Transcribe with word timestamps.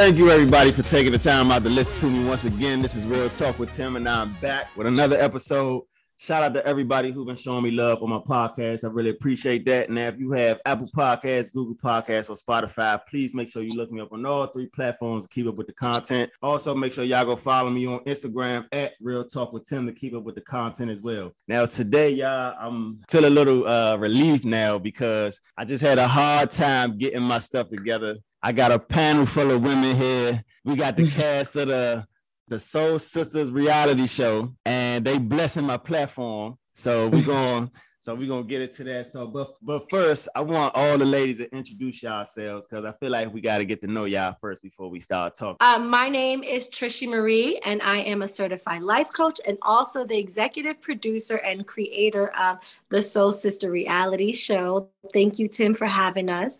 thank 0.00 0.16
you 0.16 0.30
everybody 0.30 0.72
for 0.72 0.80
taking 0.80 1.12
the 1.12 1.18
time 1.18 1.50
out 1.50 1.62
to 1.62 1.68
listen 1.68 1.98
to 1.98 2.06
me 2.06 2.26
once 2.26 2.46
again. 2.46 2.80
This 2.80 2.94
is 2.94 3.04
Real 3.04 3.28
Talk 3.28 3.58
with 3.58 3.70
Tim, 3.70 3.96
and 3.96 4.08
I'm 4.08 4.32
back 4.40 4.74
with 4.74 4.86
another 4.86 5.20
episode. 5.20 5.82
Shout 6.22 6.42
out 6.42 6.52
to 6.52 6.66
everybody 6.66 7.10
who's 7.10 7.24
been 7.24 7.34
showing 7.34 7.64
me 7.64 7.70
love 7.70 8.02
on 8.02 8.10
my 8.10 8.18
podcast. 8.18 8.84
I 8.84 8.88
really 8.88 9.08
appreciate 9.08 9.64
that. 9.64 9.88
Now, 9.88 10.08
if 10.08 10.20
you 10.20 10.32
have 10.32 10.60
Apple 10.66 10.90
Podcasts, 10.94 11.50
Google 11.50 11.76
Podcasts, 11.76 12.28
or 12.28 12.34
Spotify, 12.34 13.00
please 13.08 13.34
make 13.34 13.48
sure 13.48 13.62
you 13.62 13.74
look 13.74 13.90
me 13.90 14.02
up 14.02 14.12
on 14.12 14.26
all 14.26 14.46
three 14.48 14.66
platforms 14.66 15.22
to 15.22 15.30
keep 15.30 15.46
up 15.46 15.54
with 15.54 15.66
the 15.66 15.72
content. 15.72 16.30
Also, 16.42 16.74
make 16.74 16.92
sure 16.92 17.04
y'all 17.04 17.24
go 17.24 17.36
follow 17.36 17.70
me 17.70 17.86
on 17.86 18.00
Instagram 18.00 18.66
at 18.70 18.92
Real 19.00 19.24
Talk 19.24 19.54
with 19.54 19.66
Tim 19.66 19.86
to 19.86 19.94
keep 19.94 20.12
up 20.14 20.24
with 20.24 20.34
the 20.34 20.42
content 20.42 20.90
as 20.90 21.00
well. 21.00 21.32
Now, 21.48 21.64
today, 21.64 22.10
y'all, 22.10 22.54
I'm 22.60 23.00
feel 23.08 23.24
a 23.24 23.30
little 23.30 23.66
uh, 23.66 23.96
relief 23.96 24.44
now 24.44 24.78
because 24.78 25.40
I 25.56 25.64
just 25.64 25.82
had 25.82 25.98
a 25.98 26.06
hard 26.06 26.50
time 26.50 26.98
getting 26.98 27.22
my 27.22 27.38
stuff 27.38 27.68
together. 27.70 28.18
I 28.42 28.52
got 28.52 28.72
a 28.72 28.78
panel 28.78 29.24
full 29.24 29.52
of 29.52 29.62
women 29.62 29.96
here. 29.96 30.44
We 30.66 30.76
got 30.76 30.98
the 30.98 31.10
cast 31.16 31.56
of 31.56 31.68
the 31.68 32.06
the 32.50 32.58
Soul 32.58 32.98
Sisters 32.98 33.50
reality 33.50 34.08
show, 34.08 34.52
and 34.66 35.04
they 35.04 35.16
blessing 35.18 35.64
my 35.64 35.78
platform. 35.78 36.56
So 36.74 37.08
we're 37.08 37.24
going. 37.26 37.70
So 38.02 38.14
we're 38.14 38.28
gonna 38.28 38.44
get 38.44 38.62
into 38.62 38.82
that. 38.84 39.08
So, 39.08 39.26
but 39.26 39.52
but 39.62 39.88
first, 39.88 40.28
I 40.34 40.40
want 40.40 40.74
all 40.74 40.98
the 40.98 41.04
ladies 41.04 41.36
to 41.38 41.54
introduce 41.54 42.02
yourselves 42.02 42.66
because 42.66 42.84
I 42.84 42.92
feel 42.98 43.10
like 43.10 43.32
we 43.32 43.42
got 43.42 43.58
to 43.58 43.66
get 43.66 43.82
to 43.82 43.86
know 43.86 44.06
y'all 44.06 44.34
first 44.40 44.62
before 44.62 44.88
we 44.88 45.00
start 45.00 45.36
talking. 45.36 45.58
Uh, 45.60 45.78
my 45.78 46.08
name 46.08 46.42
is 46.42 46.68
Trishy 46.68 47.06
Marie, 47.06 47.60
and 47.64 47.80
I 47.82 47.98
am 47.98 48.22
a 48.22 48.28
certified 48.28 48.82
life 48.82 49.12
coach 49.12 49.38
and 49.46 49.58
also 49.62 50.04
the 50.06 50.18
executive 50.18 50.80
producer 50.80 51.36
and 51.36 51.66
creator 51.66 52.28
of 52.36 52.58
the 52.88 53.02
Soul 53.02 53.32
Sister 53.32 53.70
reality 53.70 54.32
show. 54.32 54.88
Thank 55.12 55.38
you, 55.38 55.46
Tim, 55.46 55.74
for 55.74 55.86
having 55.86 56.30
us. 56.30 56.58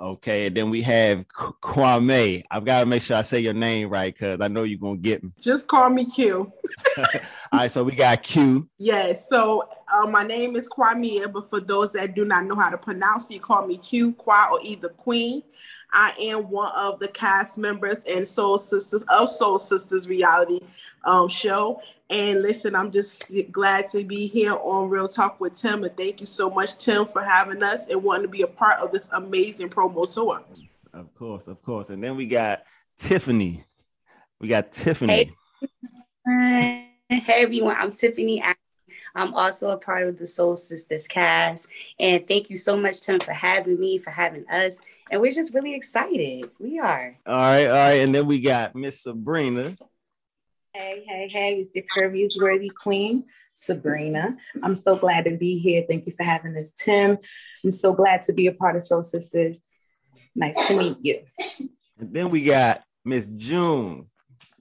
Okay, 0.00 0.46
and 0.46 0.56
then 0.56 0.70
we 0.70 0.82
have 0.82 1.24
Kwame. 1.28 2.44
I've 2.50 2.64
got 2.64 2.80
to 2.80 2.86
make 2.86 3.02
sure 3.02 3.16
I 3.16 3.22
say 3.22 3.40
your 3.40 3.54
name 3.54 3.88
right 3.88 4.14
because 4.14 4.40
I 4.40 4.46
know 4.46 4.62
you're 4.62 4.78
gonna 4.78 4.96
get 4.96 5.24
me. 5.24 5.30
Just 5.40 5.66
call 5.66 5.90
me 5.90 6.04
Q. 6.04 6.52
All 6.96 7.04
right, 7.52 7.70
so 7.70 7.82
we 7.82 7.92
got 7.92 8.22
Q. 8.22 8.68
Yes, 8.78 9.28
so 9.28 9.68
uh, 9.92 10.08
my 10.08 10.22
name 10.22 10.54
is 10.54 10.68
Kwame, 10.68 11.32
but 11.32 11.50
for 11.50 11.60
those 11.60 11.92
that 11.94 12.14
do 12.14 12.24
not 12.24 12.44
know 12.44 12.54
how 12.54 12.70
to 12.70 12.78
pronounce 12.78 13.28
it, 13.30 13.42
call 13.42 13.66
me 13.66 13.76
Q, 13.76 14.12
Kwa, 14.12 14.50
or 14.52 14.60
either 14.62 14.88
Queen. 14.90 15.42
I 15.92 16.14
am 16.20 16.50
one 16.50 16.72
of 16.76 17.00
the 17.00 17.08
cast 17.08 17.58
members 17.58 18.04
and 18.04 18.28
Soul 18.28 18.58
Sisters 18.58 19.02
of 19.08 19.28
Soul 19.28 19.58
Sisters 19.58 20.08
reality 20.08 20.60
um, 21.04 21.28
show. 21.28 21.80
And 22.10 22.40
listen, 22.40 22.74
I'm 22.74 22.90
just 22.90 23.30
glad 23.52 23.90
to 23.90 24.02
be 24.02 24.26
here 24.26 24.54
on 24.54 24.88
Real 24.88 25.08
Talk 25.08 25.40
with 25.40 25.52
Tim. 25.54 25.84
And 25.84 25.94
thank 25.94 26.20
you 26.20 26.26
so 26.26 26.48
much, 26.48 26.78
Tim, 26.78 27.04
for 27.04 27.22
having 27.22 27.62
us 27.62 27.88
and 27.88 28.02
wanting 28.02 28.22
to 28.22 28.28
be 28.28 28.42
a 28.42 28.46
part 28.46 28.80
of 28.80 28.92
this 28.92 29.10
amazing 29.12 29.68
promo 29.68 30.12
tour. 30.12 30.42
Of 30.94 31.14
course, 31.14 31.48
of 31.48 31.62
course. 31.62 31.90
And 31.90 32.02
then 32.02 32.16
we 32.16 32.26
got 32.26 32.62
Tiffany. 32.96 33.64
We 34.40 34.48
got 34.48 34.72
Tiffany. 34.72 35.36
Hey, 36.26 36.88
hey 37.10 37.42
everyone. 37.42 37.76
I'm 37.78 37.92
Tiffany. 37.92 38.42
I'm 39.14 39.34
also 39.34 39.70
a 39.70 39.76
part 39.76 40.08
of 40.08 40.18
the 40.18 40.26
Soul 40.26 40.56
Sisters 40.56 41.06
cast. 41.08 41.68
And 42.00 42.26
thank 42.26 42.48
you 42.48 42.56
so 42.56 42.76
much, 42.76 43.02
Tim, 43.02 43.20
for 43.20 43.32
having 43.32 43.78
me, 43.78 43.98
for 43.98 44.10
having 44.10 44.48
us. 44.48 44.78
And 45.10 45.20
we're 45.20 45.32
just 45.32 45.52
really 45.52 45.74
excited. 45.74 46.50
We 46.58 46.78
are. 46.78 47.18
All 47.26 47.34
right, 47.34 47.66
all 47.66 47.72
right. 47.72 47.94
And 47.94 48.14
then 48.14 48.26
we 48.26 48.40
got 48.40 48.74
Miss 48.74 49.02
Sabrina. 49.02 49.76
Hey, 50.78 51.02
hey, 51.08 51.26
hey, 51.26 51.54
it's 51.56 51.72
the 51.72 51.82
curvy 51.82 52.24
is 52.24 52.40
worthy 52.40 52.68
queen, 52.68 53.24
Sabrina. 53.52 54.36
I'm 54.62 54.76
so 54.76 54.94
glad 54.94 55.24
to 55.24 55.36
be 55.36 55.58
here. 55.58 55.84
Thank 55.88 56.06
you 56.06 56.12
for 56.12 56.22
having 56.22 56.56
us, 56.56 56.70
Tim. 56.70 57.18
I'm 57.64 57.72
so 57.72 57.92
glad 57.92 58.22
to 58.22 58.32
be 58.32 58.46
a 58.46 58.52
part 58.52 58.76
of 58.76 58.84
Soul 58.84 59.02
Sisters. 59.02 59.58
Nice 60.36 60.68
to 60.68 60.78
meet 60.78 60.96
you. 61.02 61.24
And 61.98 62.14
then 62.14 62.30
we 62.30 62.44
got 62.44 62.84
Miss 63.04 63.26
June. 63.26 64.06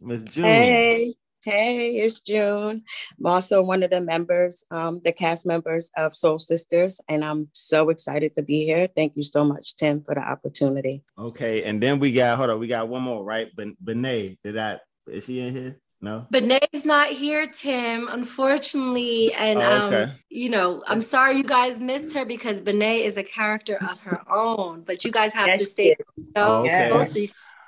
Miss 0.01 0.23
June. 0.23 0.47
Hey, 0.47 1.13
hey, 1.45 1.89
it's 1.91 2.19
June. 2.19 2.81
I'm 3.19 3.25
also 3.27 3.61
one 3.61 3.83
of 3.83 3.91
the 3.91 4.01
members, 4.01 4.65
um, 4.71 4.99
the 5.03 5.11
cast 5.11 5.45
members 5.45 5.91
of 5.95 6.15
Soul 6.15 6.39
Sisters, 6.39 6.99
and 7.07 7.23
I'm 7.23 7.49
so 7.53 7.91
excited 7.91 8.33
to 8.37 8.41
be 8.41 8.65
here. 8.65 8.87
Thank 8.87 9.15
you 9.17 9.23
so 9.23 9.43
much, 9.43 9.75
Tim, 9.75 10.01
for 10.01 10.15
the 10.15 10.21
opportunity. 10.21 11.03
Okay, 11.15 11.61
and 11.61 11.79
then 11.79 11.99
we 11.99 12.11
got 12.11 12.37
hold 12.37 12.49
on, 12.49 12.59
we 12.59 12.65
got 12.65 12.87
one 12.87 13.03
more, 13.03 13.23
right? 13.23 13.55
Ben- 13.55 13.77
Benet, 13.79 14.39
did 14.43 14.55
that 14.55 14.81
is 15.07 15.25
she 15.25 15.41
in 15.41 15.53
here? 15.53 15.79
No. 15.99 16.27
Benay's 16.31 16.85
not 16.85 17.09
here, 17.09 17.47
Tim, 17.47 18.07
unfortunately. 18.07 19.33
And 19.33 19.59
oh, 19.59 19.87
okay. 19.87 20.03
um, 20.03 20.11
you 20.29 20.49
know, 20.49 20.83
I'm 20.87 21.01
sorry 21.01 21.37
you 21.37 21.43
guys 21.43 21.79
missed 21.79 22.13
her 22.13 22.23
because 22.23 22.61
Benay 22.61 23.03
is 23.03 23.17
a 23.17 23.23
character 23.23 23.77
of 23.89 24.01
her 24.01 24.21
own. 24.31 24.81
But 24.81 25.03
you 25.03 25.11
guys 25.11 25.33
have 25.33 25.47
yes, 25.47 25.59
to 25.61 25.65
stay 25.65 25.95
oh, 26.35 26.61
okay. 26.61 27.05
so 27.05 27.19
you 27.19 27.27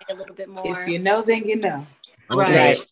a 0.09 0.13
little 0.13 0.35
bit 0.35 0.49
more. 0.49 0.81
If 0.81 0.87
you 0.87 0.99
know, 0.99 1.21
then 1.21 1.47
you 1.47 1.55
know. 1.55 1.85
Okay. 2.31 2.69
Right. 2.71 2.87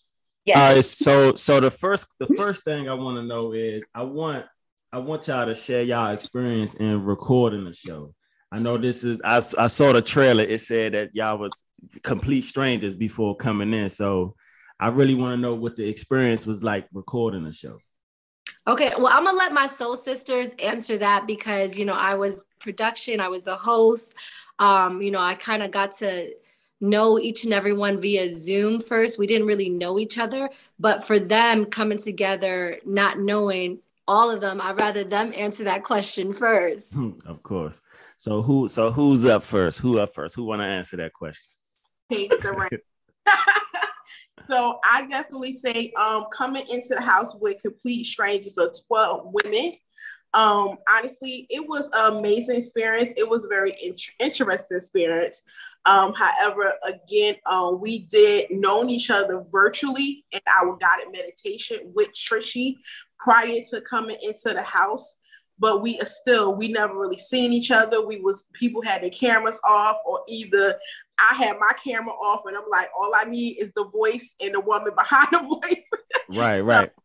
Yes. 0.45 0.57
All 0.57 0.75
right. 0.75 0.85
So 0.85 1.35
so 1.35 1.59
the 1.59 1.71
first 1.71 2.15
the 2.19 2.27
first 2.35 2.63
thing 2.63 2.89
I 2.89 2.93
want 2.93 3.17
to 3.17 3.23
know 3.23 3.53
is 3.53 3.83
I 3.93 4.03
want 4.03 4.45
I 4.91 4.99
want 4.99 5.27
y'all 5.27 5.45
to 5.45 5.55
share 5.55 5.83
y'all 5.83 6.13
experience 6.13 6.75
in 6.75 7.03
recording 7.03 7.65
the 7.65 7.73
show. 7.73 8.13
I 8.51 8.59
know 8.59 8.77
this 8.77 9.03
is 9.03 9.19
I, 9.23 9.37
I 9.37 9.67
saw 9.67 9.91
the 9.93 10.01
trailer. 10.01 10.43
It 10.43 10.61
said 10.61 10.93
that 10.93 11.13
y'all 11.13 11.37
was 11.37 11.51
complete 12.03 12.43
strangers 12.43 12.95
before 12.95 13.35
coming 13.35 13.73
in. 13.73 13.89
So 13.89 14.35
I 14.79 14.89
really 14.89 15.15
want 15.15 15.33
to 15.33 15.41
know 15.41 15.55
what 15.55 15.75
the 15.75 15.87
experience 15.87 16.45
was 16.45 16.63
like 16.63 16.87
recording 16.93 17.43
the 17.43 17.51
show. 17.51 17.79
Okay, 18.67 18.91
well, 18.97 19.07
I'm 19.07 19.23
gonna 19.23 19.37
let 19.37 19.53
my 19.53 19.67
soul 19.67 19.95
sisters 19.95 20.53
answer 20.63 20.97
that 20.97 21.25
because 21.25 21.79
you 21.79 21.85
know 21.85 21.95
I 21.95 22.15
was 22.15 22.43
production, 22.59 23.19
I 23.19 23.29
was 23.29 23.45
the 23.45 23.55
host. 23.55 24.13
Um, 24.59 25.01
you 25.01 25.11
know, 25.11 25.21
I 25.21 25.35
kind 25.35 25.63
of 25.63 25.71
got 25.71 25.93
to 25.93 26.33
know 26.81 27.17
each 27.17 27.43
and 27.43 27.53
everyone 27.53 28.01
via 28.01 28.29
Zoom 28.29 28.79
first. 28.79 29.17
We 29.17 29.27
didn't 29.27 29.47
really 29.47 29.69
know 29.69 29.97
each 29.99 30.17
other, 30.17 30.49
but 30.79 31.03
for 31.03 31.17
them 31.17 31.65
coming 31.65 31.97
together, 31.97 32.77
not 32.85 33.19
knowing 33.19 33.79
all 34.07 34.29
of 34.29 34.41
them, 34.41 34.61
I'd 34.61 34.79
rather 34.79 35.03
them 35.03 35.33
answer 35.35 35.65
that 35.65 35.83
question 35.83 36.33
first. 36.33 36.95
of 37.25 37.43
course. 37.43 37.81
So 38.17 38.41
who 38.41 38.67
so 38.67 38.91
who's 38.91 39.25
up 39.25 39.43
first? 39.43 39.79
Who 39.79 39.99
up 39.99 40.13
first? 40.13 40.35
Who 40.35 40.43
want 40.43 40.61
to 40.61 40.65
answer 40.65 40.97
that 40.97 41.13
question? 41.13 41.51
Take 42.09 42.31
the 42.31 42.79
so 44.47 44.79
I 44.83 45.05
definitely 45.07 45.53
say 45.53 45.91
um, 45.99 46.25
coming 46.31 46.65
into 46.69 46.95
the 46.95 47.01
house 47.01 47.35
with 47.39 47.61
complete 47.61 48.05
strangers 48.05 48.57
of 48.57 48.75
12 48.87 49.33
women. 49.43 49.73
Um, 50.33 50.77
honestly, 50.89 51.47
it 51.49 51.67
was 51.67 51.89
an 51.93 52.17
amazing 52.17 52.57
experience. 52.57 53.11
It 53.17 53.29
was 53.29 53.45
a 53.45 53.49
very 53.49 53.73
interesting 54.19 54.77
experience. 54.77 55.43
Um, 55.85 56.13
however, 56.13 56.73
again, 56.83 57.35
um, 57.45 57.79
we 57.81 57.99
did 57.99 58.51
know 58.51 58.87
each 58.87 59.09
other 59.09 59.43
virtually 59.49 60.25
in 60.31 60.39
our 60.47 60.77
guided 60.77 61.11
meditation 61.11 61.77
with 61.95 62.13
Trishy 62.13 62.75
prior 63.19 63.57
to 63.69 63.81
coming 63.81 64.17
into 64.21 64.53
the 64.53 64.63
house 64.63 65.15
but 65.59 65.81
we 65.81 65.99
still 66.05 66.55
we 66.55 66.67
never 66.67 66.97
really 66.97 67.17
seen 67.17 67.53
each 67.53 67.71
other. 67.71 68.05
We 68.05 68.19
was 68.19 68.47
people 68.53 68.81
had 68.81 69.01
their 69.01 69.09
cameras 69.09 69.59
off, 69.63 69.97
or 70.05 70.21
either 70.27 70.75
I 71.19 71.35
had 71.35 71.57
my 71.59 71.71
camera 71.83 72.13
off, 72.13 72.43
and 72.45 72.55
I'm 72.55 72.69
like, 72.69 72.89
all 72.97 73.11
I 73.15 73.25
need 73.25 73.57
is 73.59 73.71
the 73.73 73.87
voice 73.89 74.33
and 74.41 74.53
the 74.53 74.59
woman 74.59 74.93
behind 74.97 75.29
the 75.31 75.39
voice. 75.39 76.37
Right, 76.37 76.61
right. 76.61 76.91
So, 76.95 77.03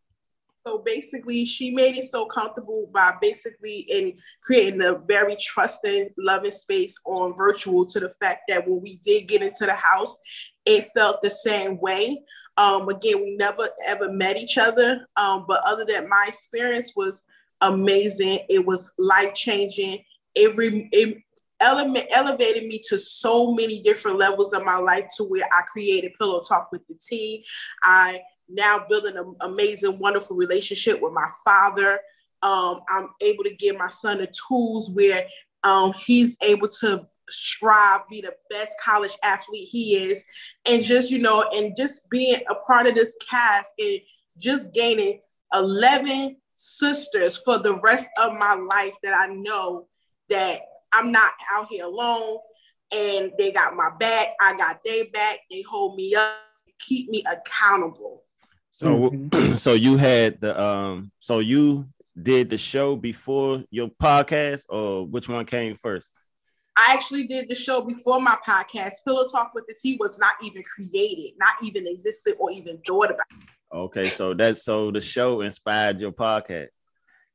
so 0.64 0.78
basically, 0.78 1.44
she 1.44 1.70
made 1.70 1.96
it 1.96 2.04
so 2.04 2.26
comfortable 2.26 2.88
by 2.92 3.14
basically 3.20 3.80
in 3.88 4.14
creating 4.42 4.82
a 4.82 4.94
very 4.94 5.36
trusting, 5.36 6.10
loving 6.18 6.52
space 6.52 6.98
on 7.04 7.36
virtual. 7.36 7.86
To 7.86 8.00
the 8.00 8.10
fact 8.20 8.42
that 8.48 8.68
when 8.68 8.80
we 8.80 8.96
did 9.02 9.28
get 9.28 9.42
into 9.42 9.66
the 9.66 9.74
house, 9.74 10.16
it 10.64 10.88
felt 10.94 11.22
the 11.22 11.30
same 11.30 11.80
way. 11.80 12.22
Um, 12.56 12.88
again, 12.88 13.22
we 13.22 13.34
never 13.36 13.70
ever 13.86 14.12
met 14.12 14.36
each 14.36 14.58
other, 14.58 15.06
um, 15.16 15.46
but 15.48 15.62
other 15.64 15.84
than 15.84 16.08
my 16.08 16.26
experience 16.28 16.92
was 16.94 17.24
amazing. 17.62 18.40
It 18.48 18.64
was 18.64 18.90
life 18.98 19.34
changing. 19.34 20.04
It, 20.34 20.56
re- 20.56 20.88
it 20.92 21.18
elevated 21.62 22.66
me 22.66 22.80
to 22.88 22.98
so 22.98 23.52
many 23.52 23.80
different 23.80 24.18
levels 24.18 24.52
of 24.52 24.64
my 24.64 24.76
life 24.76 25.06
to 25.16 25.24
where 25.24 25.46
I 25.52 25.62
created 25.62 26.12
Pillow 26.18 26.40
Talk 26.40 26.70
with 26.72 26.86
the 26.88 26.94
T. 26.94 27.44
I 27.82 28.20
now 28.48 28.84
building 28.88 29.16
an 29.16 29.34
amazing, 29.40 29.98
wonderful 29.98 30.36
relationship 30.36 31.00
with 31.00 31.12
my 31.12 31.28
father. 31.44 32.00
Um, 32.42 32.80
I'm 32.88 33.08
able 33.20 33.44
to 33.44 33.54
give 33.54 33.76
my 33.76 33.88
son 33.88 34.18
the 34.18 34.32
tools 34.48 34.90
where 34.90 35.24
um, 35.62 35.92
he's 35.92 36.36
able 36.42 36.68
to 36.80 37.06
strive, 37.28 38.00
be 38.08 38.20
the 38.20 38.34
best 38.50 38.74
college 38.84 39.16
athlete 39.22 39.68
he 39.68 39.94
is, 39.94 40.24
and 40.66 40.82
just 40.82 41.10
you 41.10 41.18
know, 41.18 41.48
and 41.54 41.74
just 41.76 42.08
being 42.10 42.40
a 42.50 42.54
part 42.54 42.86
of 42.86 42.94
this 42.94 43.16
cast 43.28 43.72
and 43.78 44.00
just 44.38 44.72
gaining 44.72 45.20
11 45.54 46.36
sisters 46.54 47.36
for 47.36 47.58
the 47.58 47.78
rest 47.80 48.08
of 48.20 48.32
my 48.32 48.54
life 48.54 48.94
that 49.02 49.14
I 49.14 49.32
know 49.32 49.86
that 50.28 50.60
I'm 50.92 51.12
not 51.12 51.32
out 51.52 51.68
here 51.68 51.84
alone 51.84 52.38
and 52.92 53.32
they 53.38 53.52
got 53.52 53.74
my 53.74 53.90
back. 53.98 54.28
I 54.40 54.56
got 54.56 54.80
their 54.84 55.04
back. 55.12 55.38
They 55.50 55.62
hold 55.62 55.96
me 55.96 56.14
up, 56.14 56.36
keep 56.78 57.08
me 57.08 57.24
accountable. 57.30 58.24
So, 58.70 59.10
mm-hmm. 59.10 59.54
so 59.54 59.72
you 59.74 59.96
had 59.96 60.40
the 60.40 60.60
um, 60.60 61.10
so 61.18 61.38
you 61.38 61.88
did 62.20 62.50
the 62.50 62.58
show 62.58 62.96
before 62.96 63.58
your 63.70 63.88
podcast, 63.88 64.64
or 64.68 65.06
which 65.06 65.28
one 65.28 65.46
came 65.46 65.76
first? 65.76 66.12
I 66.76 66.94
actually 66.94 67.26
did 67.26 67.50
the 67.50 67.54
show 67.54 67.82
before 67.82 68.20
my 68.20 68.36
podcast. 68.46 68.92
Pillow 69.04 69.28
Talk 69.28 69.52
with 69.54 69.64
the 69.66 69.74
T 69.74 69.96
was 70.00 70.18
not 70.18 70.34
even 70.42 70.62
created, 70.62 71.32
not 71.38 71.54
even 71.62 71.86
existed, 71.86 72.36
or 72.38 72.50
even 72.50 72.80
thought 72.86 73.10
about. 73.10 73.26
Okay, 73.72 74.06
so 74.06 74.34
that's 74.34 74.64
so 74.64 74.90
the 74.90 75.00
show 75.00 75.40
inspired 75.42 76.00
your 76.00 76.12
podcast. 76.12 76.68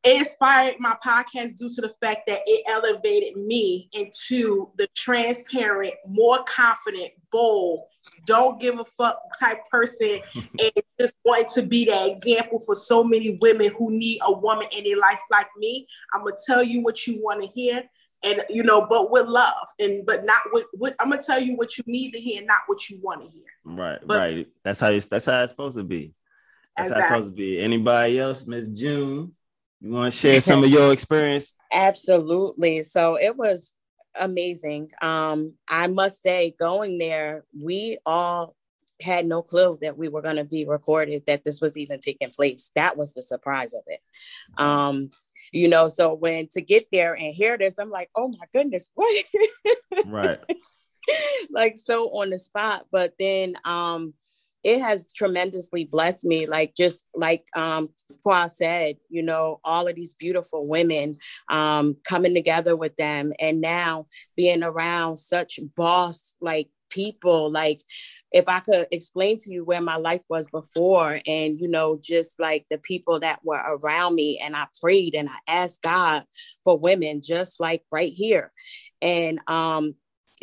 It 0.04 0.20
inspired 0.20 0.76
my 0.80 0.96
podcast 1.06 1.58
due 1.58 1.70
to 1.70 1.82
the 1.82 1.94
fact 2.02 2.22
that 2.28 2.42
it 2.46 2.64
elevated 2.68 3.36
me 3.36 3.90
into 3.94 4.70
the 4.78 4.88
transparent, 4.96 5.94
more 6.08 6.44
confident, 6.44 7.12
bold, 7.32 7.86
don't 8.26 8.60
give 8.60 8.80
a 8.80 8.86
fuck 8.86 9.20
type 9.40 9.60
person 9.70 10.20
and 10.36 10.72
just 11.00 11.16
want 11.26 11.50
to 11.50 11.62
be 11.62 11.86
that 11.86 12.10
example 12.10 12.60
for 12.60 12.76
so 12.76 13.04
many 13.04 13.38
women 13.42 13.72
who 13.78 13.92
need 13.92 14.20
a 14.26 14.32
woman 14.32 14.68
in 14.76 14.84
their 14.84 14.98
life 14.98 15.20
like 15.32 15.48
me. 15.58 15.88
I'm 16.14 16.24
gonna 16.24 16.36
tell 16.46 16.64
you 16.64 16.82
what 16.82 17.06
you 17.06 17.22
want 17.22 17.44
to 17.44 17.50
hear 17.54 17.84
and 18.24 18.44
you 18.50 18.64
know, 18.64 18.86
but 18.88 19.12
with 19.12 19.28
love 19.28 19.68
and 19.80 20.06
but 20.06 20.26
not 20.26 20.42
with, 20.52 20.66
with 20.74 20.96
I'm 21.00 21.10
gonna 21.10 21.22
tell 21.22 21.40
you 21.40 21.56
what 21.56 21.78
you 21.78 21.84
need 21.88 22.12
to 22.12 22.20
hear, 22.20 22.44
not 22.44 22.62
what 22.68 22.90
you 22.90 23.00
want 23.02 23.22
to 23.22 23.28
hear. 23.28 23.44
Right, 23.64 24.00
but, 24.06 24.20
right. 24.20 24.48
That's 24.64 24.80
how 24.80 24.90
you, 24.90 25.02
that's 25.02 25.26
how 25.26 25.42
it's 25.44 25.52
supposed 25.52 25.78
to 25.78 25.84
be. 25.84 26.14
That's 26.76 26.90
exactly. 26.90 27.02
how 27.02 27.18
it's 27.18 27.28
supposed 27.28 27.38
to 27.38 27.42
be. 27.42 27.60
Anybody 27.60 28.20
else, 28.20 28.46
Miss 28.46 28.68
June? 28.68 29.34
You 29.82 29.92
want 29.92 30.14
to 30.14 30.20
share 30.20 30.42
some 30.42 30.64
of 30.64 30.70
your 30.70 30.92
experience? 30.92 31.54
Absolutely. 31.72 32.82
So 32.84 33.16
it 33.16 33.38
was 33.38 33.76
amazing. 34.20 34.90
Um, 35.02 35.58
I 35.70 35.88
must 35.88 36.24
say, 36.24 36.56
going 36.58 36.98
there, 36.98 37.46
we 37.60 37.98
all 38.06 38.56
had 39.02 39.28
no 39.28 39.44
clue 39.44 39.78
that 39.82 39.98
we 39.98 40.10
were 40.10 40.22
going 40.24 40.38
to 40.38 40.44
be 40.44 40.66
recorded, 40.66 41.24
that 41.28 41.44
this 41.44 41.62
was 41.62 41.78
even 41.78 42.00
taking 42.00 42.32
place. 42.32 42.72
That 42.76 42.98
was 42.98 43.14
the 43.14 43.22
surprise 43.22 43.74
of 43.74 43.84
it. 43.88 44.00
Um, 44.58 45.12
you 45.52 45.68
know, 45.68 45.88
so 45.88 46.14
when 46.16 46.48
to 46.54 46.62
get 46.62 46.88
there 46.92 47.14
and 47.14 47.34
hear 47.34 47.58
this, 47.58 47.78
I'm 47.78 47.90
like, 47.90 48.10
oh 48.16 48.30
my 48.30 48.46
goodness, 48.54 48.90
what? 48.96 49.26
right. 50.08 50.40
like 51.52 51.78
so 51.78 52.10
on 52.10 52.30
the 52.30 52.38
spot. 52.38 52.86
But 52.92 53.14
then 53.20 53.56
um 53.64 54.14
it 54.68 54.82
has 54.82 55.14
tremendously 55.14 55.86
blessed 55.86 56.26
me. 56.26 56.46
Like 56.46 56.76
just 56.76 57.08
like 57.16 57.46
um 57.56 57.88
Qua 58.22 58.48
said, 58.48 58.98
you 59.10 59.24
know, 59.24 59.62
all 59.64 59.88
of 59.88 59.96
these 59.96 60.14
beautiful 60.14 60.68
women 60.68 61.14
um 61.50 61.96
coming 62.04 62.34
together 62.34 62.76
with 62.76 62.96
them 62.98 63.32
and 63.40 63.62
now 63.62 64.08
being 64.36 64.64
around 64.64 65.18
such 65.18 65.60
boss 65.78 66.36
like 66.42 66.68
people 66.90 67.52
like 67.52 67.80
if 68.32 68.48
i 68.48 68.62
could 68.62 68.88
explain 68.92 69.38
to 69.38 69.52
you 69.52 69.66
where 69.66 69.82
my 69.82 69.98
life 69.98 70.22
was 70.30 70.48
before 70.48 71.20
and 71.28 71.60
you 71.60 71.68
know 71.68 72.00
just 72.02 72.40
like 72.40 72.66
the 72.70 72.78
people 72.78 73.20
that 73.20 73.42
were 73.44 73.62
around 73.68 74.16
me 74.16 74.40
and 74.42 74.56
i 74.56 74.66
prayed 74.82 75.14
and 75.14 75.28
i 75.28 75.38
asked 75.50 75.82
god 75.82 76.24
for 76.64 76.80
women 76.80 77.20
just 77.22 77.60
like 77.60 77.84
right 77.92 78.14
here 78.14 78.54
and 79.02 79.42
um 79.48 79.94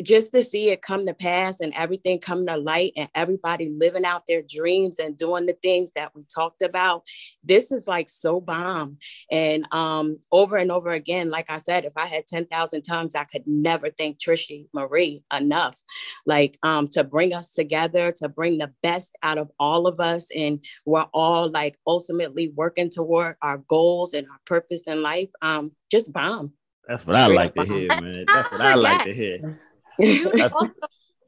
just 0.03 0.31
to 0.33 0.41
see 0.41 0.69
it 0.69 0.81
come 0.81 1.05
to 1.05 1.13
pass 1.13 1.61
and 1.61 1.73
everything 1.75 2.19
come 2.19 2.45
to 2.45 2.57
light 2.57 2.91
and 2.97 3.09
everybody 3.15 3.69
living 3.69 4.05
out 4.05 4.23
their 4.27 4.41
dreams 4.41 4.99
and 4.99 5.17
doing 5.17 5.45
the 5.45 5.57
things 5.61 5.91
that 5.91 6.13
we 6.13 6.23
talked 6.23 6.61
about 6.61 7.03
this 7.43 7.71
is 7.71 7.87
like 7.87 8.09
so 8.09 8.41
bomb. 8.41 8.97
And 9.31 9.67
um 9.71 10.19
over 10.31 10.57
and 10.57 10.71
over 10.71 10.91
again 10.91 11.29
like 11.29 11.49
i 11.49 11.57
said 11.57 11.85
if 11.85 11.93
i 11.95 12.05
had 12.05 12.27
10,000 12.27 12.81
tongues 12.81 13.15
i 13.15 13.23
could 13.23 13.43
never 13.45 13.89
thank 13.89 14.17
Trishy 14.17 14.67
Marie 14.73 15.23
enough. 15.35 15.81
Like 16.25 16.57
um 16.63 16.87
to 16.89 17.03
bring 17.03 17.33
us 17.33 17.51
together 17.51 18.11
to 18.17 18.29
bring 18.29 18.57
the 18.57 18.71
best 18.83 19.15
out 19.23 19.37
of 19.37 19.51
all 19.59 19.87
of 19.87 19.99
us 19.99 20.27
and 20.35 20.63
we're 20.85 21.05
all 21.13 21.49
like 21.49 21.77
ultimately 21.87 22.51
working 22.55 22.89
toward 22.89 23.35
our 23.41 23.59
goals 23.59 24.13
and 24.13 24.27
our 24.27 24.39
purpose 24.45 24.83
in 24.87 25.01
life 25.01 25.29
um 25.41 25.71
just 25.89 26.11
bomb. 26.11 26.53
That's 26.87 27.05
what 27.05 27.15
I 27.15 27.27
like 27.27 27.53
to 27.55 27.65
hear, 27.65 27.87
man. 28.01 28.25
That's 28.27 28.51
what 28.51 28.61
I 28.61 28.75
like 28.75 29.03
to 29.03 29.13
hear. 29.13 29.57
June, 30.03 30.41
also, 30.41 30.73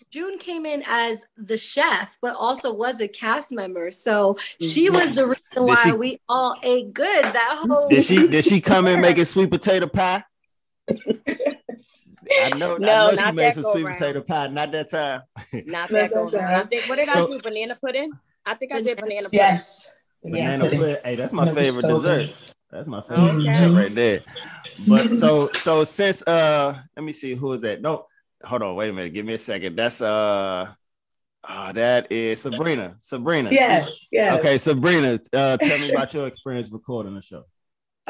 June 0.09 0.37
came 0.37 0.65
in 0.65 0.83
as 0.87 1.25
the 1.37 1.57
chef, 1.57 2.17
but 2.21 2.35
also 2.35 2.73
was 2.73 3.01
a 3.01 3.07
cast 3.07 3.51
member. 3.51 3.91
So 3.91 4.37
she 4.61 4.89
was 4.89 5.15
the 5.15 5.27
reason 5.27 5.67
why 5.67 5.75
she, 5.83 5.91
we 5.91 6.21
all 6.29 6.55
ate 6.63 6.93
good 6.93 7.23
that 7.23 7.63
whole. 7.67 7.89
Did 7.89 8.03
she? 8.03 8.27
Did 8.27 8.45
she 8.45 8.61
come 8.61 8.87
in 8.87 9.01
making 9.01 9.25
sweet 9.25 9.51
potato 9.51 9.87
pie? 9.87 10.23
I 12.43 12.57
know, 12.57 12.77
no, 12.77 13.07
I 13.07 13.11
know 13.11 13.15
she 13.15 13.31
made 13.31 13.53
some 13.53 13.63
sweet 13.63 13.83
round. 13.83 13.97
potato 13.97 14.21
pie. 14.21 14.47
Not 14.47 14.71
that 14.71 14.89
time. 14.89 15.21
Not 15.65 15.89
that 15.89 16.11
go 16.11 16.29
time. 16.29 16.67
what 16.87 16.95
did 16.97 17.09
so, 17.09 17.25
I 17.25 17.27
do? 17.27 17.41
Banana 17.41 17.77
pudding? 17.81 18.11
I 18.45 18.53
think 18.53 18.73
I 18.73 18.81
did 18.81 18.97
banana 18.97 19.23
pudding. 19.23 19.39
Yes. 19.39 19.89
Banana 20.23 20.63
yeah. 20.63 20.69
pudding. 20.69 20.97
Hey, 21.03 21.15
that's 21.15 21.33
my 21.33 21.53
favorite 21.53 21.83
so 21.83 21.95
dessert. 21.95 22.17
Good. 22.27 22.35
That's 22.71 22.87
my 22.87 23.01
favorite 23.01 23.35
okay. 23.35 23.43
dessert 23.43 23.75
right 23.75 23.95
there. 23.95 24.19
But 24.87 25.11
so 25.11 25.49
so 25.53 25.83
since 25.83 26.21
uh 26.27 26.79
let 26.95 27.03
me 27.03 27.13
see 27.13 27.33
who 27.33 27.53
is 27.53 27.61
that? 27.61 27.81
No, 27.81 28.05
hold 28.43 28.61
on, 28.61 28.75
wait 28.75 28.89
a 28.89 28.93
minute. 28.93 29.13
Give 29.13 29.25
me 29.25 29.33
a 29.33 29.37
second. 29.37 29.75
That's 29.75 30.01
uh 30.01 30.73
uh, 31.43 31.71
that 31.71 32.11
is 32.11 32.41
Sabrina. 32.41 32.95
Sabrina. 32.99 33.51
Yes, 33.51 34.05
yes. 34.11 34.37
Okay, 34.39 34.57
Sabrina, 34.57 35.19
uh, 35.31 35.55
tell 35.57 35.79
me 35.79 35.91
about 35.91 36.13
your 36.13 36.27
experience 36.27 36.69
recording 36.71 37.15
the 37.15 37.21
show. 37.21 37.43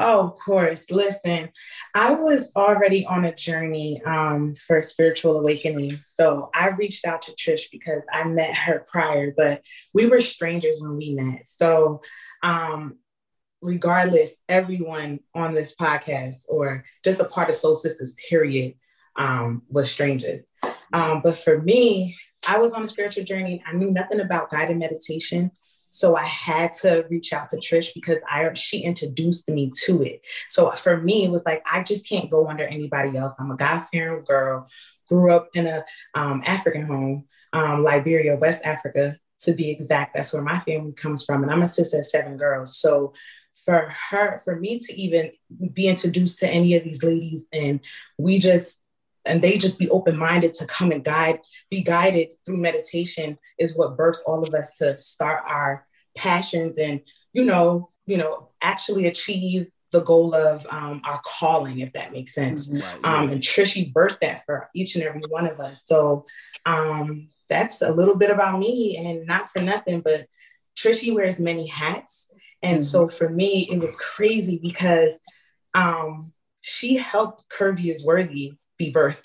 Oh, 0.00 0.20
of 0.20 0.38
course. 0.38 0.84
Listen, 0.92 1.50
I 1.92 2.12
was 2.12 2.52
already 2.54 3.04
on 3.04 3.24
a 3.24 3.34
journey 3.34 4.00
um, 4.06 4.54
for 4.54 4.80
spiritual 4.80 5.40
awakening. 5.40 5.98
So 6.14 6.50
I 6.54 6.68
reached 6.68 7.04
out 7.04 7.22
to 7.22 7.32
Trish 7.32 7.64
because 7.72 8.02
I 8.12 8.22
met 8.22 8.54
her 8.54 8.86
prior, 8.88 9.34
but 9.36 9.60
we 9.92 10.06
were 10.06 10.20
strangers 10.20 10.78
when 10.80 10.96
we 10.98 11.14
met. 11.14 11.48
So, 11.48 12.00
um, 12.44 12.98
regardless, 13.60 14.34
everyone 14.48 15.18
on 15.34 15.52
this 15.52 15.74
podcast 15.74 16.44
or 16.48 16.84
just 17.02 17.18
a 17.18 17.24
part 17.24 17.50
of 17.50 17.56
Soul 17.56 17.74
Sisters, 17.74 18.14
period, 18.28 18.74
um, 19.18 19.62
was 19.68 19.90
strangers. 19.90 20.44
Um, 20.92 21.20
but 21.22 21.36
for 21.36 21.60
me, 21.60 22.16
I 22.46 22.58
was 22.58 22.72
on 22.72 22.84
a 22.84 22.88
spiritual 22.88 23.24
journey. 23.24 23.62
I 23.66 23.74
knew 23.74 23.90
nothing 23.90 24.20
about 24.20 24.50
guided 24.50 24.78
meditation. 24.78 25.50
So 25.90 26.16
I 26.16 26.24
had 26.24 26.72
to 26.74 27.06
reach 27.10 27.32
out 27.32 27.48
to 27.50 27.56
Trish 27.56 27.92
because 27.94 28.18
I 28.30 28.52
she 28.54 28.82
introduced 28.82 29.48
me 29.48 29.72
to 29.84 30.02
it. 30.02 30.20
So 30.50 30.70
for 30.72 30.98
me, 30.98 31.24
it 31.24 31.30
was 31.30 31.44
like 31.44 31.62
I 31.70 31.82
just 31.82 32.08
can't 32.08 32.30
go 32.30 32.48
under 32.48 32.64
anybody 32.64 33.16
else. 33.16 33.32
I'm 33.38 33.50
a 33.50 33.56
God-fearing 33.56 34.24
girl, 34.24 34.68
grew 35.08 35.32
up 35.32 35.48
in 35.54 35.66
a 35.66 35.84
um, 36.14 36.42
African 36.46 36.86
home, 36.86 37.26
um, 37.52 37.82
Liberia, 37.82 38.36
West 38.36 38.62
Africa, 38.64 39.16
to 39.40 39.52
be 39.52 39.70
exact. 39.70 40.14
That's 40.14 40.32
where 40.32 40.42
my 40.42 40.58
family 40.60 40.92
comes 40.92 41.24
from, 41.24 41.42
and 41.42 41.50
I'm 41.50 41.62
a 41.62 41.68
sister 41.68 41.98
of 41.98 42.06
seven 42.06 42.36
girls. 42.36 42.76
So 42.76 43.14
for 43.64 43.92
her, 44.10 44.38
for 44.44 44.56
me 44.56 44.78
to 44.80 44.94
even 44.94 45.32
be 45.72 45.88
introduced 45.88 46.38
to 46.40 46.48
any 46.48 46.76
of 46.76 46.84
these 46.84 47.02
ladies, 47.02 47.46
and 47.52 47.80
we 48.18 48.38
just 48.38 48.84
and 49.28 49.42
they 49.42 49.58
just 49.58 49.78
be 49.78 49.88
open-minded 49.90 50.54
to 50.54 50.66
come 50.66 50.90
and 50.90 51.04
guide 51.04 51.38
be 51.70 51.82
guided 51.82 52.28
through 52.44 52.56
meditation 52.56 53.38
is 53.58 53.76
what 53.76 53.96
birthed 53.96 54.22
all 54.26 54.42
of 54.42 54.54
us 54.54 54.76
to 54.78 54.96
start 54.98 55.42
our 55.46 55.86
passions 56.16 56.78
and 56.78 57.00
you 57.32 57.44
know 57.44 57.90
you 58.06 58.16
know 58.16 58.50
actually 58.60 59.06
achieve 59.06 59.68
the 59.90 60.00
goal 60.00 60.34
of 60.34 60.66
um, 60.70 61.00
our 61.04 61.20
calling 61.24 61.78
if 61.80 61.92
that 61.92 62.12
makes 62.12 62.34
sense 62.34 62.68
mm-hmm. 62.68 62.80
right, 62.80 63.04
um, 63.04 63.30
and 63.30 63.42
trishy 63.42 63.92
birthed 63.92 64.20
that 64.20 64.44
for 64.44 64.68
each 64.74 64.96
and 64.96 65.04
every 65.04 65.22
one 65.28 65.46
of 65.46 65.60
us 65.60 65.82
so 65.84 66.26
um, 66.66 67.28
that's 67.48 67.80
a 67.82 67.92
little 67.92 68.16
bit 68.16 68.30
about 68.30 68.58
me 68.58 68.96
and 68.96 69.26
not 69.26 69.48
for 69.48 69.60
nothing 69.60 70.00
but 70.00 70.26
trishy 70.76 71.14
wears 71.14 71.38
many 71.38 71.66
hats 71.66 72.30
and 72.62 72.80
mm-hmm. 72.80 72.84
so 72.84 73.08
for 73.08 73.28
me 73.28 73.68
it 73.70 73.78
was 73.78 73.96
crazy 73.96 74.58
because 74.60 75.10
um, 75.74 76.32
she 76.60 76.96
helped 76.96 77.44
curvy 77.48 77.92
is 77.92 78.04
worthy 78.04 78.57
be 78.78 78.92
birthed. 78.92 79.22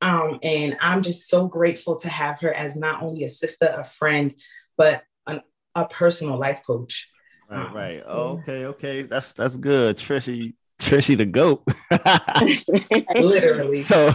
Um, 0.00 0.40
and 0.42 0.76
I'm 0.80 1.02
just 1.02 1.28
so 1.28 1.46
grateful 1.46 1.96
to 2.00 2.08
have 2.08 2.40
her 2.40 2.52
as 2.52 2.76
not 2.76 3.02
only 3.02 3.24
a 3.24 3.30
sister, 3.30 3.72
a 3.72 3.84
friend, 3.84 4.34
but 4.76 5.04
an, 5.26 5.42
a 5.74 5.86
personal 5.86 6.38
life 6.38 6.62
coach. 6.66 7.08
Right, 7.48 7.66
um, 7.66 7.74
right. 7.74 8.00
So. 8.02 8.40
okay, 8.42 8.66
okay. 8.66 9.02
That's 9.02 9.32
that's 9.32 9.56
good. 9.56 9.96
Trisha, 9.96 10.52
Trishy 10.82 11.16
the 11.16 11.24
goat. 11.24 11.62
Literally. 13.14 13.82
So 13.82 14.10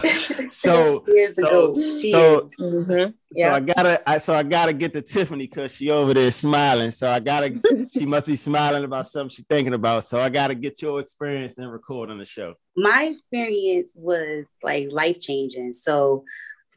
so 0.50 1.04
so, 1.30 1.74
so, 1.74 2.48
mm-hmm. 2.60 3.10
yeah. 3.32 3.50
so 3.50 3.54
I 3.54 3.60
gotta 3.60 4.10
I 4.10 4.18
so 4.18 4.34
I 4.34 4.42
gotta 4.42 4.72
get 4.72 4.92
to 4.92 5.02
Tiffany 5.02 5.46
because 5.46 5.74
she 5.74 5.90
over 5.90 6.12
there 6.12 6.30
smiling. 6.30 6.90
So 6.90 7.10
I 7.10 7.20
gotta 7.20 7.58
she 7.92 8.04
must 8.04 8.26
be 8.26 8.36
smiling 8.36 8.84
about 8.84 9.06
something 9.06 9.30
she's 9.30 9.46
thinking 9.46 9.74
about. 9.74 10.04
So 10.04 10.20
I 10.20 10.28
gotta 10.28 10.54
get 10.54 10.82
your 10.82 11.00
experience 11.00 11.58
in 11.58 11.66
recording 11.68 12.18
the 12.18 12.26
show. 12.26 12.54
My 12.76 13.04
experience 13.04 13.92
was 13.94 14.46
like 14.62 14.88
life 14.92 15.18
changing. 15.20 15.72
So 15.72 16.24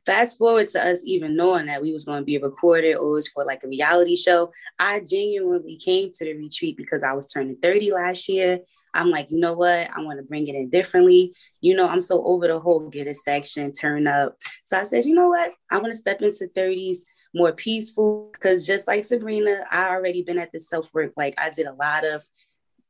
fast 0.05 0.37
forward 0.37 0.67
to 0.69 0.83
us 0.83 1.01
even 1.05 1.35
knowing 1.35 1.67
that 1.67 1.81
we 1.81 1.91
was 1.91 2.05
going 2.05 2.19
to 2.19 2.25
be 2.25 2.37
recorded 2.37 2.95
or 2.95 3.11
it 3.11 3.13
was 3.13 3.27
for 3.27 3.45
like 3.45 3.63
a 3.63 3.67
reality 3.67 4.15
show 4.15 4.51
i 4.79 4.99
genuinely 4.99 5.77
came 5.77 6.11
to 6.11 6.25
the 6.25 6.33
retreat 6.33 6.75
because 6.75 7.03
i 7.03 7.13
was 7.13 7.27
turning 7.27 7.55
30 7.57 7.91
last 7.91 8.27
year 8.27 8.61
I'm 8.93 9.09
like, 9.09 9.31
you 9.31 9.39
know 9.39 9.53
what? 9.53 9.89
I 9.95 10.01
want 10.01 10.19
to 10.19 10.23
bring 10.23 10.47
it 10.47 10.55
in 10.55 10.69
differently. 10.69 11.33
You 11.61 11.75
know, 11.75 11.87
I'm 11.87 12.01
so 12.01 12.23
over 12.25 12.47
the 12.47 12.59
whole 12.59 12.89
get 12.89 13.07
a 13.07 13.15
section, 13.15 13.71
turn 13.71 14.07
up. 14.07 14.37
So 14.65 14.79
I 14.79 14.83
said, 14.83 15.05
you 15.05 15.15
know 15.15 15.29
what? 15.29 15.51
I 15.69 15.77
want 15.77 15.91
to 15.93 15.97
step 15.97 16.21
into 16.21 16.49
30s 16.55 16.99
more 17.33 17.53
peaceful 17.53 18.29
because 18.33 18.67
just 18.67 18.87
like 18.87 19.05
Sabrina, 19.05 19.65
I 19.69 19.89
already 19.89 20.21
been 20.23 20.37
at 20.37 20.51
this 20.51 20.69
self 20.69 20.93
work. 20.93 21.13
Like 21.15 21.35
I 21.39 21.49
did 21.49 21.67
a 21.67 21.73
lot 21.73 22.05
of 22.05 22.23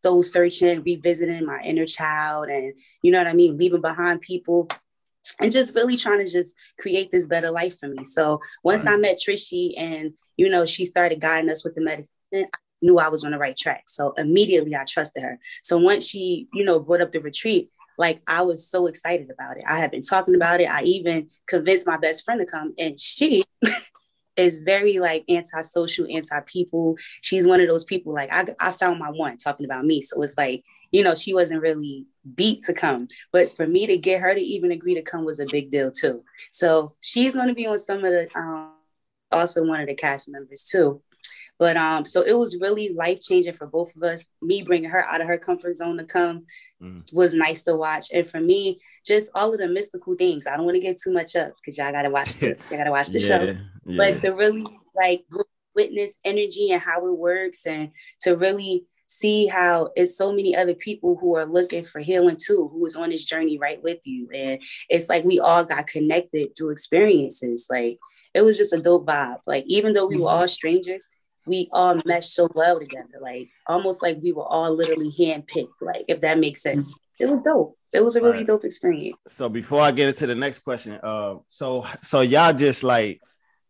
soul 0.04 0.24
searching, 0.24 0.84
revisiting 0.84 1.46
my 1.46 1.62
inner 1.62 1.86
child, 1.86 2.50
and 2.50 2.74
you 3.04 3.12
know 3.12 3.20
what 3.20 3.28
I 3.28 3.34
mean, 3.34 3.58
leaving 3.58 3.82
behind 3.82 4.22
people 4.22 4.68
and 5.40 5.52
just 5.52 5.76
really 5.76 5.98
trying 5.98 6.26
to 6.26 6.32
just 6.32 6.56
create 6.80 7.12
this 7.12 7.28
better 7.28 7.52
life 7.52 7.80
for 7.80 7.88
me. 7.88 8.04
So 8.06 8.42
once 8.64 8.86
I 8.88 8.96
met 8.98 9.20
Trishy 9.20 9.74
and 9.78 10.14
you 10.38 10.50
know 10.50 10.66
she 10.66 10.86
started 10.86 11.22
guiding 11.22 11.50
us 11.50 11.64
with 11.64 11.76
the 11.76 11.82
medicine, 11.82 12.10
I 12.34 12.46
knew 12.82 13.00
I 13.00 13.10
was 13.10 13.24
on 13.24 13.32
the 13.32 13.38
right 13.38 13.56
track. 13.56 13.84
So 13.88 14.14
immediately 14.18 14.76
I 14.76 14.84
trusted 14.86 15.24
her. 15.24 15.40
So 15.64 15.78
once 15.78 16.06
she, 16.06 16.48
you 16.54 16.64
know, 16.64 16.80
brought 16.80 17.02
up 17.02 17.12
the 17.12 17.22
retreat, 17.22 17.70
like 17.98 18.22
I 18.28 18.42
was 18.42 18.68
so 18.68 18.88
excited 18.88 19.30
about 19.30 19.58
it. 19.58 19.64
I 19.68 19.78
had 19.78 19.92
been 19.92 20.02
talking 20.02 20.36
about 20.36 20.62
it. 20.62 20.70
I 20.70 20.84
even 20.84 21.30
convinced 21.48 21.88
my 21.88 21.98
best 21.98 22.26
friend 22.26 22.40
to 22.40 22.46
come, 22.46 22.74
and 22.78 23.00
she 23.00 23.44
is 24.38 24.62
very 24.62 25.00
like 25.00 25.24
antisocial, 25.30 26.08
anti-people. 26.10 26.98
She's 27.22 27.46
one 27.46 27.62
of 27.62 27.68
those 27.68 27.84
people 27.84 28.14
like 28.14 28.32
I, 28.32 28.46
I 28.60 28.72
found 28.72 29.00
my 29.00 29.10
one 29.12 29.38
talking 29.38 29.66
about 29.66 29.86
me. 29.86 30.02
So 30.02 30.22
it's 30.24 30.38
like, 30.38 30.64
you 30.92 31.04
know, 31.04 31.16
she 31.16 31.34
wasn't 31.34 31.62
really 31.62 32.08
beat 32.36 32.64
to 32.64 32.74
come. 32.74 33.08
But 33.32 33.56
for 33.56 33.68
me 33.68 33.86
to 33.88 33.98
get 33.98 34.22
her 34.22 34.34
to 34.34 34.42
even 34.42 34.72
agree 34.72 34.96
to 34.96 35.02
come 35.02 35.26
was 35.26 35.40
a 35.40 35.46
big 35.52 35.70
deal 35.70 35.92
too. 35.92 36.24
So 36.52 36.96
she's 37.02 37.36
gonna 37.36 37.54
be 37.54 37.68
on 37.68 37.78
some 37.78 38.04
of 38.04 38.12
the 38.12 38.28
um 38.36 38.74
also 39.32 39.64
one 39.64 39.80
of 39.82 39.88
the 39.88 39.96
cast 39.96 40.30
members 40.30 40.64
too. 40.64 41.02
But 41.62 41.78
um, 41.78 42.06
so 42.06 42.24
it 42.24 42.34
was 42.34 42.58
really 42.60 42.92
life 42.92 43.22
changing 43.22 43.54
for 43.54 43.68
both 43.68 43.96
of 43.96 44.02
us. 44.02 44.28
Me 44.42 44.64
bringing 44.64 44.90
her 44.90 45.06
out 45.06 45.22
of 45.22 45.28
her 45.28 45.38
comfort 45.38 45.76
zone 45.76 46.00
to 46.00 46.04
come 46.04 46.48
mm. 46.82 47.14
was 47.14 47.36
nice 47.36 47.62
to 47.64 47.76
watch, 47.76 48.08
and 48.12 48.26
for 48.26 48.40
me, 48.40 48.82
just 49.06 49.30
all 49.36 49.54
of 49.54 49.60
the 49.60 49.68
mystical 49.68 50.16
things. 50.16 50.48
I 50.48 50.58
don't 50.58 50.66
want 50.66 50.74
to 50.74 50.82
get 50.82 51.00
too 51.00 51.14
much 51.14 51.36
up 51.36 51.54
because 51.58 51.78
y'all 51.78 51.92
gotta 51.92 52.10
watch 52.10 52.34
the 52.40 52.58
y'all 52.72 52.80
gotta 52.80 52.90
watch 52.90 53.10
the 53.10 53.20
yeah, 53.20 53.28
show. 53.28 53.44
Yeah. 53.86 53.96
But 53.96 54.22
to 54.22 54.32
really 54.32 54.66
like 54.96 55.24
witness 55.76 56.18
energy 56.26 56.72
and 56.72 56.82
how 56.82 57.06
it 57.06 57.16
works, 57.16 57.68
and 57.68 57.92
to 58.22 58.36
really 58.36 58.88
see 59.06 59.46
how 59.46 59.92
it's 59.96 60.18
so 60.18 60.34
many 60.34 60.56
other 60.56 60.74
people 60.74 61.16
who 61.22 61.36
are 61.36 61.46
looking 61.46 61.86
for 61.86 62.00
healing 62.00 62.38
too, 62.44 62.72
who 62.74 62.84
is 62.88 62.96
on 62.96 63.12
this 63.12 63.26
journey 63.26 63.60
right 63.60 63.84
with 63.84 64.00
you, 64.04 64.30
and 64.34 64.60
it's 64.90 65.10
like 65.10 65.24
we 65.24 65.40
all 65.40 65.64
got 65.64 65.86
connected 65.86 66.58
through 66.58 66.72
experiences. 66.72 67.68
Like 67.70 68.00
it 68.34 68.42
was 68.42 68.58
just 68.58 68.74
a 68.74 68.82
dope 68.82 69.06
vibe. 69.06 69.42
Like 69.46 69.66
even 69.68 69.94
though 69.94 70.08
we 70.08 70.20
were 70.20 70.28
all 70.28 70.48
strangers 70.48 71.08
we 71.46 71.70
all 71.72 72.00
meshed 72.06 72.34
so 72.34 72.50
well 72.54 72.80
together, 72.80 73.20
like 73.20 73.48
almost 73.68 74.02
like 74.02 74.20
we 74.22 74.32
were 74.34 74.46
all 74.46 74.74
literally 74.74 75.12
handpicked, 75.18 75.70
like 75.82 76.06
if 76.08 76.22
that 76.22 76.40
makes 76.40 76.62
sense. 76.62 76.96
It 77.20 77.30
was 77.30 77.42
dope. 77.44 77.78
It 77.94 78.04
was 78.04 78.16
a 78.16 78.22
really 78.22 78.40
right. 78.40 78.48
dope 78.48 78.66
experience. 78.66 79.18
So 79.28 79.50
before 79.50 79.82
I 79.82 79.92
get 79.92 80.08
into 80.08 80.26
the 80.28 80.36
next 80.36 80.60
question, 80.60 81.00
uh, 81.04 81.36
so 81.48 81.86
so 82.02 82.22
y'all 82.22 82.54
just 82.54 82.84
like 82.84 83.22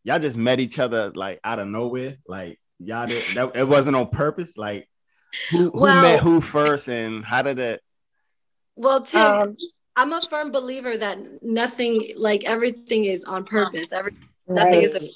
y'all 0.04 0.20
just 0.20 0.38
met 0.38 0.60
each 0.60 0.80
other 0.80 1.12
like 1.12 1.40
out 1.44 1.60
of 1.60 1.68
nowhere, 1.68 2.18
like 2.28 2.60
y'all 2.80 3.08
did 3.08 3.24
that. 3.36 3.56
It 3.56 3.68
wasn't 3.68 3.96
on 3.96 4.10
purpose. 4.10 4.58
Like 4.58 4.88
who 5.50 5.70
who 5.72 5.82
well, 5.82 6.01
met 6.01 6.20
who 6.20 6.42
first, 6.42 6.88
and 6.88 7.25
how 7.25 7.42
did 7.42 7.60
it? 7.60 7.82
Well, 8.75 9.01
Tim, 9.01 9.22
um, 9.22 9.58
I'm 9.96 10.13
a 10.13 10.22
firm 10.22 10.51
believer 10.51 10.96
that 10.98 11.44
nothing, 11.44 12.13
like 12.16 12.46
everything, 12.46 13.06
is 13.06 13.24
on 13.24 13.44
purpose. 13.44 13.92
Every 13.92 14.13
nothing 14.48 14.74
right. 14.74 14.84
is. 14.84 14.96
A, 14.96 15.10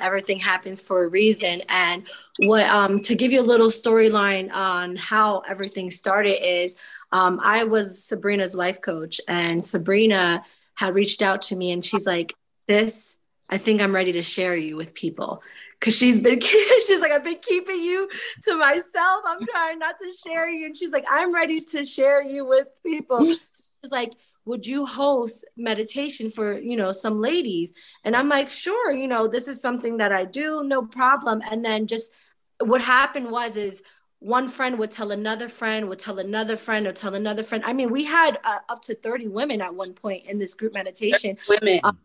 everything 0.00 0.38
happens 0.38 0.80
for 0.80 1.04
a 1.04 1.08
reason. 1.08 1.62
And 1.68 2.04
what 2.38 2.68
um 2.68 3.00
to 3.00 3.14
give 3.14 3.32
you 3.32 3.40
a 3.40 3.42
little 3.42 3.68
storyline 3.68 4.52
on 4.52 4.96
how 4.96 5.40
everything 5.40 5.90
started 5.90 6.44
is 6.44 6.74
um 7.12 7.38
i 7.42 7.62
was 7.64 8.04
sabrina's 8.04 8.54
life 8.54 8.80
coach 8.80 9.20
and 9.28 9.64
sabrina 9.64 10.44
had 10.74 10.94
reached 10.94 11.22
out 11.22 11.42
to 11.42 11.56
me 11.56 11.70
and 11.70 11.84
she's 11.84 12.06
like 12.06 12.34
this 12.66 13.16
i 13.48 13.56
think 13.56 13.80
i'm 13.80 13.94
ready 13.94 14.12
to 14.12 14.22
share 14.22 14.56
you 14.56 14.76
with 14.76 14.94
people. 14.94 15.42
Because 15.78 15.96
she's 15.96 16.18
been 16.18 16.40
she's 16.86 17.00
like 17.00 17.12
i've 17.12 17.24
been 17.24 17.40
keeping 17.42 17.80
you 17.82 18.08
to 18.44 18.56
myself. 18.56 19.22
I'm 19.26 19.46
trying 19.46 19.78
not 19.78 19.96
to 20.00 20.10
share 20.26 20.48
you. 20.48 20.66
And 20.66 20.76
she's 20.76 20.90
like 20.90 21.04
i'm 21.10 21.34
ready 21.34 21.60
to 21.60 21.84
share 21.84 22.22
you 22.22 22.46
with 22.46 22.68
people. 22.84 23.26
So 23.26 23.38
she's 23.82 23.92
like 23.92 24.14
would 24.44 24.66
you 24.66 24.86
host 24.86 25.44
meditation 25.56 26.30
for 26.30 26.58
you 26.58 26.76
know 26.76 26.92
some 26.92 27.20
ladies? 27.20 27.72
And 28.04 28.14
i'm 28.16 28.28
like 28.28 28.48
sure 28.48 28.92
you 28.92 29.08
know 29.08 29.26
this 29.26 29.48
is 29.48 29.60
something 29.60 29.98
that 29.98 30.12
i 30.12 30.24
do 30.24 30.62
no 30.64 30.82
problem. 30.82 31.42
And 31.50 31.64
then 31.64 31.86
just 31.86 32.12
what 32.60 32.80
happened 32.80 33.30
was 33.30 33.56
is 33.56 33.82
one 34.20 34.48
friend 34.48 34.78
would 34.78 34.90
tell 34.90 35.10
another 35.10 35.48
friend 35.48 35.88
would 35.88 35.98
tell 35.98 36.18
another 36.18 36.56
friend 36.56 36.86
or 36.86 36.92
tell 36.92 37.14
another 37.14 37.42
friend. 37.42 37.64
I 37.66 37.72
mean 37.72 37.90
we 37.90 38.04
had 38.04 38.38
uh, 38.44 38.60
up 38.68 38.82
to 38.82 38.94
30 38.94 39.28
women 39.28 39.60
at 39.60 39.74
one 39.74 39.92
point 39.92 40.24
in 40.26 40.38
this 40.38 40.54
group 40.54 40.72
meditation. 40.72 41.36
Women. 41.48 41.80
Um, 41.84 41.98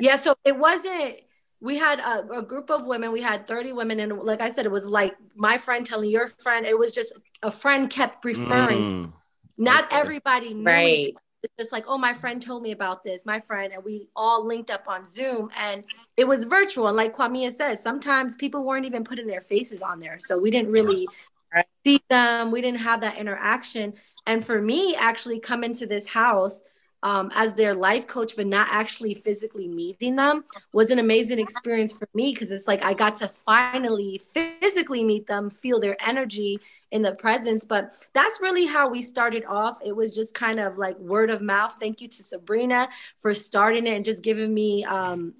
yeah 0.00 0.16
so 0.16 0.34
it 0.44 0.56
wasn't 0.56 1.20
we 1.60 1.76
had 1.76 1.98
a, 2.00 2.38
a, 2.38 2.42
group 2.42 2.70
of 2.70 2.86
women 2.86 3.12
we 3.12 3.20
had 3.20 3.46
30 3.46 3.72
women 3.72 4.00
and 4.00 4.18
like 4.20 4.40
i 4.40 4.50
said 4.50 4.64
it 4.64 4.70
was 4.70 4.86
like 4.86 5.16
my 5.34 5.58
friend 5.58 5.84
telling 5.84 6.10
your 6.10 6.28
friend 6.28 6.64
it 6.66 6.78
was 6.78 6.92
just 6.92 7.12
a 7.42 7.50
friend 7.50 7.90
kept 7.90 8.24
referring 8.24 8.82
mm. 8.82 9.12
Not 9.60 9.86
everybody 9.90 10.54
knew 10.54 10.64
right. 10.64 11.14
It's 11.42 11.54
just 11.58 11.72
like, 11.72 11.84
oh, 11.86 11.96
my 11.96 12.12
friend 12.12 12.42
told 12.42 12.62
me 12.62 12.72
about 12.72 13.02
this, 13.02 13.24
my 13.24 13.40
friend, 13.40 13.72
and 13.72 13.82
we 13.82 14.08
all 14.14 14.46
linked 14.46 14.70
up 14.70 14.84
on 14.88 15.06
Zoom 15.06 15.50
and 15.56 15.84
it 16.16 16.28
was 16.28 16.44
virtual. 16.44 16.88
And 16.88 16.96
like 16.96 17.16
Kwamia 17.16 17.52
says, 17.52 17.82
sometimes 17.82 18.36
people 18.36 18.64
weren't 18.64 18.84
even 18.84 19.04
putting 19.04 19.26
their 19.26 19.40
faces 19.40 19.80
on 19.80 20.00
there. 20.00 20.18
So 20.18 20.38
we 20.38 20.50
didn't 20.50 20.70
really 20.70 21.06
see 21.84 22.00
them. 22.10 22.50
We 22.50 22.60
didn't 22.60 22.80
have 22.80 23.00
that 23.00 23.16
interaction. 23.16 23.94
And 24.26 24.44
for 24.44 24.60
me, 24.60 24.94
actually 24.94 25.40
come 25.40 25.64
into 25.64 25.86
this 25.86 26.08
house 26.08 26.62
um, 27.02 27.30
as 27.34 27.54
their 27.54 27.74
life 27.74 28.06
coach, 28.06 28.36
but 28.36 28.46
not 28.46 28.68
actually 28.70 29.14
physically 29.14 29.68
meeting 29.68 30.16
them 30.16 30.44
was 30.72 30.90
an 30.90 30.98
amazing 30.98 31.38
experience 31.38 31.98
for 31.98 32.08
me 32.14 32.32
because 32.32 32.50
it's 32.50 32.68
like 32.68 32.84
I 32.84 32.94
got 32.94 33.14
to 33.16 33.28
finally 33.28 34.20
physically 34.34 35.02
meet 35.04 35.26
them, 35.26 35.50
feel 35.50 35.80
their 35.80 35.96
energy 36.04 36.60
in 36.90 37.02
the 37.02 37.14
presence. 37.14 37.64
But 37.64 37.94
that's 38.12 38.40
really 38.40 38.66
how 38.66 38.88
we 38.88 39.02
started 39.02 39.44
off. 39.46 39.78
It 39.84 39.96
was 39.96 40.14
just 40.14 40.34
kind 40.34 40.60
of 40.60 40.76
like 40.76 40.98
word 40.98 41.30
of 41.30 41.40
mouth. 41.40 41.76
Thank 41.80 42.00
you 42.00 42.08
to 42.08 42.22
Sabrina 42.22 42.88
for 43.20 43.32
starting 43.32 43.86
it 43.86 43.94
and 43.94 44.04
just 44.04 44.22
giving 44.22 44.52
me, 44.52 44.84
um, 44.84 45.34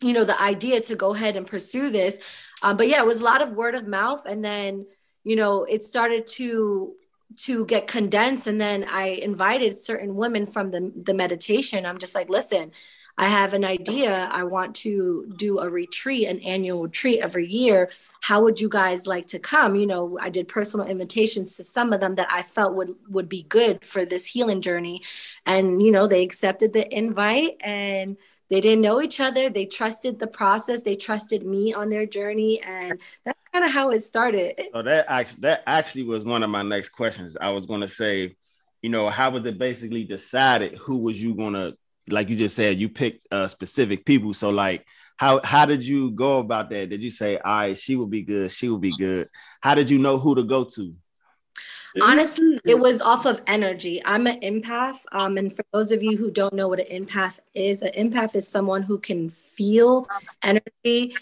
you 0.00 0.12
know, 0.12 0.24
the 0.24 0.40
idea 0.40 0.80
to 0.80 0.96
go 0.96 1.14
ahead 1.14 1.36
and 1.36 1.46
pursue 1.46 1.90
this. 1.90 2.18
Um, 2.62 2.76
but 2.76 2.88
yeah, 2.88 3.02
it 3.02 3.06
was 3.06 3.20
a 3.20 3.24
lot 3.24 3.42
of 3.42 3.52
word 3.52 3.74
of 3.74 3.86
mouth. 3.86 4.24
And 4.24 4.44
then, 4.44 4.86
you 5.24 5.36
know, 5.36 5.64
it 5.64 5.84
started 5.84 6.26
to 6.28 6.94
to 7.38 7.64
get 7.66 7.86
condensed 7.86 8.46
and 8.46 8.60
then 8.60 8.84
i 8.88 9.04
invited 9.04 9.76
certain 9.76 10.14
women 10.14 10.46
from 10.46 10.70
the, 10.70 10.92
the 10.94 11.14
meditation. 11.14 11.86
I'm 11.86 11.98
just 11.98 12.14
like 12.14 12.28
listen 12.28 12.72
i 13.18 13.26
have 13.28 13.52
an 13.52 13.64
idea. 13.64 14.28
I 14.32 14.44
want 14.44 14.74
to 14.76 15.32
do 15.36 15.58
a 15.58 15.68
retreat 15.68 16.28
an 16.28 16.40
annual 16.40 16.82
retreat 16.82 17.20
every 17.20 17.46
year. 17.46 17.90
How 18.22 18.40
would 18.42 18.60
you 18.60 18.68
guys 18.68 19.06
like 19.06 19.26
to 19.28 19.38
come? 19.38 19.74
You 19.74 19.86
know 19.86 20.18
i 20.20 20.28
did 20.30 20.48
personal 20.48 20.86
invitations 20.86 21.56
to 21.56 21.64
some 21.64 21.92
of 21.92 22.00
them 22.00 22.14
that 22.16 22.28
i 22.30 22.42
felt 22.42 22.74
would 22.74 22.94
would 23.08 23.28
be 23.28 23.42
good 23.42 23.84
for 23.84 24.04
this 24.04 24.26
healing 24.26 24.60
journey. 24.60 25.02
And 25.46 25.82
you 25.82 25.90
know 25.92 26.06
they 26.06 26.22
accepted 26.22 26.72
the 26.72 26.86
invite 26.96 27.56
and 27.60 28.16
they 28.48 28.60
didn't 28.60 28.82
know 28.82 29.00
each 29.00 29.18
other. 29.18 29.48
They 29.48 29.64
trusted 29.64 30.18
the 30.18 30.26
process. 30.26 30.82
They 30.82 30.94
trusted 30.96 31.42
me 31.46 31.72
on 31.72 31.88
their 31.88 32.04
journey 32.06 32.60
and 32.62 32.98
that's 33.24 33.41
kind 33.52 33.64
of 33.64 33.70
how 33.70 33.90
it 33.90 34.00
started 34.00 34.54
so 34.72 34.82
that 34.82 35.04
actually 35.08 35.40
that 35.40 35.62
actually 35.66 36.04
was 36.04 36.24
one 36.24 36.42
of 36.42 36.50
my 36.50 36.62
next 36.62 36.90
questions 36.90 37.36
i 37.40 37.50
was 37.50 37.66
going 37.66 37.80
to 37.80 37.88
say 37.88 38.34
you 38.80 38.90
know 38.90 39.08
how 39.08 39.30
was 39.30 39.46
it 39.46 39.58
basically 39.58 40.04
decided 40.04 40.74
who 40.76 40.98
was 40.98 41.22
you 41.22 41.34
going 41.34 41.54
to 41.54 41.76
like 42.08 42.28
you 42.28 42.36
just 42.36 42.56
said 42.56 42.78
you 42.78 42.88
picked 42.88 43.26
uh, 43.30 43.46
specific 43.46 44.04
people 44.04 44.34
so 44.34 44.50
like 44.50 44.84
how 45.16 45.40
how 45.44 45.64
did 45.64 45.86
you 45.86 46.10
go 46.10 46.40
about 46.40 46.70
that 46.70 46.90
did 46.90 47.02
you 47.02 47.10
say 47.10 47.38
all 47.38 47.58
right 47.58 47.78
she 47.78 47.94
will 47.96 48.06
be 48.06 48.22
good 48.22 48.50
she 48.50 48.68
will 48.68 48.78
be 48.78 48.96
good 48.96 49.28
how 49.60 49.74
did 49.74 49.88
you 49.88 49.98
know 49.98 50.18
who 50.18 50.34
to 50.34 50.42
go 50.42 50.64
to 50.64 50.94
Honestly, 52.00 52.58
it 52.64 52.78
was 52.78 53.02
off 53.02 53.26
of 53.26 53.42
energy. 53.46 54.00
I'm 54.04 54.26
an 54.26 54.40
empath. 54.40 55.00
Um, 55.12 55.36
and 55.36 55.54
for 55.54 55.64
those 55.72 55.92
of 55.92 56.02
you 56.02 56.16
who 56.16 56.30
don't 56.30 56.54
know 56.54 56.68
what 56.68 56.80
an 56.80 57.04
empath 57.04 57.38
is, 57.54 57.82
an 57.82 57.92
empath 57.92 58.34
is 58.34 58.48
someone 58.48 58.82
who 58.82 58.98
can 58.98 59.28
feel 59.28 60.08
energy. 60.42 61.14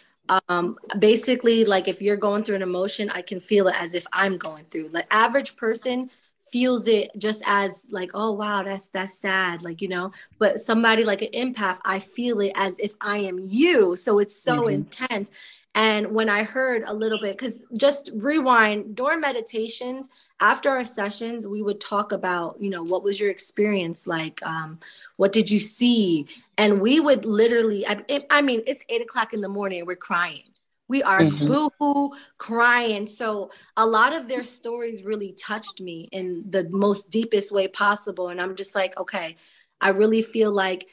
Um, 0.49 0.79
basically, 0.99 1.65
like 1.65 1.89
if 1.89 2.01
you're 2.01 2.17
going 2.17 2.45
through 2.45 2.57
an 2.57 2.63
emotion, 2.63 3.11
I 3.11 3.23
can 3.23 3.41
feel 3.41 3.69
it 3.69 3.75
as 3.77 3.95
if 3.95 4.07
I'm 4.13 4.39
going 4.39 4.65
through. 4.65 4.89
Like 4.93 5.07
average 5.11 5.57
person 5.57 6.11
feels 6.51 6.89
it 6.89 7.11
just 7.17 7.43
as 7.47 7.87
like, 7.91 8.11
oh 8.15 8.33
wow, 8.33 8.63
that's 8.63 8.89
that's 8.89 9.19
sad, 9.19 9.63
like 9.63 9.81
you 9.83 9.89
know. 9.89 10.13
But 10.39 10.61
somebody 10.61 11.05
like 11.05 11.23
an 11.23 11.31
empath, 11.33 11.79
I 11.85 11.99
feel 11.99 12.41
it 12.41 12.53
as 12.55 12.79
if 12.79 12.95
I 13.01 13.19
am 13.19 13.39
you. 13.41 13.97
So 13.97 14.19
it's 14.19 14.41
so 14.41 14.63
mm-hmm. 14.63 14.71
intense. 14.71 15.31
And 15.75 16.12
when 16.12 16.29
I 16.29 16.43
heard 16.43 16.83
a 16.85 16.93
little 16.93 17.19
bit, 17.21 17.39
because 17.39 17.65
just 17.79 18.11
rewind 18.15 18.97
during 18.97 19.21
meditations, 19.21 20.09
after 20.41 20.69
our 20.69 20.85
sessions, 20.85 21.47
we 21.47 21.62
would 21.62 21.81
talk 21.81 22.11
about, 22.12 22.57
you 22.61 22.71
know, 22.71 22.83
what 22.83 23.05
was 23.05 23.21
your 23.21 23.31
experience 23.31 24.07
like? 24.07 24.45
Um, 24.45 24.81
what 25.17 25.33
did 25.33 25.50
you 25.50 25.61
see? 25.61 26.27
And 26.59 26.81
we 26.81 26.99
would 26.99 27.25
literally, 27.25 27.87
I, 27.87 28.00
I 28.31 28.43
mean, 28.43 28.62
it's 28.67 28.85
eight 28.89 29.03
o'clock 29.03 29.33
in 29.33 29.43
the 29.43 29.49
morning, 29.49 29.87
we're 29.87 29.97
crying. 29.97 30.43
We 30.89 31.05
are 31.05 31.21
mm-hmm. 31.21 31.47
boo-hoo 31.47 32.17
crying. 32.37 33.07
So 33.07 33.53
a 33.77 33.87
lot 33.87 34.12
of 34.12 34.27
their 34.27 34.43
stories 34.43 35.05
really 35.05 35.33
touched 35.33 35.81
me 35.81 36.09
in 36.11 36.45
the 36.50 36.69
most 36.69 37.11
deepest 37.11 37.53
way 37.53 37.69
possible. 37.69 38.29
And 38.29 38.41
I'm 38.41 38.57
just 38.57 38.75
like, 38.75 38.99
okay, 38.99 39.37
I 39.81 39.91
really 39.91 40.23
feel 40.23 40.50
like 40.50 40.89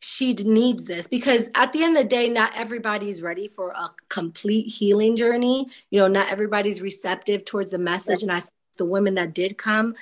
she 0.00 0.32
needs 0.32 0.86
this 0.86 1.06
because 1.06 1.50
at 1.54 1.72
the 1.72 1.84
end 1.84 1.96
of 1.96 2.02
the 2.02 2.08
day 2.08 2.28
not 2.28 2.52
everybody's 2.56 3.22
ready 3.22 3.46
for 3.46 3.70
a 3.70 3.90
complete 4.08 4.62
healing 4.66 5.14
journey 5.14 5.68
you 5.90 6.00
know 6.00 6.08
not 6.08 6.30
everybody's 6.30 6.80
receptive 6.80 7.44
towards 7.44 7.70
the 7.70 7.78
message 7.78 8.22
and 8.22 8.32
i 8.32 8.42
the 8.78 8.84
women 8.84 9.14
that 9.14 9.34
did 9.34 9.58
come 9.58 9.94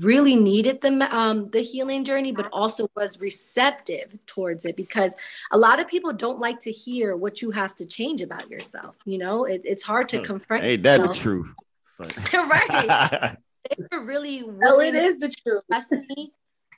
really 0.00 0.34
needed 0.36 0.80
the 0.80 1.14
um, 1.14 1.50
the 1.50 1.60
healing 1.60 2.04
journey, 2.04 2.32
but 2.32 2.48
also 2.52 2.88
was 2.96 3.20
receptive 3.20 4.16
towards 4.26 4.64
it 4.64 4.76
because 4.76 5.16
a 5.52 5.58
lot 5.58 5.80
of 5.80 5.88
people 5.88 6.12
don't 6.12 6.40
like 6.40 6.60
to 6.60 6.72
hear 6.72 7.16
what 7.16 7.42
you 7.42 7.50
have 7.50 7.74
to 7.76 7.86
change 7.86 8.22
about 8.22 8.50
yourself. 8.50 8.96
You 9.04 9.18
know, 9.18 9.44
it, 9.44 9.62
it's 9.64 9.82
hard 9.82 10.08
to 10.10 10.20
confront. 10.20 10.64
Ain't 10.64 10.82
that 10.84 11.02
the 11.02 11.12
truth? 11.12 11.54
right. 12.32 13.36
They 13.70 13.82
were 13.90 14.04
really 14.04 14.42
willing. 14.42 14.58
Well, 14.60 14.80
it 14.80 14.94
is 14.94 15.18
the 15.18 15.30
truth. 15.30 15.62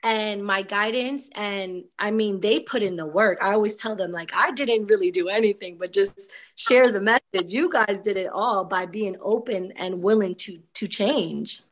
Me 0.07 0.13
and 0.13 0.45
my 0.45 0.63
guidance 0.63 1.29
and 1.35 1.85
i 1.99 2.11
mean 2.11 2.41
they 2.41 2.61
put 2.61 2.83
in 2.83 2.97
the 2.97 3.07
work. 3.07 3.39
I 3.43 3.53
always 3.53 3.77
tell 3.77 3.97
them 3.97 4.13
like 4.13 4.31
i 4.35 4.51
didn't 4.53 4.87
really 4.87 5.11
do 5.11 5.29
anything 5.29 5.79
but 5.79 5.93
just 5.93 6.31
share 6.55 6.91
the 6.93 7.01
message. 7.01 7.53
You 7.53 7.71
guys 7.71 8.01
did 8.03 8.17
it 8.17 8.31
all 8.33 8.65
by 8.65 8.87
being 8.87 9.17
open 9.21 9.73
and 9.77 10.03
willing 10.03 10.35
to 10.37 10.59
to 10.75 10.89
change. 10.89 11.63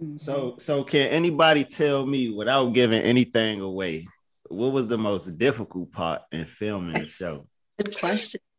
Mm-hmm. 0.00 0.16
So 0.16 0.56
so 0.58 0.84
can 0.84 1.08
anybody 1.08 1.64
tell 1.64 2.06
me 2.06 2.30
without 2.30 2.66
giving 2.74 3.02
anything 3.02 3.60
away 3.60 4.06
what 4.48 4.72
was 4.72 4.88
the 4.88 4.98
most 4.98 5.38
difficult 5.38 5.92
part 5.92 6.22
in 6.32 6.44
filming 6.44 7.00
the 7.00 7.06
show? 7.06 7.46
Good 7.78 7.98
question. 7.98 8.40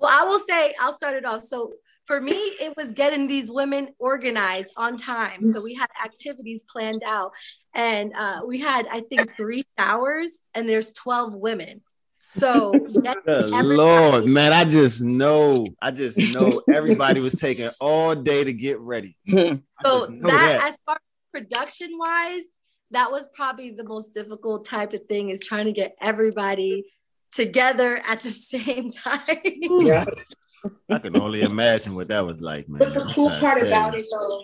Well 0.00 0.10
i 0.12 0.24
will 0.24 0.40
say 0.40 0.74
i'll 0.80 0.92
start 0.92 1.14
it 1.14 1.24
off. 1.24 1.42
So 1.42 1.74
for 2.06 2.20
me, 2.20 2.34
it 2.34 2.76
was 2.76 2.92
getting 2.92 3.26
these 3.26 3.50
women 3.50 3.88
organized 3.98 4.72
on 4.76 4.96
time. 4.96 5.42
So 5.44 5.62
we 5.62 5.74
had 5.74 5.88
activities 6.02 6.64
planned 6.70 7.02
out, 7.04 7.32
and 7.74 8.12
uh, 8.16 8.42
we 8.46 8.60
had 8.60 8.86
I 8.90 9.00
think 9.00 9.36
three 9.36 9.64
showers, 9.78 10.38
and 10.54 10.68
there's 10.68 10.92
twelve 10.92 11.34
women. 11.34 11.82
So 12.28 12.72
Lord, 13.26 14.26
man, 14.26 14.52
I 14.52 14.64
just 14.64 15.00
know, 15.00 15.66
I 15.80 15.90
just 15.90 16.18
know 16.34 16.62
everybody 16.72 17.20
was 17.20 17.34
taking 17.34 17.70
all 17.80 18.14
day 18.14 18.44
to 18.44 18.52
get 18.52 18.78
ready. 18.80 19.16
so 19.28 20.06
that, 20.06 20.22
that, 20.22 20.68
as 20.68 20.78
far 20.84 20.96
as 20.96 21.40
production 21.40 21.90
wise, 21.98 22.42
that 22.90 23.10
was 23.10 23.28
probably 23.34 23.70
the 23.70 23.84
most 23.84 24.12
difficult 24.12 24.64
type 24.64 24.92
of 24.92 25.06
thing 25.06 25.30
is 25.30 25.40
trying 25.40 25.66
to 25.66 25.72
get 25.72 25.96
everybody 26.00 26.84
together 27.32 28.00
at 28.06 28.22
the 28.22 28.30
same 28.30 28.90
time. 28.90 29.40
Yeah. 29.44 30.04
I 30.88 30.98
can 30.98 31.16
only 31.16 31.42
imagine 31.42 31.94
what 31.94 32.08
that 32.08 32.24
was 32.24 32.40
like, 32.40 32.68
man. 32.68 32.78
But 32.78 32.94
the 32.94 33.12
cool 33.12 33.30
part 33.30 33.62
about 33.62 33.98
it 33.98 34.06
though, 34.10 34.42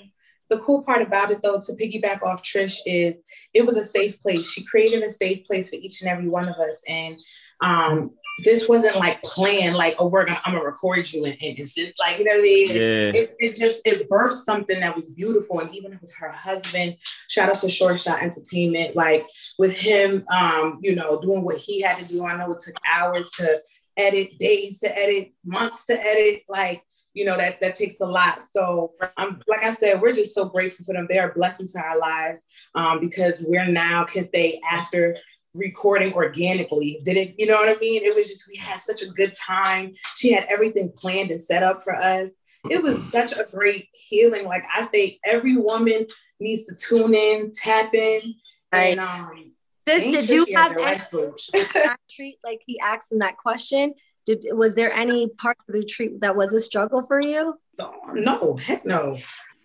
the 0.49 0.59
cool 0.59 0.83
part 0.83 1.03
about 1.03 1.31
it 1.31 1.43
though, 1.43 1.59
to 1.61 1.73
piggyback 1.73 2.23
off 2.23 2.43
Trish, 2.43 2.79
is 2.87 3.15
it 3.55 3.65
was 3.65 3.77
a 3.77 3.85
safe 3.85 4.21
place. 4.21 4.51
She 4.51 4.65
created 4.65 5.03
a 5.03 5.11
safe 5.11 5.47
place 5.47 5.71
for 5.71 5.77
each 5.77 6.03
and 6.03 6.11
every 6.11 6.29
one 6.29 6.49
of 6.49 6.57
us. 6.57 6.77
And 6.87 7.17
um, 7.63 8.11
this 8.45 8.69
wasn't 8.69 8.97
like 8.97 9.23
planned, 9.23 9.77
like, 9.77 9.95
oh, 9.99 10.09
we're 10.09 10.25
gonna 10.25 10.41
I'm 10.45 10.55
gonna 10.55 10.65
record 10.65 11.11
you 11.13 11.25
and, 11.25 11.37
and, 11.41 11.59
and 11.59 11.69
sit, 11.69 11.95
like, 11.99 12.19
you 12.19 12.25
know 12.25 12.33
what 12.33 12.41
I 12.41 12.43
mean? 12.43 12.69
Yeah. 12.69 13.21
It, 13.21 13.37
it, 13.39 13.57
just 13.57 13.87
it 13.87 14.09
birthed 14.11 14.43
something 14.45 14.81
that 14.81 14.97
was 14.97 15.09
beautiful. 15.09 15.61
And 15.61 15.75
even 15.75 15.99
with 16.03 16.13
her 16.15 16.31
husband, 16.31 16.97
shout 17.29 17.49
out 17.49 17.61
to 17.61 17.71
Short 17.71 18.01
Shot 18.01 18.23
Entertainment, 18.23 18.97
like 18.97 19.27
with 19.59 19.77
him 19.77 20.25
um, 20.29 20.81
you 20.83 20.95
know, 20.95 21.21
doing 21.21 21.45
what 21.45 21.59
he 21.59 21.81
had 21.81 21.99
to 21.99 22.05
do. 22.05 22.27
I 22.27 22.37
know 22.37 22.53
it 22.53 22.59
took 22.59 22.77
hours 22.93 23.31
to 23.37 23.63
edit, 23.97 24.39
days 24.39 24.81
to 24.81 24.99
edit, 24.99 25.33
months 25.45 25.85
to 25.87 25.95
edit. 25.95 26.43
Like, 26.49 26.83
you 27.15 27.25
know, 27.25 27.37
that 27.37 27.61
that 27.61 27.75
takes 27.75 28.01
a 28.01 28.07
lot. 28.07 28.43
So 28.43 28.93
I'm 29.17 29.41
like 29.47 29.65
I 29.65 29.75
said, 29.75 30.01
we're 30.01 30.13
just 30.13 30.35
so 30.35 30.47
grateful 30.47 30.85
for 30.85 30.95
them. 30.95 31.07
They 31.09 31.19
are 31.19 31.31
a 31.31 31.35
blessing 31.35 31.69
to 31.69 31.81
our 31.81 31.99
lives 31.99 32.39
um, 32.75 33.01
because 33.01 33.35
we're 33.41 33.67
now 33.67 34.05
can 34.05 34.29
say 34.33 34.61
after 34.71 35.17
recording 35.55 36.13
organically. 36.15 37.01
Did 37.05 37.17
it, 37.17 37.35
you 37.39 37.47
know 37.47 37.57
what 37.57 37.69
I 37.69 37.79
mean? 37.79 38.03
It 38.03 38.17
was 38.17 38.29
just 38.29 38.49
we 38.49 38.57
had 38.57 38.81
such 38.81 39.03
a 39.03 39.09
good 39.09 39.33
time. 39.35 39.93
She 40.17 40.33
had 40.33 40.47
everything 40.51 40.93
planned 40.97 41.31
and 41.31 41.41
set 41.41 41.63
up 41.63 41.83
for 41.83 41.95
us. 41.95 42.33
It 42.71 42.83
was 42.83 43.11
such 43.11 43.33
a 43.33 43.45
great 43.51 43.89
healing. 43.93 44.47
Like 44.47 44.65
I 44.73 44.87
say, 44.87 45.19
every 45.25 45.57
woman 45.57 46.07
needs 46.41 46.65
to 46.65 46.75
tune 46.75 47.15
in, 47.15 47.51
tap 47.53 47.93
in, 47.93 48.35
and 48.71 49.01
um, 49.01 49.53
Sis, 49.87 50.15
did 50.15 50.31
you 50.31 50.47
have 50.57 50.77
any 50.77 51.01
retreat 52.13 52.39
like 52.45 52.63
he 52.67 52.79
asked 52.81 53.13
in 53.13 53.19
that 53.19 53.37
question? 53.37 53.95
Did 54.27 54.45
was 54.53 54.75
there 54.75 54.93
any 54.93 55.29
part 55.29 55.57
of 55.69 55.73
the 55.73 55.81
retreat 55.81 56.21
that 56.21 56.37
was 56.37 56.55
a 56.55 56.61
struggle 56.61 57.03
for 57.03 57.21
you? 57.21 57.59
No, 57.79 57.95
no, 58.15 58.57
heck 58.57 58.85
no. 58.85 59.17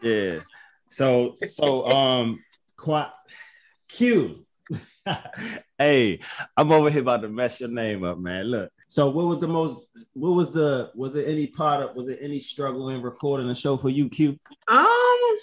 Yeah. 0.01 0.39
So 0.88 1.36
so 1.36 1.88
um 1.88 2.43
quite 2.75 3.12
Q. 3.88 4.45
hey, 5.77 6.19
I'm 6.57 6.71
over 6.71 6.89
here 6.89 7.01
about 7.01 7.21
to 7.21 7.29
mess 7.29 7.60
your 7.60 7.69
name 7.69 8.03
up, 8.03 8.17
man. 8.17 8.45
Look. 8.45 8.71
So 8.89 9.10
what 9.10 9.27
was 9.27 9.39
the 9.39 9.47
most 9.47 9.89
what 10.13 10.31
was 10.31 10.53
the 10.53 10.91
was 10.95 11.13
there 11.13 11.27
any 11.27 11.47
part 11.47 11.83
of 11.83 11.95
was 11.95 12.07
there 12.07 12.17
any 12.21 12.39
struggle 12.39 12.89
in 12.89 13.01
recording 13.01 13.47
the 13.47 13.55
show 13.55 13.77
for 13.77 13.89
you, 13.89 14.10
Q? 14.10 14.38
Um 14.67 15.38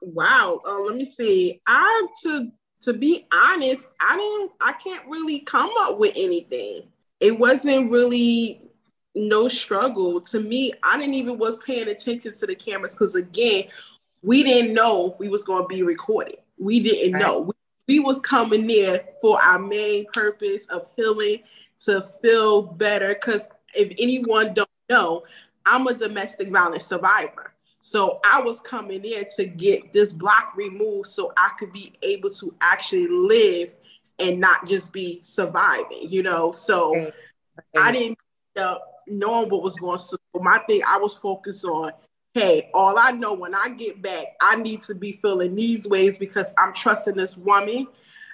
wow. 0.00 0.60
Uh, 0.66 0.80
let 0.80 0.96
me 0.96 1.04
see. 1.04 1.60
I 1.66 2.06
took 2.22 2.48
to 2.82 2.92
be 2.92 3.26
honest, 3.32 3.88
I 4.00 4.16
didn't 4.16 4.52
I 4.60 4.72
can't 4.72 5.06
really 5.08 5.40
come 5.40 5.70
up 5.80 5.98
with 5.98 6.14
anything. 6.16 6.82
It 7.20 7.38
wasn't 7.38 7.90
really 7.90 8.60
no 9.14 9.48
struggle. 9.48 10.20
To 10.20 10.40
me, 10.40 10.72
I 10.82 10.98
didn't 10.98 11.14
even 11.14 11.38
was 11.38 11.56
paying 11.58 11.88
attention 11.88 12.32
to 12.32 12.46
the 12.46 12.54
cameras 12.54 12.94
because 12.94 13.14
again, 13.14 13.64
we 14.22 14.42
didn't 14.42 14.74
know 14.74 15.16
we 15.18 15.28
was 15.28 15.44
gonna 15.44 15.66
be 15.66 15.82
recorded. 15.82 16.36
We 16.58 16.80
didn't 16.80 17.14
right. 17.14 17.22
know. 17.22 17.40
We, 17.40 17.52
we 17.88 18.00
was 18.00 18.20
coming 18.20 18.66
there 18.66 19.06
for 19.20 19.40
our 19.40 19.58
main 19.58 20.06
purpose 20.12 20.66
of 20.66 20.86
healing 20.96 21.38
to 21.80 22.02
feel 22.22 22.62
better. 22.62 23.14
Cause 23.14 23.48
if 23.74 23.92
anyone 23.98 24.54
don't 24.54 24.68
know, 24.88 25.24
I'm 25.64 25.86
a 25.86 25.94
domestic 25.94 26.50
violence 26.52 26.86
survivor. 26.86 27.52
So 27.86 28.18
I 28.24 28.40
was 28.40 28.58
coming 28.58 29.04
in 29.04 29.26
to 29.36 29.44
get 29.44 29.92
this 29.92 30.12
block 30.12 30.54
removed 30.56 31.06
so 31.06 31.32
I 31.36 31.50
could 31.56 31.72
be 31.72 31.92
able 32.02 32.30
to 32.30 32.52
actually 32.60 33.06
live 33.06 33.76
and 34.18 34.40
not 34.40 34.66
just 34.66 34.92
be 34.92 35.20
surviving, 35.22 36.08
you 36.08 36.24
know. 36.24 36.50
So 36.50 36.96
okay. 36.96 37.12
I 37.78 37.92
didn't 37.92 38.18
end 38.56 38.66
up 38.66 39.04
knowing 39.06 39.50
what 39.50 39.62
was 39.62 39.76
going 39.76 39.92
on. 39.92 39.98
So 40.00 40.16
my 40.34 40.58
thing, 40.66 40.82
I 40.84 40.98
was 40.98 41.14
focused 41.14 41.64
on, 41.64 41.92
hey, 42.34 42.70
all 42.74 42.98
I 42.98 43.12
know 43.12 43.34
when 43.34 43.54
I 43.54 43.68
get 43.68 44.02
back, 44.02 44.34
I 44.40 44.56
need 44.56 44.82
to 44.82 44.94
be 44.96 45.12
feeling 45.12 45.54
these 45.54 45.86
ways 45.86 46.18
because 46.18 46.52
I'm 46.58 46.72
trusting 46.74 47.14
this 47.14 47.36
woman. 47.36 47.86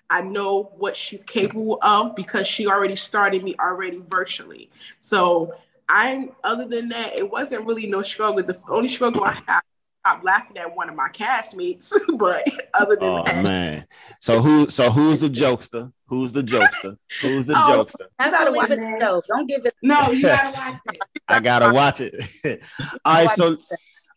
I 0.09 0.23
know 0.23 0.73
what 0.79 0.97
she's 0.97 1.23
capable 1.25 1.79
of 1.83 2.17
because 2.17 2.47
she 2.47 2.67
already 2.69 2.97
started 2.97 3.45
me 3.45 3.55
already 3.61 4.03
virtually. 4.09 4.71
So 4.99 5.53
I 5.89 6.29
other 6.45 6.67
than 6.67 6.89
that, 6.89 7.19
it 7.19 7.31
wasn't 7.31 7.67
really 7.67 7.87
no 7.87 8.03
struggle. 8.03 8.43
The 8.43 8.59
only 8.69 8.89
struggle 8.89 9.25
I 9.25 9.33
had 9.47 9.61
stop 10.05 10.25
laughing 10.25 10.59
at 10.59 10.75
one 10.75 10.89
of 10.89 10.95
my 10.95 11.09
castmates. 11.09 11.93
but 12.19 12.45
other 12.75 12.97
than 12.97 13.09
oh, 13.09 13.23
that, 13.25 13.43
man. 13.43 13.87
So 14.21 14.41
who? 14.41 14.69
So 14.69 14.91
who's 14.91 15.21
the 15.21 15.29
jokester? 15.29 15.93
Who's 16.07 16.33
the 16.33 16.43
jokester? 16.43 16.97
Who's 17.21 17.47
the 17.47 17.55
oh, 17.57 17.85
jokester? 17.85 18.07
I 18.19 18.31
gotta 18.31 18.53
watch 18.53 18.71
it. 18.71 19.01
Though. 19.01 19.23
Don't 19.29 19.47
give 19.47 19.65
it. 19.65 19.75
No, 19.83 20.11
you 20.11 20.23
gotta 20.23 20.53
watch 20.57 20.81
it. 20.93 21.01
I 21.29 21.41
gotta 21.41 21.75
watch 21.75 22.01
it. 22.01 22.63
all 23.05 23.15
right. 23.15 23.31
So, 23.31 23.57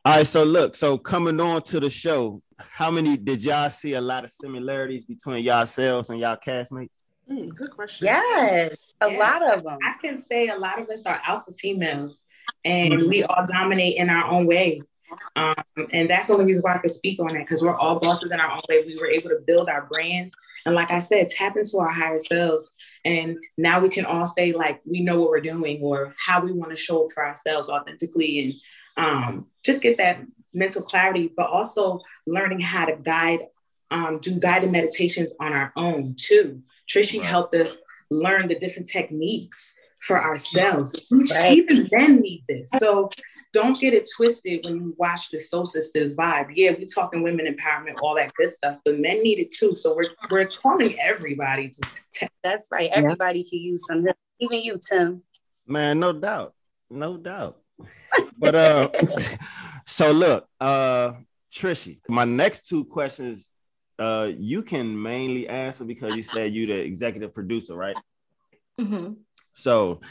all 0.03 0.17
right. 0.17 0.27
So 0.27 0.43
look. 0.43 0.75
So 0.75 0.97
coming 0.97 1.39
on 1.39 1.61
to 1.63 1.79
the 1.79 1.89
show, 1.89 2.41
how 2.57 2.91
many 2.91 3.17
did 3.17 3.43
y'all 3.43 3.69
see 3.69 3.93
a 3.93 4.01
lot 4.01 4.23
of 4.23 4.31
similarities 4.31 5.05
between 5.05 5.43
yourselves 5.43 6.09
and 6.09 6.19
y'all 6.19 6.37
castmates? 6.37 6.89
Mm, 7.29 7.53
good 7.55 7.71
question. 7.71 8.05
Yes, 8.05 8.77
a 9.01 9.11
yeah. 9.11 9.17
lot 9.17 9.43
of 9.43 9.63
them. 9.63 9.77
I 9.83 9.95
can 10.01 10.17
say 10.17 10.47
a 10.49 10.57
lot 10.57 10.79
of 10.79 10.89
us 10.89 11.05
are 11.05 11.19
alpha 11.27 11.51
females, 11.51 12.17
and 12.63 13.07
we 13.07 13.23
all 13.23 13.45
dominate 13.47 13.97
in 13.97 14.09
our 14.09 14.25
own 14.25 14.45
way. 14.45 14.81
Um, 15.35 15.55
and 15.91 16.09
that's 16.09 16.27
the 16.27 16.33
only 16.33 16.45
reason 16.45 16.61
why 16.61 16.73
I 16.73 16.77
could 16.79 16.91
speak 16.91 17.19
on 17.19 17.35
it 17.35 17.39
because 17.39 17.61
we're 17.61 17.77
all 17.77 17.99
bosses 17.99 18.31
in 18.31 18.39
our 18.39 18.51
own 18.51 18.59
way. 18.69 18.83
We 18.85 18.97
were 18.97 19.07
able 19.07 19.29
to 19.29 19.39
build 19.45 19.69
our 19.69 19.85
brand. 19.85 20.33
And 20.65 20.73
like 20.73 20.89
I 20.89 20.99
said, 20.99 21.29
tap 21.29 21.57
into 21.57 21.77
our 21.77 21.91
higher 21.91 22.19
selves. 22.19 22.71
And 23.03 23.37
now 23.57 23.79
we 23.79 23.89
can 23.89 24.05
all 24.05 24.25
say, 24.25 24.51
like, 24.51 24.81
we 24.83 25.01
know 25.01 25.19
what 25.19 25.29
we're 25.29 25.41
doing 25.41 25.79
or 25.81 26.15
how 26.17 26.43
we 26.43 26.51
want 26.51 26.71
to 26.71 26.75
show 26.75 27.05
up 27.05 27.11
for 27.13 27.23
ourselves 27.25 27.69
authentically 27.69 28.59
and 28.97 29.05
um, 29.05 29.47
just 29.63 29.81
get 29.81 29.97
that 29.97 30.21
mental 30.53 30.81
clarity, 30.81 31.31
but 31.35 31.49
also 31.49 31.99
learning 32.25 32.61
how 32.61 32.85
to 32.85 32.95
guide, 32.95 33.41
um, 33.91 34.19
do 34.19 34.39
guided 34.39 34.71
meditations 34.71 35.33
on 35.39 35.53
our 35.53 35.71
own 35.75 36.15
too. 36.17 36.63
Trishy 36.87 37.19
right. 37.19 37.29
helped 37.29 37.55
us 37.55 37.77
learn 38.09 38.47
the 38.47 38.55
different 38.55 38.89
techniques 38.89 39.75
for 39.99 40.21
ourselves. 40.21 40.95
Right. 41.11 41.57
Even 41.57 41.89
men 41.91 42.21
need 42.21 42.43
this. 42.47 42.69
So 42.77 43.09
don't 43.53 43.79
get 43.79 43.93
it 43.93 44.09
twisted 44.15 44.65
when 44.65 44.75
you 44.75 44.95
watch 44.97 45.29
the 45.29 45.39
Soul 45.39 45.65
Sisters 45.65 46.15
vibe. 46.15 46.51
Yeah, 46.55 46.71
we 46.77 46.85
talking 46.85 47.23
women 47.23 47.45
empowerment, 47.47 47.95
all 48.01 48.15
that 48.15 48.33
good 48.33 48.53
stuff, 48.53 48.79
but 48.83 48.99
men 48.99 49.23
need 49.23 49.39
it 49.39 49.51
too. 49.51 49.75
So 49.75 49.95
we're 49.95 50.09
we're 50.29 50.49
calling 50.61 50.93
everybody 51.01 51.69
to. 51.69 51.81
T- 52.13 52.27
That's 52.43 52.69
right. 52.69 52.89
Everybody 52.93 53.39
yeah. 53.39 53.49
can 53.49 53.59
use 53.59 53.85
some. 53.87 54.05
Even 54.39 54.61
you, 54.61 54.77
Tim. 54.77 55.23
Man, 55.65 55.99
no 56.01 56.11
doubt, 56.11 56.53
no 56.89 57.15
doubt. 57.15 57.57
but 58.37 58.55
uh, 58.55 58.89
so 59.85 60.11
look, 60.11 60.47
uh, 60.59 61.13
Trishy, 61.49 61.99
my 62.09 62.25
next 62.25 62.67
two 62.67 62.83
questions 62.83 63.51
uh, 63.99 64.31
you 64.37 64.61
can 64.61 65.01
mainly 65.01 65.47
answer 65.47 65.85
because 65.85 66.15
you 66.15 66.23
said 66.23 66.53
you're 66.53 66.67
the 66.67 66.83
executive 66.83 67.33
producer, 67.33 67.75
right? 67.75 67.97
Mm-hmm. 68.79 69.13
So 69.53 70.01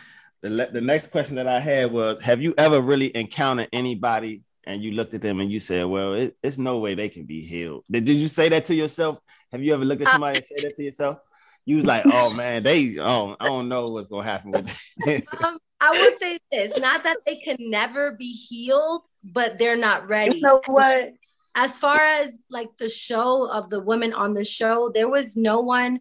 the 0.43 0.69
the 0.73 0.81
next 0.81 1.09
question 1.09 1.37
that 1.37 1.49
I 1.49 1.61
had 1.61 1.93
was, 1.93 2.21
have 2.23 2.43
you 2.43 2.55
ever 2.57 2.81
really 2.81 3.15
encountered 3.17 3.69
anybody 3.73 4.43
and 4.67 4.83
you 4.83 4.93
looked 4.93 5.15
at 5.15 5.23
them 5.23 5.41
and 5.41 5.51
you 5.51 5.61
said, 5.61 5.85
"Well, 5.85 6.15
it, 6.15 6.37
it's 6.43 6.59
no 6.59 6.79
way 6.79 6.95
they 6.95 7.09
can 7.09 7.25
be 7.25 7.43
healed." 7.43 7.85
Did, 7.91 8.05
did 8.05 8.17
you 8.17 8.29
say 8.29 8.49
that 8.49 8.65
to 8.67 8.75
yourself? 8.75 9.19
Have 9.53 9.63
you 9.63 9.75
ever 9.75 9.85
looked 9.85 10.03
at 10.03 10.09
uh, 10.09 10.13
somebody 10.13 10.39
and 10.39 10.45
said 10.45 10.59
that 10.63 10.77
to 10.77 10.83
yourself? 10.83 11.19
You 11.65 11.77
was 11.77 11.87
like, 11.87 12.05
"Oh 12.07 12.35
man, 12.35 12.63
they 12.63 12.99
oh 12.99 13.37
I 13.39 13.47
don't 13.47 13.69
know 13.69 13.85
what's 13.85 14.07
gonna 14.07 14.25
happen 14.25 14.51
with." 14.51 14.69
um, 15.45 15.59
I 15.81 15.91
would 15.91 16.19
say 16.19 16.39
this: 16.51 16.79
not 16.79 17.03
that 17.05 17.17
they 17.27 17.37
can 17.37 17.57
never 17.59 18.13
be 18.13 18.33
healed, 18.33 19.07
but 19.23 19.59
they're 19.59 19.77
not 19.77 20.09
ready. 20.09 20.37
You 20.37 20.43
know 20.43 20.61
what? 20.67 21.13
As 21.55 21.79
far 21.79 22.01
as 22.01 22.39
like 22.51 22.69
the 22.79 22.89
show 22.89 23.49
of 23.51 23.69
the 23.69 23.83
women 23.83 24.13
on 24.13 24.33
the 24.33 24.45
show, 24.45 24.91
there 24.93 25.09
was 25.09 25.37
no 25.37 25.61
one 25.61 26.01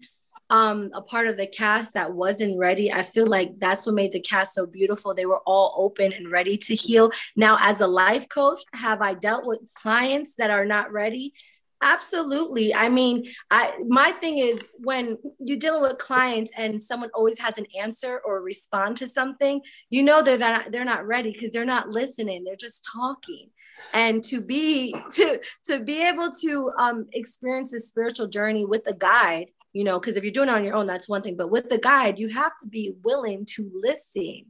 um 0.49 0.89
a 0.93 1.01
part 1.01 1.27
of 1.27 1.37
the 1.37 1.47
cast 1.47 1.93
that 1.93 2.13
wasn't 2.13 2.59
ready. 2.59 2.91
I 2.91 3.03
feel 3.03 3.27
like 3.27 3.59
that's 3.59 3.85
what 3.85 3.95
made 3.95 4.11
the 4.11 4.19
cast 4.19 4.55
so 4.55 4.65
beautiful. 4.65 5.13
They 5.13 5.25
were 5.25 5.41
all 5.45 5.73
open 5.77 6.11
and 6.11 6.31
ready 6.31 6.57
to 6.57 6.75
heal. 6.75 7.11
Now 7.35 7.57
as 7.61 7.81
a 7.81 7.87
life 7.87 8.27
coach 8.29 8.61
have 8.73 9.01
i 9.01 9.13
dealt 9.13 9.47
with 9.47 9.59
clients 9.73 10.35
that 10.37 10.49
are 10.49 10.65
not 10.65 10.91
ready? 10.91 11.33
Absolutely. 11.81 12.73
I 12.73 12.89
mean 12.89 13.25
i 13.51 13.73
my 13.87 14.11
thing 14.11 14.37
is 14.37 14.65
when 14.79 15.17
you're 15.39 15.57
dealing 15.57 15.81
with 15.81 15.97
clients 15.97 16.51
and 16.57 16.81
someone 16.81 17.09
always 17.13 17.39
has 17.39 17.57
an 17.57 17.65
answer 17.79 18.21
or 18.25 18.41
respond 18.41 18.97
to 18.97 19.07
something 19.07 19.61
you 19.89 20.01
know 20.03 20.21
they're 20.21 20.37
not 20.37 20.71
they're 20.71 20.85
not 20.85 21.05
ready 21.05 21.31
because 21.31 21.51
they're 21.51 21.65
not 21.65 21.89
listening. 21.89 22.43
They're 22.43 22.55
just 22.55 22.87
talking 22.91 23.49
and 23.93 24.23
to 24.23 24.41
be 24.41 24.95
to 25.11 25.39
to 25.65 25.79
be 25.79 26.01
able 26.01 26.31
to 26.41 26.71
um 26.77 27.07
experience 27.13 27.71
this 27.71 27.89
spiritual 27.89 28.27
journey 28.27 28.65
with 28.65 28.85
a 28.87 28.93
guide 28.93 29.47
you 29.73 29.83
know, 29.83 29.99
because 29.99 30.15
if 30.15 30.23
you're 30.23 30.31
doing 30.31 30.49
it 30.49 30.51
on 30.51 30.63
your 30.63 30.75
own, 30.75 30.85
that's 30.85 31.09
one 31.09 31.23
thing. 31.23 31.35
But 31.35 31.49
with 31.49 31.67
the 31.67 31.79
guide, 31.79 32.19
you 32.19 32.29
have 32.29 32.51
to 32.59 32.67
be 32.67 32.93
willing 33.03 33.45
to 33.55 33.71
listen 33.73 34.45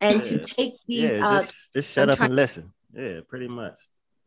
and 0.00 0.16
yeah. 0.18 0.22
to 0.22 0.38
take 0.38 0.74
these. 0.86 1.16
Yeah, 1.16 1.28
uh, 1.28 1.40
just, 1.40 1.72
just 1.74 1.92
shut 1.92 2.08
up 2.08 2.20
and 2.20 2.34
listen. 2.34 2.72
Yeah, 2.94 3.20
pretty 3.28 3.48
much. 3.48 3.78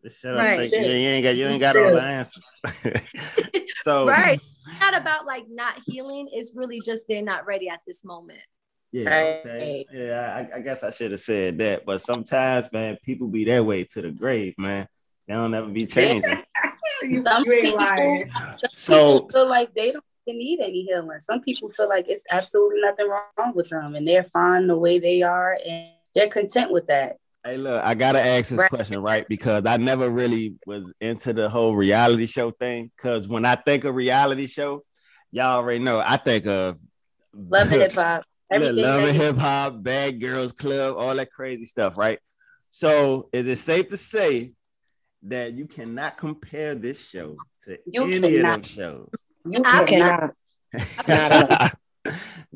Just 0.04 0.22
shut 0.22 0.36
up. 0.36 0.44
Right. 0.44 0.70
You, 0.70 0.80
you 0.80 0.86
ain't 0.86 1.24
got 1.24 1.36
you 1.36 1.48
ain't 1.48 1.62
got 1.62 1.78
all 1.78 1.94
the 1.94 2.02
answers. 2.02 2.54
so 3.82 4.08
right, 4.08 4.40
it's 4.40 4.80
not 4.82 5.00
about 5.00 5.26
like 5.26 5.46
not 5.50 5.76
healing. 5.86 6.28
It's 6.34 6.52
really 6.54 6.82
just 6.86 7.06
they're 7.08 7.22
not 7.22 7.46
ready 7.46 7.70
at 7.70 7.80
this 7.88 8.04
moment. 8.04 8.42
Yeah, 8.92 9.40
okay. 9.46 9.86
Yeah, 9.92 10.48
I, 10.54 10.58
I, 10.58 10.60
guess 10.60 10.84
I 10.84 10.90
should 10.90 11.12
have 11.12 11.22
said 11.22 11.58
that. 11.60 11.86
But 11.86 12.02
sometimes, 12.02 12.70
man, 12.74 12.98
people 13.04 13.28
be 13.28 13.46
that 13.46 13.66
way 13.66 13.86
to 13.86 14.02
the 14.02 14.12
grave, 14.12 14.54
man. 14.58 14.88
They 15.28 15.34
don't 15.34 15.54
ever 15.54 15.68
be 15.68 15.86
changing. 15.86 16.44
you 17.04 17.24
ain't 17.26 17.76
lying. 17.76 18.30
So 18.74 19.28
feel 19.32 19.50
like 19.50 19.74
they 19.74 19.92
don't 19.92 20.04
need 20.28 20.60
any 20.60 20.84
healing. 20.84 21.20
Some 21.20 21.42
people 21.42 21.70
feel 21.70 21.90
like 21.90 22.06
it's 22.08 22.24
absolutely 22.30 22.82
nothing 22.82 23.08
wrong 23.08 23.54
with 23.56 23.70
them 23.70 23.96
and 23.96 24.08
they're 24.08 24.24
fine 24.24 24.68
the 24.68 24.78
way 24.78 25.00
they 25.00 25.22
are 25.22 25.58
and 25.66 25.88
they're 26.14 26.28
content 26.28 26.72
with 26.72 26.88
that. 26.88 27.18
Hey, 27.44 27.58
look, 27.58 27.84
I 27.84 27.96
gotta 27.96 28.24
ask 28.24 28.50
this 28.50 28.60
right. 28.60 28.70
question, 28.70 29.02
right? 29.02 29.28
Because 29.28 29.66
I 29.66 29.78
never 29.78 30.10
really 30.10 30.56
was 30.68 30.92
into 31.02 31.34
the 31.34 31.50
whole 31.50 31.76
reality 31.76 32.28
show 32.28 32.52
thing. 32.52 32.92
Because 32.96 33.28
when 33.28 33.46
I 33.46 33.56
think 33.56 33.84
of 33.84 33.96
reality 33.96 34.46
show, 34.46 34.84
y'all 35.32 35.58
already 35.58 35.80
know 35.80 36.04
I 36.06 36.18
think 36.18 36.46
of 36.46 36.80
love 37.34 37.72
and 37.72 37.82
hip 37.82 37.94
hop, 37.94 38.26
love 38.60 39.04
and 39.04 39.18
hip 39.18 39.38
hop, 39.38 39.82
Bad 39.82 40.20
Girls 40.20 40.52
Club, 40.52 40.96
all 40.98 41.16
that 41.16 41.32
crazy 41.32 41.66
stuff, 41.66 41.98
right? 41.98 42.20
So, 42.70 43.30
is 43.34 43.48
it 43.48 43.58
safe 43.58 43.90
to 43.90 43.98
say 43.98 44.54
that 45.24 45.54
you 45.54 45.66
cannot 45.68 46.18
compare 46.18 46.76
this 46.76 47.10
show 47.10 47.38
to 47.66 47.78
you 47.86 48.04
any 48.04 48.34
cannot. 48.34 48.56
of 48.56 48.62
them 48.62 48.64
shows? 48.64 49.10
You 49.46 49.62
cannot. 49.62 50.34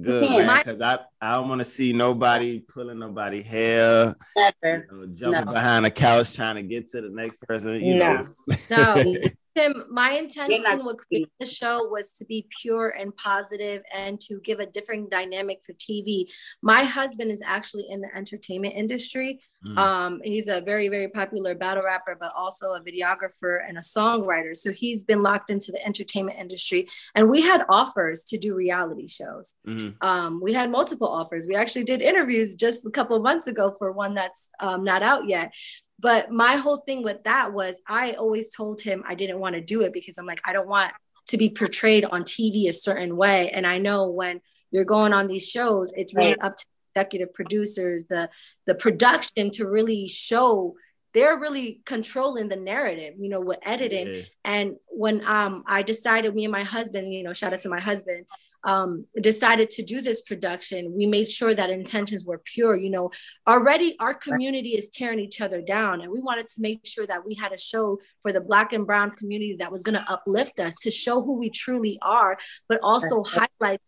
Good 0.02 0.30
man, 0.30 0.58
because 0.58 0.82
I, 0.82 1.00
I 1.22 1.36
don't 1.36 1.48
want 1.50 1.62
to 1.62 1.66
see 1.66 1.94
nobody 1.94 2.60
pulling 2.60 3.00
nobody 3.00 3.42
hair, 3.42 4.16
you 4.36 4.84
know, 4.92 5.06
jumping 5.14 5.46
no. 5.46 5.54
behind 5.54 5.86
a 5.86 5.92
couch 5.92 6.36
trying 6.36 6.56
to 6.56 6.64
get 6.64 6.90
to 6.92 7.02
the 7.02 7.10
next 7.10 7.38
person. 7.44 7.80
You 7.80 7.96
no. 7.96 8.14
know. 8.16 8.26
no. 8.72 9.16
Tim, 9.56 9.86
my 9.90 10.12
intention 10.12 10.86
with 10.86 10.98
creating 10.98 11.30
the 11.40 11.46
show 11.46 11.88
was 11.88 12.12
to 12.14 12.26
be 12.26 12.48
pure 12.62 12.90
and 12.90 13.16
positive 13.16 13.84
and 13.94 14.20
to 14.22 14.40
give 14.42 14.60
a 14.60 14.66
different 14.66 15.10
dynamic 15.10 15.62
for 15.66 15.74
TV. 15.74 16.26
My 16.62 16.84
husband 16.84 17.32
is 17.32 17.42
actually 17.46 17.86
in 17.90 18.02
the 18.02 18.16
entertainment 18.16 18.76
industry. 18.76 19.40
Mm. 19.66 19.78
Um, 19.78 20.22
he's 20.24 20.48
a 20.48 20.62
very, 20.62 20.90
very 20.90 21.08
popular 21.08 21.56
battle 21.56 21.84
rapper, 21.84 22.18
but 22.20 22.32
also 22.36 22.74
a 22.74 22.82
videographer 22.82 23.60
and 23.68 23.78
a 23.78 23.82
songwriter. 23.82 24.56
So 24.56 24.72
he's 24.72 25.04
been 25.04 25.24
locked 25.24 25.50
into 25.50 25.72
the 25.72 25.84
entertainment 25.86 26.38
industry. 26.38 26.88
And 27.16 27.30
we 27.30 27.42
had 27.42 27.64
offers 27.70 28.24
to 28.26 28.38
do 28.38 28.54
reality 28.56 29.08
shows. 29.08 29.56
Mm. 29.68 29.96
Um, 30.02 30.42
we 30.42 30.54
had 30.54 30.70
multiple 30.70 31.08
offers. 31.08 31.48
We 31.48 31.56
actually 31.56 31.86
did 31.86 32.02
interviews 32.02 32.56
just 32.56 32.86
a 32.86 32.92
couple 32.92 33.18
months 33.20 33.48
ago 33.48 33.74
for 33.78 33.92
one 33.92 34.14
that's 34.14 34.50
um, 34.60 34.84
not 34.84 35.02
out 35.02 35.28
yet. 35.28 35.52
But 36.00 36.32
my 36.32 36.56
whole 36.56 36.78
thing 36.78 37.04
with 37.04 37.24
that 37.24 37.54
was 37.54 37.80
I 37.88 38.14
always 38.14 38.54
told 38.54 38.82
him 38.82 39.04
I 39.08 39.16
didn't 39.16 39.40
want 39.40 39.56
to 39.56 39.62
do 39.62 39.82
it 39.82 39.94
because 39.94 40.18
I'm 40.18 40.26
like, 40.26 40.42
I 40.46 40.54
don't 40.54 40.68
want 40.68 40.92
to 41.28 41.38
be 41.38 41.50
portrayed 41.50 42.06
on 42.06 42.24
TV 42.24 42.68
a 42.68 42.74
certain 42.74 43.16
way. 43.16 43.50
And 43.50 43.66
I 43.66 43.78
know 43.78 44.10
when 44.10 44.42
you're 44.72 44.86
going 44.86 45.14
on 45.14 45.28
these 45.28 45.48
shows, 45.48 45.94
it's 45.96 46.14
really 46.14 46.30
right. 46.30 46.44
up 46.44 46.58
to 46.58 46.66
executive 46.96 47.34
producers, 47.34 48.08
the 48.08 48.30
the 48.66 48.76
production 48.76 49.52
to 49.52 49.68
really 49.68 50.08
show 50.08 50.76
they're 51.14 51.40
really 51.40 51.82
controlling 51.86 52.50
the 52.50 52.58
narrative, 52.58 53.14
you 53.18 53.30
know, 53.30 53.40
with 53.40 53.58
editing. 53.64 54.14
Yeah. 54.14 54.22
And 54.44 54.76
when 54.88 55.26
um 55.26 55.64
I 55.66 55.82
decided, 55.82 56.36
me 56.36 56.44
and 56.44 56.52
my 56.52 56.64
husband, 56.64 57.14
you 57.14 57.24
know, 57.24 57.34
shout 57.34 57.54
out 57.54 57.60
to 57.62 57.70
my 57.70 57.80
husband, 57.80 58.26
um, 58.66 59.06
decided 59.22 59.70
to 59.72 59.84
do 59.84 60.02
this 60.02 60.22
production, 60.22 60.94
we 60.96 61.06
made 61.06 61.30
sure 61.30 61.54
that 61.54 61.70
intentions 61.70 62.26
were 62.26 62.42
pure. 62.44 62.76
You 62.76 62.90
know, 62.90 63.12
already 63.48 63.96
our 64.00 64.14
community 64.14 64.70
is 64.70 64.90
tearing 64.90 65.20
each 65.20 65.40
other 65.40 65.62
down, 65.62 66.02
and 66.02 66.12
we 66.12 66.20
wanted 66.20 66.48
to 66.48 66.62
make 66.62 66.86
sure 66.86 67.06
that 67.06 67.26
we 67.26 67.36
had 67.36 67.54
a 67.54 67.58
show 67.58 68.00
for 68.22 68.32
the 68.34 68.42
Black 68.42 68.74
and 68.74 68.86
Brown 68.86 69.12
community 69.12 69.56
that 69.60 69.72
was 69.72 69.84
going 69.84 69.96
to 69.96 70.12
uplift 70.12 70.60
us 70.60 70.76
to 70.82 70.92
show 70.92 71.22
who 71.22 71.38
we 71.38 71.50
truly 71.50 71.98
are, 72.02 72.38
but 72.68 72.80
also 72.84 73.24
highlight 73.24 73.80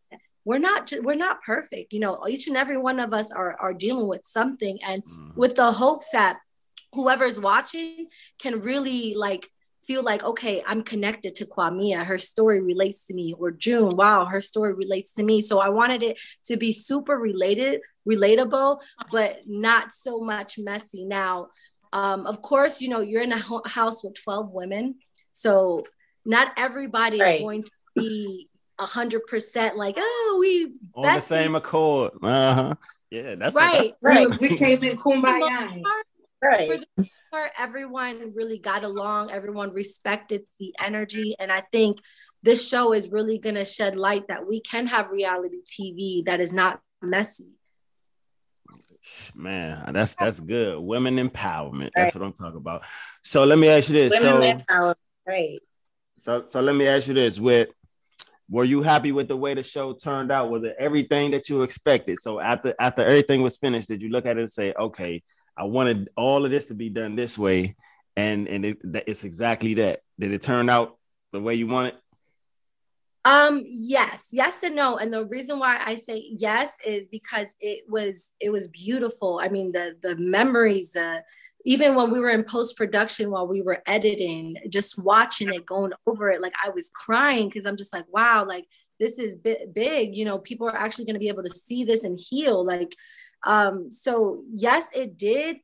we're 0.46 0.60
not 0.60 0.94
we're 1.02 1.16
not 1.16 1.44
perfect. 1.44 1.92
You 1.92 2.00
know, 2.00 2.26
each 2.30 2.48
and 2.48 2.56
every 2.56 2.78
one 2.78 3.02
of 3.02 3.14
us 3.14 3.32
are 3.32 3.60
are 3.60 3.74
dealing 3.74 4.08
with 4.08 4.22
something, 4.26 4.80
and 4.82 5.04
mm-hmm. 5.04 5.40
with 5.40 5.56
the 5.56 5.74
hopes 5.74 6.08
that 6.14 6.38
whoever's 6.94 7.40
watching 7.40 8.08
can 8.40 8.62
really 8.62 9.14
like 9.14 9.50
feel 9.88 10.04
like, 10.04 10.24
okay, 10.24 10.62
I'm 10.68 10.84
connected 10.84 11.34
to 11.36 11.46
Kwamia. 11.46 12.06
Her 12.06 12.18
story 12.18 12.62
relates 12.62 13.06
to 13.06 13.14
me. 13.14 13.34
Or 13.40 13.52
June, 13.52 13.96
wow, 13.96 14.26
her 14.26 14.42
story 14.42 14.74
relates 14.74 15.14
to 15.14 15.24
me. 15.24 15.42
So 15.42 15.60
I 15.60 15.70
wanted 15.70 16.04
it 16.04 16.20
to 16.46 16.58
be 16.58 16.74
super 16.74 17.18
related, 17.18 17.82
relatable, 18.08 18.82
but 19.12 19.40
not 19.48 19.94
so 19.94 20.20
much 20.20 20.60
messy. 20.60 21.06
Now, 21.06 21.48
um, 21.94 22.26
of 22.26 22.42
course, 22.42 22.82
you 22.82 22.90
know, 22.90 23.00
you're 23.00 23.24
in 23.24 23.32
a 23.32 23.40
ho- 23.40 23.64
house 23.66 24.04
with 24.04 24.16
12 24.16 24.52
women. 24.52 24.96
So 25.32 25.86
not 26.26 26.52
everybody 26.58 27.22
right. 27.22 27.36
is 27.36 27.42
going 27.42 27.64
to 27.64 27.72
be 27.96 28.50
a 28.80 28.86
hundred 28.86 29.26
percent 29.26 29.76
like, 29.76 29.96
oh, 29.98 30.38
we 30.40 30.74
on 30.94 31.16
the 31.16 31.20
same 31.22 31.56
accord. 31.56 32.12
Uh-huh. 32.22 32.76
Yeah, 33.10 33.36
that's 33.36 33.56
right. 33.56 33.94
right. 34.02 34.28
We 34.40 34.58
came 34.58 34.84
in 34.84 34.98
kumbaya. 35.04 35.82
Right. 36.42 36.72
For 36.72 36.78
the 36.78 36.88
most 36.98 37.12
part, 37.32 37.52
everyone 37.58 38.34
really 38.36 38.60
got 38.60 38.84
along. 38.84 39.32
Everyone 39.32 39.74
respected 39.74 40.44
the 40.60 40.74
energy, 40.80 41.36
and 41.40 41.52
I 41.52 41.62
think 41.72 42.00
this 42.44 42.68
show 42.68 42.94
is 42.94 43.10
really 43.10 43.40
going 43.40 43.56
to 43.56 43.66
shed 43.66 43.96
light 43.96 44.28
that 44.28 44.48
we 44.48 44.62
can 44.62 44.88
have 44.88 45.12
reality 45.12 45.58
TV 45.66 46.26
that 46.26 46.40
is 46.40 46.54
not 46.54 46.80
messy. 47.02 47.50
Man, 49.36 49.94
that's 49.94 50.16
that's 50.16 50.40
good. 50.40 50.80
Women 50.80 51.18
empowerment. 51.18 51.92
That's 51.96 52.14
right. 52.14 52.22
what 52.22 52.28
I'm 52.28 52.34
talking 52.34 52.58
about. 52.58 52.84
So 53.24 53.44
let 53.46 53.58
me 53.58 53.70
ask 53.70 53.90
you 53.90 53.96
this. 54.10 54.22
Women 54.22 54.64
so. 54.70 54.96
Right. 55.26 55.60
So 56.18 56.46
so 56.48 56.62
let 56.62 56.76
me 56.76 56.88
ask 56.88 57.08
you 57.08 57.14
this. 57.14 57.40
With 57.40 57.70
were 58.50 58.64
you 58.64 58.82
happy 58.82 59.12
with 59.12 59.28
the 59.28 59.38
way 59.38 59.54
the 59.54 59.64
show 59.64 59.94
turned 59.94 60.32
out? 60.32 60.50
Was 60.50 60.64
it 60.64 60.76
everything 60.78 61.32
that 61.32 61.50
you 61.50 61.62
expected? 61.64 62.18
So 62.20 62.40
after 62.40 62.74
after 62.80 63.04
everything 63.04 63.42
was 63.42 63.58
finished, 63.58 63.88
did 63.88 64.02
you 64.02 64.10
look 64.10 64.26
at 64.26 64.38
it 64.38 64.42
and 64.42 64.52
say, 64.52 64.74
okay, 64.78 65.24
I 65.58 65.64
wanted 65.64 66.10
all 66.16 66.46
of 66.46 66.52
this 66.52 66.66
to 66.66 66.76
be 66.76 66.90
done 66.90 67.16
this 67.16 67.38
way, 67.38 67.76
and 68.16 68.48
and 68.48 68.66
it, 68.66 68.78
it's 69.08 69.24
exactly 69.24 69.76
that. 69.76 70.02
Did 70.20 70.32
it 70.32 70.42
turn 70.42 70.70
out 70.70 70.98
the 71.34 71.40
way 71.40 71.56
you 71.56 71.68
wanted? 71.68 71.96
Um, 73.26 73.64
yes, 73.68 74.30
yes 74.32 74.64
and 74.64 74.76
no. 74.76 74.98
And 74.98 75.12
the 75.12 75.26
reason 75.26 75.60
why 75.60 75.82
I 75.86 75.96
say 75.96 76.24
yes 76.38 76.78
is 76.86 77.10
because 77.10 77.56
it 77.60 77.84
was 77.90 78.34
it 78.40 78.52
was 78.52 78.70
beautiful. 78.70 79.40
I 79.44 79.50
mean, 79.50 79.74
the 79.74 79.98
the 80.02 80.16
memories, 80.16 80.96
uh, 80.96 81.20
even 81.66 81.96
when 81.96 82.10
we 82.10 82.20
were 82.20 82.30
in 82.30 82.46
post 82.46 82.78
production 82.78 83.30
while 83.30 83.46
we 83.46 83.62
were 83.62 83.84
editing, 83.86 84.56
just 84.70 84.98
watching 84.98 85.54
it, 85.54 85.66
going 85.66 85.92
over 86.06 86.30
it, 86.30 86.42
like 86.42 86.54
I 86.64 86.70
was 86.70 86.90
crying 86.90 87.50
because 87.50 87.66
I'm 87.66 87.76
just 87.76 87.92
like, 87.92 88.06
wow, 88.10 88.46
like 88.48 88.66
this 89.00 89.20
is 89.20 89.36
big. 89.36 90.16
You 90.16 90.24
know, 90.24 90.38
people 90.40 90.68
are 90.68 90.78
actually 90.78 91.06
going 91.06 91.16
to 91.16 91.20
be 91.20 91.28
able 91.28 91.44
to 91.44 91.50
see 91.50 91.84
this 91.84 92.06
and 92.06 92.18
heal. 92.18 92.66
Like 92.66 92.96
um, 93.44 93.92
so 93.92 94.44
yes, 94.52 94.86
it 94.94 95.18
did, 95.18 95.58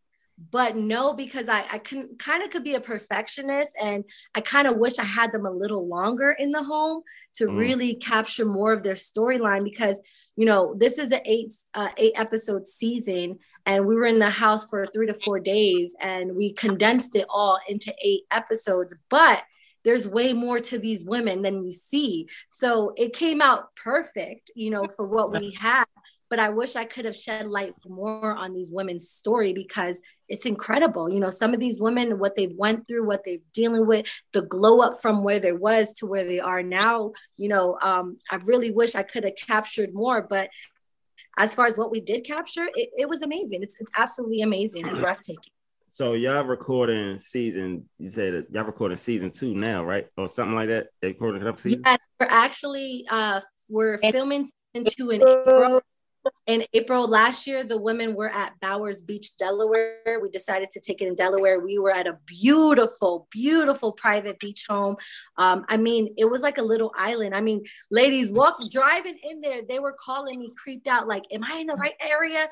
but 0.52 0.76
no, 0.76 1.14
because 1.14 1.48
I, 1.48 1.64
I 1.72 1.78
can 1.78 2.16
kind 2.18 2.44
of 2.44 2.50
could 2.50 2.64
be 2.64 2.76
a 2.76 2.82
perfectionist 2.82 3.72
and 3.82 4.04
I 4.36 4.42
kind 4.42 4.68
of 4.68 4.78
wish 4.78 5.00
I 5.00 5.04
had 5.04 5.32
them 5.32 5.46
a 5.46 5.52
little 5.52 5.88
longer 5.88 6.32
in 6.32 6.52
the 6.52 6.64
home 6.64 7.04
to 7.36 7.48
mm. 7.48 7.58
really 7.58 7.96
capture 7.96 8.46
more 8.46 8.74
of 8.74 8.84
their 8.84 8.94
storyline 8.94 9.64
because 9.64 10.02
you 10.36 10.46
know 10.46 10.76
this 10.78 10.98
is 10.98 11.12
an 11.12 11.22
eight 11.26 11.54
uh, 11.74 11.90
eight 11.98 12.14
episode 12.16 12.68
season 12.68 13.40
and 13.66 13.86
we 13.86 13.96
were 13.96 14.06
in 14.06 14.20
the 14.20 14.30
house 14.30 14.66
for 14.66 14.86
three 14.88 15.08
to 15.08 15.14
four 15.14 15.40
days 15.40 15.96
and 16.00 16.36
we 16.36 16.54
condensed 16.54 17.16
it 17.16 17.26
all 17.30 17.60
into 17.68 17.94
eight 18.04 18.24
episodes 18.32 18.96
but 19.10 19.44
there's 19.84 20.08
way 20.08 20.32
more 20.32 20.60
to 20.60 20.80
these 20.80 21.04
women 21.04 21.42
than 21.42 21.64
you 21.64 21.72
see 21.72 22.28
so 22.50 22.94
it 22.98 23.14
came 23.14 23.42
out 23.42 23.76
perfect 23.76 24.52
you 24.56 24.70
know 24.70 24.86
for 24.88 25.08
what 25.08 25.32
we 25.32 25.52
had 25.60 25.86
but 26.34 26.40
I 26.40 26.50
wish 26.50 26.76
I 26.76 26.86
could 26.86 27.06
have 27.06 27.16
shed 27.16 27.46
light 27.46 27.76
more 27.88 28.36
on 28.36 28.56
these 28.56 28.72
women's 28.72 29.08
story 29.08 29.54
because 29.54 30.02
it's 30.28 30.48
incredible. 30.48 31.08
You 31.08 31.20
know, 31.20 31.30
some 31.30 31.54
of 31.54 31.60
these 31.60 31.80
women, 31.80 32.18
what 32.18 32.36
they've 32.36 32.56
went 32.58 32.88
through, 32.88 33.06
what 33.06 33.22
they're 33.24 33.38
dealing 33.54 33.86
with, 33.86 34.08
the 34.32 34.42
glow 34.42 34.80
up 34.80 35.00
from 35.00 35.24
where 35.24 35.40
they 35.40 35.52
was 35.52 35.94
to 35.98 36.08
where 36.08 36.26
they 36.26 36.40
are 36.40 36.64
now. 36.64 37.12
You 37.38 37.50
know, 37.50 37.78
um, 37.84 38.18
I 38.32 38.38
really 38.38 38.72
wish 38.72 38.96
I 38.96 39.04
could 39.04 39.26
have 39.26 39.36
captured 39.36 39.94
more, 39.94 40.24
but 40.24 40.50
as 41.38 41.54
far 41.54 41.68
as 41.68 41.78
what 41.78 41.92
we 41.92 42.00
did 42.00 42.24
capture, 42.24 42.68
it, 42.74 42.90
it 42.98 43.08
was 43.08 43.22
amazing. 43.22 43.62
It's, 43.62 43.80
it's 43.80 43.92
absolutely 43.96 44.42
amazing 44.42 44.88
and 44.88 45.00
breathtaking. 45.00 45.38
So 45.92 46.14
y'all 46.14 46.44
recording 46.44 47.20
season? 47.20 47.88
You 48.00 48.10
said 48.10 48.48
y'all 48.50 48.64
recording 48.64 48.98
season 48.98 49.30
two 49.30 49.54
now, 49.54 49.86
right, 49.86 50.08
or 50.18 50.28
something 50.28 50.56
like 50.56 50.70
that? 50.70 50.88
They 51.04 51.10
recording 51.10 51.46
up 51.46 51.60
season. 51.60 51.84
Yeah, 51.86 51.98
we're 52.20 52.26
actually 52.32 53.06
uh, 53.12 53.42
we're 53.70 54.00
filming 54.00 54.50
season 54.74 54.92
two 54.98 55.12
in 55.12 55.22
April 55.22 55.84
in 56.46 56.66
April 56.74 57.08
last 57.08 57.48
year, 57.48 57.64
the 57.64 57.80
women 57.80 58.16
were 58.16 58.30
at 58.30 58.60
Bowers 58.60 59.02
Beach, 59.02 59.38
Delaware. 59.38 60.20
We 60.22 60.30
decided 60.30 60.72
to 60.72 60.80
take 60.80 61.02
it 61.02 61.08
in 61.08 61.16
Delaware. 61.16 61.60
We 61.60 61.80
were 61.80 61.92
at 61.92 62.08
a 62.08 62.18
beautiful, 62.26 63.28
beautiful 63.32 63.92
private 63.92 64.40
beach 64.40 64.66
home. 64.68 64.98
Um, 65.38 65.66
I 65.70 65.78
mean, 65.78 66.14
it 66.18 66.26
was 66.26 66.42
like 66.42 66.58
a 66.58 66.64
little 66.64 66.92
island. 66.98 67.34
I 67.36 67.42
mean, 67.42 67.64
ladies 67.92 68.32
walk 68.32 68.58
driving 68.72 69.18
in 69.30 69.42
there, 69.42 69.62
they 69.68 69.80
were 69.80 69.96
calling 69.98 70.40
me 70.40 70.52
creeped 70.56 70.88
out, 70.88 71.08
like, 71.08 71.24
Am 71.32 71.44
I 71.44 71.58
in 71.58 71.68
the 71.68 71.76
right 71.76 71.96
area? 72.02 72.48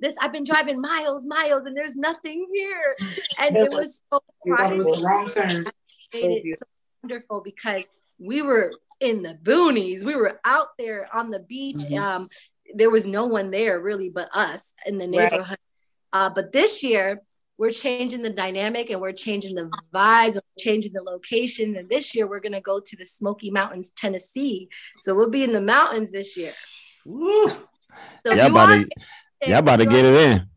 This 0.00 0.16
I've 0.20 0.32
been 0.32 0.44
driving 0.44 0.80
miles, 0.80 1.24
miles, 1.24 1.64
and 1.64 1.76
there's 1.76 1.96
nothing 1.96 2.46
here. 2.52 2.96
And 3.40 3.56
it 3.56 3.70
was 3.70 4.02
so 4.12 4.20
private. 4.44 4.74
It 4.74 4.78
was 4.78 5.02
wrong 5.02 5.28
turn. 5.28 5.64
Made 6.12 6.42
it 6.44 6.58
so 6.58 6.66
wonderful 7.02 7.40
because 7.40 7.86
we 8.18 8.42
were 8.42 8.72
in 9.00 9.22
the 9.22 9.34
boonies. 9.42 10.02
We 10.02 10.16
were 10.16 10.38
out 10.44 10.68
there 10.78 11.08
on 11.14 11.30
the 11.30 11.40
beach. 11.40 11.76
Mm-hmm. 11.76 11.98
Um, 11.98 12.28
there 12.74 12.90
was 12.90 13.06
no 13.06 13.26
one 13.26 13.50
there 13.50 13.80
really 13.80 14.08
but 14.08 14.28
us 14.34 14.74
in 14.84 14.98
the 14.98 15.06
neighborhood. 15.06 15.58
Right. 16.12 16.26
Uh, 16.26 16.30
but 16.30 16.52
this 16.52 16.82
year, 16.82 17.22
we're 17.58 17.70
changing 17.70 18.22
the 18.22 18.30
dynamic 18.30 18.90
and 18.90 19.00
we're 19.00 19.12
changing 19.12 19.54
the 19.54 19.70
vibes 19.92 20.34
and 20.34 20.42
we're 20.44 20.62
changing 20.62 20.92
the 20.92 21.02
location. 21.02 21.74
And 21.76 21.88
this 21.88 22.14
year, 22.14 22.26
we're 22.26 22.40
going 22.40 22.52
to 22.52 22.60
go 22.60 22.80
to 22.80 22.96
the 22.96 23.04
Smoky 23.04 23.50
Mountains, 23.50 23.90
Tennessee. 23.96 24.68
So 24.98 25.14
we'll 25.14 25.30
be 25.30 25.42
in 25.42 25.52
the 25.52 25.60
mountains 25.62 26.12
this 26.12 26.36
year. 26.36 26.52
Woo. 27.06 27.48
So 28.26 28.34
y'all 28.34 28.50
about, 28.50 28.66
to, 28.66 28.88
y'all 29.46 29.58
about 29.58 29.76
to 29.76 29.86
get 29.86 30.04
it 30.04 30.30
in 30.30 30.48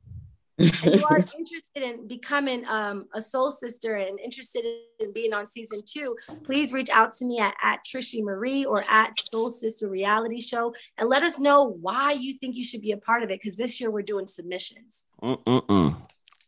and 0.60 0.96
you 0.96 1.06
are 1.10 1.18
interested 1.38 1.84
in 1.84 2.08
becoming 2.08 2.66
um, 2.68 3.06
a 3.14 3.22
soul 3.22 3.52
sister 3.52 3.96
and 3.96 4.20
interested 4.20 4.66
in 5.00 5.14
being 5.14 5.34
on 5.34 5.46
season 5.46 5.82
two, 5.86 6.16
please 6.44 6.74
reach 6.74 6.90
out 6.90 7.14
to 7.14 7.26
me 7.26 7.40
at, 7.40 7.56
at 7.64 7.80
Trishy 7.86 8.24
Marie 8.24 8.66
or 8.66 8.84
at 8.90 9.20
Soul 9.20 9.50
Sister 9.50 9.90
Reality 9.90 10.42
Show 10.42 10.74
and 10.98 11.10
let 11.10 11.24
us 11.24 11.40
know 11.40 11.64
why 11.82 12.12
you 12.12 12.34
think 12.34 12.56
you 12.56 12.64
should 12.64 12.82
be 12.82 12.92
a 12.92 12.98
part 12.98 13.24
of 13.24 13.30
it. 13.30 13.40
Because 13.40 13.58
this 13.58 13.80
year 13.80 13.90
we're 13.90 14.02
doing 14.02 14.28
submissions. 14.28 15.06
Mm-mm-mm. 15.24 15.96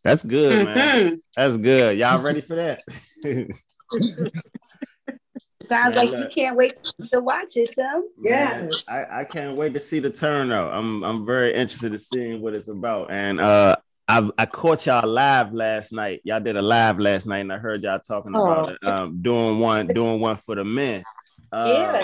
That's 0.03 0.23
good, 0.23 0.65
man. 0.65 1.05
Mm-hmm. 1.05 1.15
That's 1.35 1.57
good. 1.57 1.97
Y'all 1.97 2.21
ready 2.21 2.41
for 2.41 2.55
that? 2.55 2.81
Sounds 5.61 5.95
like 5.95 6.09
you 6.09 6.25
can't 6.33 6.55
wait 6.57 6.83
to 7.11 7.19
watch 7.21 7.55
it, 7.55 7.71
Tim. 7.73 8.03
Yeah, 8.21 8.67
I, 8.89 9.19
I 9.19 9.23
can't 9.23 9.57
wait 9.57 9.73
to 9.75 9.79
see 9.79 9.99
the 9.99 10.09
turnout. 10.09 10.73
I'm 10.73 11.03
I'm 11.03 11.25
very 11.25 11.53
interested 11.53 11.91
in 11.91 11.99
seeing 11.99 12.41
what 12.41 12.55
it's 12.55 12.67
about, 12.67 13.11
and 13.11 13.39
uh, 13.39 13.75
I, 14.11 14.29
I 14.39 14.45
caught 14.45 14.85
y'all 14.87 15.07
live 15.07 15.53
last 15.53 15.93
night. 15.93 16.19
Y'all 16.25 16.41
did 16.41 16.57
a 16.57 16.61
live 16.61 16.99
last 16.99 17.25
night, 17.25 17.39
and 17.39 17.53
I 17.53 17.57
heard 17.57 17.81
y'all 17.81 17.97
talking 17.97 18.31
about 18.31 18.69
oh. 18.69 18.73
it, 18.73 18.87
um, 18.87 19.21
doing 19.21 19.59
one, 19.59 19.87
doing 19.87 20.19
one 20.19 20.35
for 20.35 20.53
the 20.53 20.65
men. 20.65 21.03
Uh, 21.49 21.65
yeah. 21.73 22.03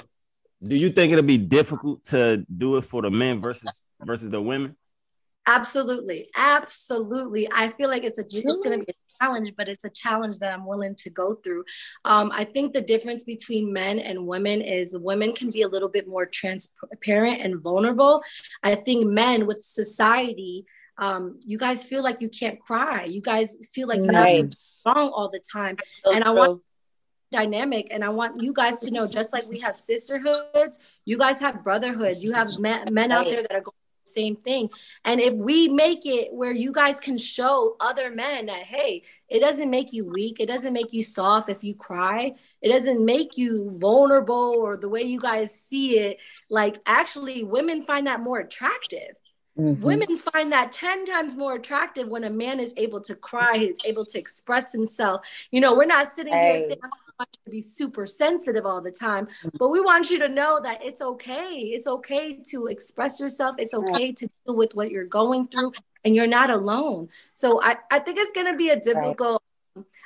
Do 0.65 0.77
you 0.77 0.89
think 0.89 1.11
it'll 1.11 1.25
be 1.25 1.37
difficult 1.37 2.05
to 2.05 2.45
do 2.45 2.77
it 2.77 2.83
for 2.83 3.01
the 3.01 3.11
men 3.11 3.41
versus 3.41 3.83
versus 4.01 4.29
the 4.29 4.41
women? 4.41 4.77
Absolutely, 5.47 6.29
absolutely. 6.33 7.49
I 7.53 7.69
feel 7.71 7.89
like 7.89 8.05
it's 8.05 8.19
a 8.19 8.23
it's 8.23 8.59
going 8.61 8.79
to 8.79 8.85
be 8.85 8.93
a 8.93 9.23
challenge, 9.25 9.53
but 9.57 9.67
it's 9.67 9.83
a 9.83 9.89
challenge 9.89 10.39
that 10.39 10.53
I'm 10.53 10.65
willing 10.65 10.95
to 10.95 11.09
go 11.09 11.35
through. 11.35 11.65
Um, 12.05 12.31
I 12.33 12.45
think 12.45 12.73
the 12.73 12.81
difference 12.81 13.25
between 13.25 13.73
men 13.73 13.99
and 13.99 14.25
women 14.25 14.61
is 14.61 14.97
women 14.97 15.33
can 15.33 15.51
be 15.51 15.63
a 15.63 15.67
little 15.67 15.89
bit 15.89 16.07
more 16.07 16.25
transparent 16.25 17.41
and 17.41 17.61
vulnerable. 17.61 18.23
I 18.63 18.75
think 18.75 19.05
men 19.07 19.45
with 19.45 19.61
society 19.61 20.65
um, 20.97 21.39
you 21.45 21.57
guys 21.57 21.83
feel 21.83 22.03
like 22.03 22.21
you 22.21 22.29
can't 22.29 22.59
cry. 22.59 23.03
You 23.05 23.21
guys 23.21 23.55
feel 23.71 23.87
like 23.87 24.01
you 24.03 24.09
right. 24.09 24.37
have 24.37 24.49
to 24.49 24.49
be 24.49 24.55
strong 24.59 25.09
all 25.09 25.29
the 25.29 25.41
time. 25.51 25.77
So 26.03 26.13
and 26.13 26.23
I 26.23 26.31
want 26.31 26.61
dynamic 27.31 27.87
and 27.91 28.03
I 28.03 28.09
want 28.09 28.41
you 28.41 28.53
guys 28.53 28.79
to 28.79 28.91
know 28.91 29.07
just 29.07 29.33
like 29.33 29.47
we 29.47 29.59
have 29.59 29.75
sisterhoods, 29.75 30.79
you 31.05 31.17
guys 31.17 31.39
have 31.39 31.63
brotherhoods. 31.63 32.23
You 32.23 32.33
have 32.33 32.57
men, 32.59 32.93
men 32.93 33.11
out 33.11 33.25
there 33.25 33.41
that 33.41 33.51
are 33.51 33.61
going 33.61 33.75
the 34.05 34.11
same 34.11 34.35
thing. 34.35 34.69
And 35.05 35.19
if 35.19 35.33
we 35.33 35.67
make 35.67 36.05
it 36.05 36.33
where 36.33 36.51
you 36.51 36.71
guys 36.71 36.99
can 36.99 37.17
show 37.17 37.75
other 37.79 38.09
men 38.09 38.47
that 38.47 38.63
hey, 38.63 39.03
it 39.29 39.39
doesn't 39.39 39.69
make 39.69 39.91
you 39.93 40.05
weak, 40.05 40.39
it 40.39 40.47
doesn't 40.47 40.73
make 40.73 40.93
you 40.93 41.03
soft 41.03 41.49
if 41.49 41.63
you 41.63 41.75
cry. 41.75 42.33
It 42.61 42.69
doesn't 42.69 43.03
make 43.03 43.37
you 43.37 43.77
vulnerable 43.79 44.55
or 44.57 44.77
the 44.77 44.89
way 44.89 45.03
you 45.03 45.19
guys 45.19 45.53
see 45.53 45.99
it. 45.99 46.17
Like 46.49 46.79
actually 46.85 47.43
women 47.43 47.83
find 47.83 48.07
that 48.07 48.21
more 48.21 48.39
attractive 48.39 49.19
Mm-hmm. 49.57 49.83
Women 49.83 50.17
find 50.17 50.51
that 50.51 50.71
10 50.71 51.05
times 51.05 51.35
more 51.35 51.55
attractive 51.55 52.07
when 52.07 52.23
a 52.23 52.29
man 52.29 52.59
is 52.59 52.73
able 52.77 53.01
to 53.01 53.15
cry, 53.15 53.57
he's 53.57 53.83
able 53.85 54.05
to 54.05 54.19
express 54.19 54.71
himself. 54.71 55.21
You 55.51 55.61
know, 55.61 55.75
we're 55.75 55.85
not 55.85 56.09
sitting 56.09 56.33
hey. 56.33 56.57
here 56.57 56.67
saying, 56.67 56.79
I 56.83 56.89
want 57.19 57.29
you 57.33 57.45
to 57.45 57.51
be 57.51 57.61
super 57.61 58.05
sensitive 58.05 58.65
all 58.65 58.81
the 58.81 58.91
time, 58.91 59.25
mm-hmm. 59.25 59.57
but 59.57 59.69
we 59.69 59.81
want 59.81 60.11
you 60.11 60.19
to 60.19 60.29
know 60.29 60.59
that 60.63 60.83
it's 60.83 61.01
okay. 61.01 61.71
It's 61.73 61.87
okay 61.87 62.39
to 62.51 62.67
express 62.67 63.19
yourself. 63.19 63.55
It's 63.57 63.73
okay 63.73 64.11
to 64.11 64.29
deal 64.45 64.55
with 64.55 64.75
what 64.75 64.91
you're 64.91 65.05
going 65.05 65.47
through, 65.47 65.73
and 66.05 66.15
you're 66.15 66.27
not 66.27 66.51
alone. 66.51 67.09
So 67.33 67.61
I, 67.63 67.77
I 67.89 67.97
think 67.99 68.19
it's 68.19 68.31
going 68.33 68.51
to 68.51 68.55
be 68.55 68.69
a 68.69 68.79
difficult. 68.79 69.41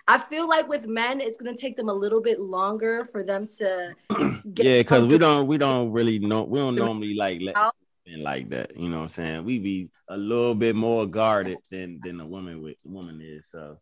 I 0.07 0.17
feel 0.17 0.47
like 0.47 0.67
with 0.67 0.87
men, 0.87 1.21
it's 1.21 1.37
gonna 1.37 1.55
take 1.55 1.77
them 1.77 1.87
a 1.87 1.93
little 1.93 2.21
bit 2.21 2.39
longer 2.41 3.05
for 3.05 3.23
them 3.23 3.47
to 3.59 3.93
get. 4.53 4.65
yeah, 4.65 4.79
because 4.79 5.07
we 5.07 5.17
don't 5.17 5.47
we 5.47 5.57
don't 5.57 5.91
really 5.91 6.19
know 6.19 6.43
we 6.43 6.59
don't 6.59 6.75
normally 6.75 7.13
like 7.13 7.39
let 7.41 7.55
like 8.19 8.49
that. 8.49 8.77
You 8.77 8.89
know 8.89 8.97
what 8.97 9.03
I'm 9.03 9.09
saying? 9.09 9.45
We 9.45 9.59
be 9.59 9.89
a 10.09 10.17
little 10.17 10.55
bit 10.55 10.75
more 10.75 11.05
guarded 11.05 11.57
than 11.69 11.99
than 12.03 12.21
a 12.21 12.27
woman 12.27 12.61
with 12.61 12.77
woman 12.83 13.21
is. 13.21 13.49
So 13.49 13.77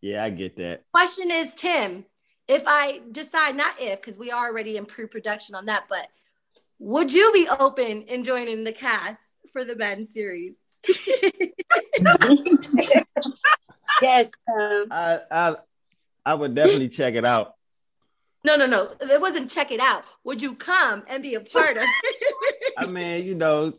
yeah, 0.00 0.24
I 0.24 0.30
get 0.30 0.56
that. 0.56 0.82
Question 0.92 1.30
is, 1.30 1.54
Tim, 1.54 2.04
if 2.48 2.64
I 2.66 3.00
decide 3.10 3.56
not 3.56 3.74
if, 3.78 4.00
because 4.00 4.18
we 4.18 4.30
are 4.30 4.48
already 4.48 4.76
in 4.76 4.84
pre-production 4.84 5.54
on 5.54 5.66
that, 5.66 5.84
but 5.88 6.08
would 6.78 7.12
you 7.12 7.30
be 7.32 7.48
open 7.48 8.02
in 8.02 8.24
joining 8.24 8.64
the 8.64 8.72
cast 8.72 9.20
for 9.52 9.64
the 9.64 9.76
Ben 9.76 10.04
series? 10.04 10.56
yes. 14.02 14.30
Um, 14.52 14.86
I, 14.90 15.20
I 15.30 15.56
I 16.24 16.34
would 16.34 16.54
definitely 16.54 16.88
check 16.88 17.14
it 17.14 17.24
out. 17.24 17.54
No, 18.44 18.56
no, 18.56 18.66
no. 18.66 18.90
It 19.00 19.20
wasn't 19.20 19.50
check 19.50 19.70
it 19.70 19.78
out. 19.78 20.04
Would 20.24 20.42
you 20.42 20.54
come 20.54 21.04
and 21.06 21.22
be 21.22 21.34
a 21.34 21.40
part 21.40 21.76
of 21.76 21.84
it? 21.84 22.56
I 22.76 22.86
mean, 22.86 23.24
you 23.24 23.34
know, 23.34 23.72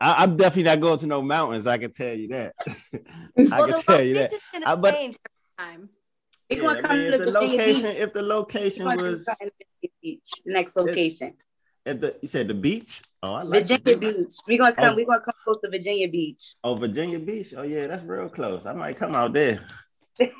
I, 0.00 0.24
am 0.24 0.36
definitely 0.36 0.64
not 0.64 0.80
going 0.80 0.98
to 0.98 1.06
no 1.06 1.22
mountains. 1.22 1.66
I 1.66 1.78
can 1.78 1.92
tell 1.92 2.14
you 2.14 2.28
that. 2.28 2.54
I 3.38 3.60
well, 3.60 3.68
can 3.68 3.82
tell 3.82 4.02
you 4.02 4.14
that. 4.14 4.32
I, 4.54 4.72
uh, 4.72 4.76
but, 4.76 4.94
change 4.94 5.16
every 5.58 5.78
time. 5.78 5.88
Yeah, 6.50 6.68
I 6.84 6.96
mean, 6.96 7.12
if 7.12 7.20
the 7.20 7.30
location, 7.40 7.90
if 7.90 8.12
the 8.12 8.22
location 8.22 8.86
was 8.86 9.28
beach, 10.02 10.30
next 10.46 10.76
location. 10.76 11.34
If, 11.86 12.00
the 12.00 12.16
you 12.22 12.28
said 12.28 12.48
the 12.48 12.54
beach, 12.54 13.02
oh, 13.22 13.34
I 13.34 13.42
like 13.42 13.66
Virginia 13.66 13.96
Beach. 13.96 14.34
We're 14.46 14.58
gonna 14.58 14.74
come. 14.74 14.92
Oh. 14.92 14.96
We're 14.96 15.06
gonna 15.06 15.20
come 15.20 15.34
close 15.42 15.60
to 15.60 15.70
Virginia 15.70 16.08
Beach. 16.08 16.54
Oh, 16.62 16.74
Virginia 16.74 17.18
Beach. 17.18 17.54
Oh 17.56 17.62
yeah, 17.62 17.86
that's 17.86 18.02
real 18.04 18.28
close. 18.28 18.66
I 18.66 18.72
might 18.72 18.96
come 18.96 19.14
out 19.14 19.32
there. 19.32 19.64
I, 20.20 20.30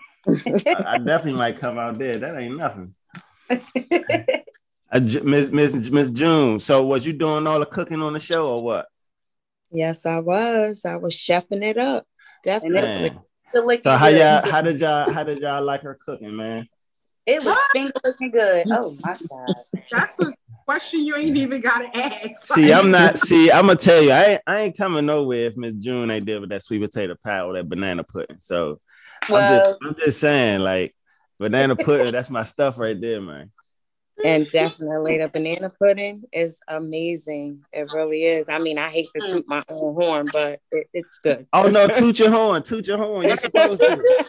I 0.86 0.98
definitely 0.98 1.38
might 1.38 1.58
come 1.58 1.78
out 1.78 1.98
there. 1.98 2.16
That 2.16 2.38
ain't 2.38 2.56
nothing. 2.56 2.94
Miss 5.00 5.50
Miss 5.50 5.90
Miss 5.90 6.10
June. 6.10 6.58
So 6.58 6.84
was 6.84 7.06
you 7.06 7.12
doing 7.12 7.46
all 7.46 7.58
the 7.58 7.66
cooking 7.66 8.02
on 8.02 8.12
the 8.12 8.20
show 8.20 8.48
or 8.48 8.62
what? 8.62 8.86
Yes, 9.70 10.06
I 10.06 10.20
was. 10.20 10.84
I 10.84 10.96
was 10.96 11.14
chefing 11.14 11.64
it 11.64 11.76
up. 11.76 12.06
Definitely. 12.42 13.18
So 13.52 13.96
how 13.96 14.08
y'all 14.08 14.48
how 14.48 14.62
did 14.62 14.80
y'all 14.80 15.10
how 15.10 15.24
did 15.24 15.40
y'all 15.40 15.62
like 15.62 15.82
her 15.82 15.98
cooking, 16.04 16.36
man? 16.36 16.68
It 17.26 17.44
was 17.44 17.56
ah! 17.56 17.68
finger 17.72 17.92
looking 18.04 18.30
good. 18.30 18.66
Oh 18.70 18.96
my 19.02 19.16
god. 19.30 19.82
That's 19.90 20.20
a 20.20 20.32
question 20.64 21.04
you 21.04 21.16
ain't 21.16 21.36
even 21.36 21.60
gotta 21.60 21.88
ask. 21.96 22.54
See, 22.54 22.72
I'm 22.72 22.90
not 22.90 23.18
see, 23.18 23.50
I'm 23.50 23.66
gonna 23.66 23.76
tell 23.76 24.02
you, 24.02 24.10
I 24.10 24.24
ain't, 24.24 24.42
I 24.46 24.60
ain't 24.60 24.76
coming 24.76 25.06
nowhere 25.06 25.46
if 25.46 25.56
Miss 25.56 25.74
June 25.74 26.10
ain't 26.10 26.26
did 26.26 26.40
with 26.40 26.50
that 26.50 26.62
sweet 26.62 26.80
potato 26.80 27.16
pie 27.22 27.40
or 27.40 27.54
that 27.54 27.68
banana 27.68 28.04
pudding. 28.04 28.38
So 28.38 28.80
well, 29.28 29.40
I'm 29.40 29.48
just 29.48 29.76
I'm 29.82 29.94
just 29.94 30.20
saying, 30.20 30.60
like 30.60 30.94
Banana 31.38 31.76
pudding, 31.76 32.12
that's 32.12 32.30
my 32.30 32.42
stuff 32.42 32.78
right 32.78 33.00
there, 33.00 33.20
man. 33.20 33.50
And 34.24 34.48
definitely 34.50 35.18
the 35.18 35.28
banana 35.28 35.70
pudding 35.70 36.24
is 36.32 36.60
amazing. 36.68 37.64
It 37.72 37.88
really 37.92 38.24
is. 38.24 38.48
I 38.48 38.58
mean, 38.58 38.78
I 38.78 38.88
hate 38.88 39.08
to 39.16 39.26
toot 39.26 39.48
my 39.48 39.62
own 39.70 39.94
horn, 39.94 40.26
but 40.32 40.60
it, 40.70 40.88
it's 40.92 41.18
good. 41.18 41.46
Oh 41.52 41.68
no, 41.68 41.88
toot 41.88 42.18
your 42.18 42.30
horn, 42.30 42.62
toot 42.62 42.86
your 42.86 42.98
horn. 42.98 43.28
You're 43.28 43.36
supposed 43.36 43.80
to. 43.80 44.24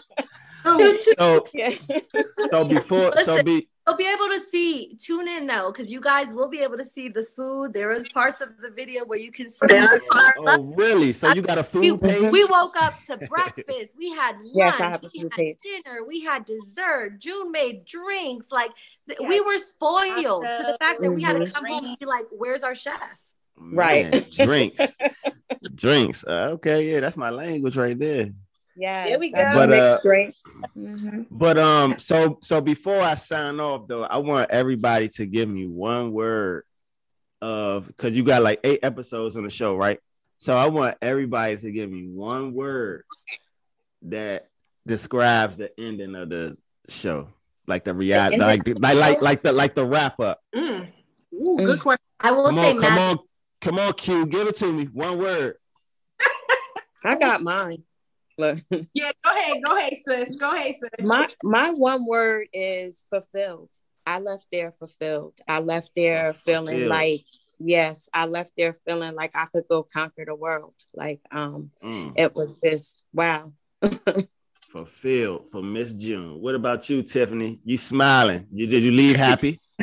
so, 1.17 1.45
so 2.49 2.65
before, 2.65 3.15
so 3.17 3.43
be 3.43 3.67
You'll 3.87 3.97
be 3.97 4.11
able 4.11 4.27
to 4.33 4.39
see, 4.39 4.95
tune 4.97 5.27
in 5.27 5.45
though, 5.45 5.71
because 5.71 5.91
you 5.91 6.01
guys 6.01 6.33
will 6.33 6.49
be 6.49 6.61
able 6.61 6.77
to 6.77 6.85
see 6.85 7.07
the 7.07 7.25
food. 7.35 7.71
There 7.71 7.91
is 7.91 8.03
parts 8.13 8.41
of 8.41 8.49
the 8.59 8.71
video 8.71 9.05
where 9.05 9.19
you 9.19 9.31
can 9.31 9.49
see. 9.49 9.57
oh, 9.69 10.73
really? 10.75 11.13
So 11.13 11.31
you 11.33 11.43
got 11.43 11.59
a 11.59 11.63
food 11.63 12.01
we, 12.01 12.09
page? 12.09 12.31
We 12.31 12.45
woke 12.45 12.81
up 12.81 12.99
to 13.03 13.17
breakfast. 13.29 13.93
We 13.95 14.09
had 14.09 14.37
lunch. 14.37 14.51
Yes, 14.53 15.09
we 15.13 15.19
had 15.19 15.31
page. 15.31 15.57
dinner. 15.61 16.03
We 16.07 16.21
had 16.21 16.45
dessert. 16.45 17.19
June 17.19 17.51
made 17.51 17.85
drinks. 17.85 18.51
Like 18.51 18.71
yes. 19.07 19.19
we 19.21 19.39
were 19.41 19.59
spoiled 19.59 20.45
to 20.45 20.63
the 20.63 20.77
fact 20.79 21.01
that 21.01 21.11
we 21.11 21.21
had 21.21 21.37
to 21.37 21.51
come 21.51 21.65
home 21.65 21.85
and 21.85 21.99
be 21.99 22.07
like, 22.07 22.25
"Where's 22.31 22.63
our 22.63 22.75
chef?" 22.75 23.19
right. 23.57 24.27
drinks, 24.31 24.97
drinks. 25.75 26.23
Uh, 26.23 26.49
okay, 26.53 26.91
yeah, 26.91 26.99
that's 27.01 27.17
my 27.17 27.29
language 27.29 27.77
right 27.77 27.97
there. 27.97 28.31
Yeah, 28.75 29.05
there 29.05 29.19
we 29.19 29.31
go. 29.31 29.37
But, 29.53 29.71
uh, 29.71 29.99
mm-hmm. 30.03 31.21
but 31.31 31.57
um, 31.57 31.97
so 31.97 32.39
so 32.41 32.59
before 32.59 33.01
I 33.01 33.15
sign 33.15 33.59
off 33.59 33.87
though, 33.87 34.03
I 34.03 34.17
want 34.17 34.51
everybody 34.51 35.07
to 35.09 35.25
give 35.25 35.47
me 35.47 35.65
one 35.65 36.11
word 36.11 36.63
of 37.41 37.87
because 37.87 38.13
you 38.13 38.23
got 38.23 38.41
like 38.41 38.59
eight 38.63 38.79
episodes 38.83 39.37
on 39.37 39.43
the 39.43 39.49
show, 39.49 39.75
right? 39.75 39.99
So 40.37 40.57
I 40.57 40.67
want 40.67 40.97
everybody 41.01 41.55
to 41.57 41.71
give 41.71 41.89
me 41.89 42.07
one 42.07 42.53
word 42.53 43.03
that 44.03 44.49
describes 44.85 45.55
the 45.55 45.71
ending 45.79 46.15
of 46.15 46.29
the 46.29 46.57
show, 46.89 47.29
like 47.67 47.85
the 47.85 47.93
reality, 47.93 48.37
like, 48.37 48.67
like 48.67 48.95
like 48.95 49.21
like 49.21 49.43
the 49.43 49.53
like 49.53 49.75
the 49.75 49.85
wrap 49.85 50.19
up. 50.19 50.41
Mm. 50.53 50.89
Ooh, 51.33 51.57
good 51.57 51.79
mm. 51.79 51.81
question. 51.81 52.05
I 52.19 52.31
will 52.31 52.45
come 52.45 52.55
say, 52.55 52.71
on, 52.71 52.81
come 52.81 52.97
on, 52.97 53.19
come 53.61 53.79
on, 53.79 53.93
Q, 53.93 54.27
give 54.27 54.47
it 54.47 54.57
to 54.57 54.73
me. 54.73 54.85
One 54.85 55.17
word. 55.17 55.55
I 57.05 57.17
got 57.17 57.41
mine. 57.41 57.83
Look. 58.37 58.57
Yeah, 58.93 59.11
go 59.23 59.31
ahead, 59.31 59.57
go 59.63 59.77
ahead, 59.77 59.93
sis. 60.03 60.35
Go 60.35 60.53
ahead, 60.53 60.75
sis. 60.77 61.05
My 61.05 61.29
my 61.43 61.71
one 61.71 62.05
word 62.05 62.47
is 62.53 63.05
fulfilled. 63.09 63.69
I 64.05 64.19
left 64.19 64.47
there 64.51 64.71
fulfilled. 64.71 65.39
I 65.47 65.59
left 65.59 65.91
there 65.95 66.33
feeling 66.33 66.67
fulfilled. 66.67 66.89
like 66.89 67.25
yes, 67.59 68.09
I 68.13 68.25
left 68.25 68.51
there 68.57 68.73
feeling 68.73 69.15
like 69.15 69.31
I 69.35 69.45
could 69.45 69.65
go 69.69 69.83
conquer 69.83 70.25
the 70.25 70.35
world. 70.35 70.75
Like 70.93 71.21
um 71.31 71.71
mm. 71.83 72.13
it 72.15 72.35
was 72.35 72.59
just 72.63 73.03
wow. 73.13 73.53
fulfilled 74.71 75.49
for 75.51 75.63
Miss 75.63 75.93
June. 75.93 76.41
What 76.41 76.55
about 76.55 76.89
you, 76.89 77.03
Tiffany? 77.03 77.59
You 77.63 77.77
smiling? 77.77 78.47
You 78.51 78.67
did 78.67 78.83
you 78.83 78.91
leave 78.91 79.15
happy? 79.15 79.59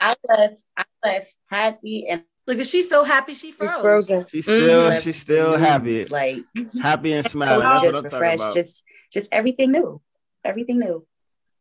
I 0.00 0.14
left. 0.28 0.62
I 0.76 0.84
left 1.04 1.34
happy 1.48 2.06
and 2.08 2.24
Look, 2.46 2.58
at 2.58 2.66
she's 2.66 2.88
so 2.88 3.04
happy 3.04 3.34
she 3.34 3.52
froze. 3.52 3.80
Frozen. 3.80 4.26
She's 4.28 4.44
still 4.44 4.90
mm-hmm. 4.90 5.00
she's 5.00 5.16
still 5.16 5.56
happy. 5.56 6.04
Like 6.04 6.44
happy 6.82 7.12
and 7.12 7.24
smiling. 7.24 7.60
That's 7.60 7.82
just 7.82 7.94
what 7.94 8.04
I'm 8.04 8.10
talking 8.10 8.34
about. 8.34 8.54
Just 8.54 8.84
just 9.12 9.28
everything 9.32 9.72
new. 9.72 10.00
Everything 10.44 10.78
new. 10.78 11.06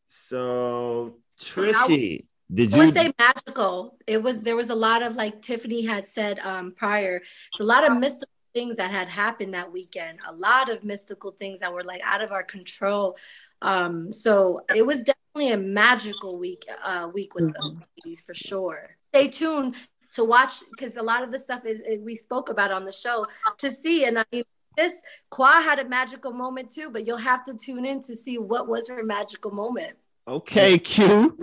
So 0.08 1.16
Trishy, 1.40 2.26
did 2.54 2.72
you 2.72 2.82
I 2.82 2.86
would 2.86 2.94
say 2.94 3.14
magical? 3.18 3.98
It 4.06 4.22
was 4.22 4.42
there 4.42 4.58
was 4.58 4.70
a 4.70 4.76
lot 4.76 5.04
of 5.04 5.16
like 5.16 5.42
Tiffany 5.42 5.86
had 5.86 6.06
said 6.06 6.40
um 6.40 6.74
prior. 6.76 7.22
It's 7.52 7.62
a 7.62 7.64
lot 7.64 7.90
of 7.90 7.98
mystical 7.98 8.34
things 8.54 8.76
that 8.76 8.92
had 8.92 9.08
happened 9.08 9.54
that 9.54 9.72
weekend. 9.72 10.20
A 10.30 10.36
lot 10.36 10.70
of 10.70 10.84
mystical 10.84 11.32
things 11.32 11.62
that 11.62 11.74
were 11.74 11.84
like 11.84 12.02
out 12.04 12.22
of 12.22 12.32
our 12.32 12.44
control. 12.44 13.18
Um, 13.62 14.12
so 14.12 14.66
it 14.76 14.86
was 14.86 15.02
definitely 15.02 15.54
a 15.54 15.58
magical 15.58 16.38
week 16.38 16.66
uh 16.84 17.10
week 17.14 17.34
with 17.36 17.46
mm-hmm. 17.46 17.80
the 17.80 17.86
ladies 18.04 18.22
for 18.22 18.34
sure. 18.34 18.98
Stay 19.14 19.30
tuned 19.30 19.76
to 20.14 20.24
watch 20.24 20.64
because 20.72 20.96
a 20.96 21.02
lot 21.04 21.24
of 21.24 21.32
the 21.32 21.40
stuff 21.40 21.66
is, 21.66 21.82
is, 21.82 22.00
we 22.00 22.16
spoke 22.16 22.50
about 22.50 22.72
on 22.72 22.86
the 22.86 22.92
show 22.92 23.26
to 23.58 23.72
see. 23.72 24.06
And 24.06 24.20
I 24.20 24.26
mean, 24.32 24.44
this 24.78 25.02
Qua 25.30 25.62
had 25.62 25.80
a 25.80 25.86
magical 25.86 26.32
moment 26.32 26.70
too, 26.70 26.90
but 26.90 27.06
you'll 27.06 27.18
have 27.18 27.44
to 27.46 27.56
tune 27.56 27.86
in 27.86 28.02
to 28.04 28.16
see 28.16 28.38
what 28.38 28.68
was 28.68 28.88
her 28.88 29.04
magical 29.04 29.52
moment. 29.52 29.96
Okay, 30.28 30.78
Q. 30.78 31.38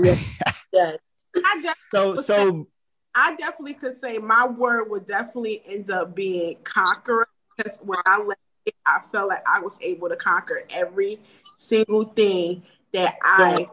yeah. 0.72 0.92
I 1.36 1.74
so 1.92 2.14
so 2.14 2.66
I 3.14 3.36
definitely 3.36 3.74
could 3.74 3.94
say 3.94 4.18
my 4.18 4.46
word 4.46 4.90
would 4.90 5.06
definitely 5.06 5.62
end 5.66 5.90
up 5.90 6.14
being 6.14 6.56
conqueror 6.64 7.28
because 7.56 7.78
when 7.82 7.98
I 8.06 8.22
left 8.22 8.40
it, 8.66 8.74
I 8.86 9.00
felt 9.12 9.28
like 9.28 9.42
I 9.46 9.60
was 9.60 9.78
able 9.82 10.08
to 10.08 10.16
conquer 10.16 10.64
every 10.74 11.18
single 11.56 12.04
thing 12.04 12.62
that 12.92 13.16
I 13.22 13.66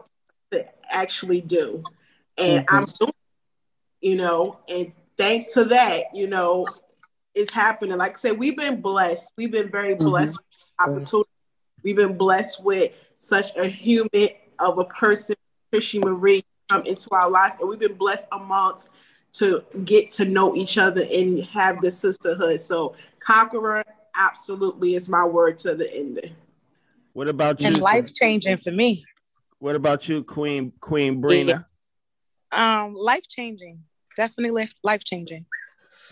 yeah. 0.52 0.62
actually 0.90 1.40
do. 1.40 1.82
And 2.36 2.66
mm-hmm. 2.66 2.76
I'm 2.76 2.84
doing 2.84 3.12
you 4.00 4.16
know, 4.16 4.58
and 4.68 4.92
thanks 5.16 5.52
to 5.54 5.64
that, 5.64 6.04
you 6.14 6.26
know, 6.28 6.66
it's 7.34 7.52
happening. 7.52 7.96
Like 7.98 8.14
I 8.14 8.16
said, 8.16 8.38
we've 8.38 8.56
been 8.56 8.80
blessed. 8.80 9.32
We've 9.36 9.50
been 9.50 9.70
very 9.70 9.94
mm-hmm. 9.94 10.08
blessed 10.08 10.38
mm-hmm. 10.38 10.94
with 10.94 10.98
opportunity. 11.02 11.30
We've 11.82 11.96
been 11.96 12.16
blessed 12.16 12.62
with 12.64 12.92
such 13.18 13.56
a 13.56 13.66
human 13.66 14.30
of 14.58 14.78
a 14.78 14.84
person, 14.84 15.36
Trishy 15.72 16.02
Marie, 16.02 16.42
come 16.68 16.82
into 16.84 17.08
our 17.12 17.30
lives, 17.30 17.56
and 17.60 17.68
we've 17.68 17.78
been 17.78 17.94
blessed 17.94 18.26
amongst 18.32 18.90
to 19.34 19.64
get 19.84 20.10
to 20.12 20.24
know 20.24 20.54
each 20.56 20.78
other 20.78 21.04
and 21.12 21.44
have 21.46 21.80
the 21.80 21.92
sisterhood. 21.92 22.60
So, 22.60 22.96
conqueror 23.20 23.84
absolutely 24.16 24.94
is 24.94 25.08
my 25.08 25.24
word 25.24 25.58
to 25.58 25.74
the 25.74 25.92
ending. 25.94 26.34
What 27.12 27.28
about 27.28 27.60
you? 27.60 27.68
And 27.68 27.78
life 27.78 28.12
changing 28.14 28.56
for 28.56 28.72
me. 28.72 29.04
What 29.60 29.76
about 29.76 30.08
you, 30.08 30.24
Queen 30.24 30.72
Queen 30.80 31.22
Brina? 31.22 31.66
Um, 32.50 32.92
life 32.92 33.28
changing 33.28 33.82
definitely 34.18 34.68
life 34.82 35.04
changing. 35.04 35.46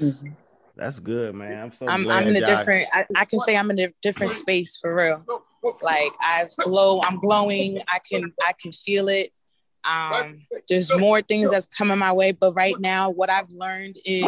Mm-hmm. 0.01 0.33
That's 0.77 1.01
good, 1.01 1.35
man. 1.35 1.65
I'm 1.65 1.73
so. 1.73 1.87
I'm, 1.89 2.09
I'm 2.09 2.29
in 2.29 2.37
a 2.37 2.41
different. 2.41 2.87
I, 2.93 3.05
I, 3.15 3.25
can 3.25 3.41
say 3.41 3.57
I'm 3.57 3.71
in 3.71 3.79
a 3.81 3.93
different 4.03 4.33
space 4.33 4.77
for 4.77 4.95
real. 4.95 5.19
Like 5.83 6.13
I've 6.25 6.55
glow. 6.63 7.01
I'm 7.03 7.19
glowing. 7.19 7.83
I 7.89 7.99
can. 8.09 8.33
I 8.47 8.53
can 8.53 8.73
feel 8.73 9.09
it. 9.09 9.33
Um, 9.85 10.47
there's 10.69 10.93
more 10.99 11.23
things 11.23 11.51
that's 11.51 11.67
coming 11.67 11.99
my 11.99 12.13
way, 12.13 12.33
but 12.33 12.53
right 12.53 12.79
now, 12.79 13.11
what 13.11 13.31
I've 13.31 13.51
learned 13.51 13.97
is 14.05 14.25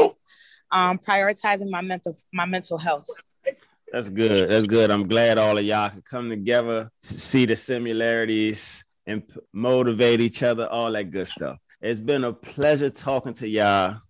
um, 0.70 0.98
prioritizing 0.98 1.70
my 1.70 1.82
mental 1.82 2.16
my 2.32 2.46
mental 2.46 2.78
health. 2.78 3.06
That's 3.92 4.08
good. 4.08 4.50
That's 4.50 4.66
good. 4.66 4.90
I'm 4.90 5.06
glad 5.06 5.38
all 5.38 5.56
of 5.56 5.64
y'all 5.64 5.90
can 5.90 6.02
come 6.02 6.30
together, 6.30 6.90
see 7.02 7.46
the 7.46 7.56
similarities, 7.56 8.84
and 9.06 9.22
motivate 9.52 10.20
each 10.20 10.42
other. 10.42 10.66
All 10.66 10.92
that 10.92 11.10
good 11.10 11.28
stuff. 11.28 11.58
It's 11.80 12.00
been 12.00 12.24
a 12.24 12.32
pleasure 12.32 12.90
talking 12.90 13.34
to 13.34 13.46
y'all. 13.48 14.00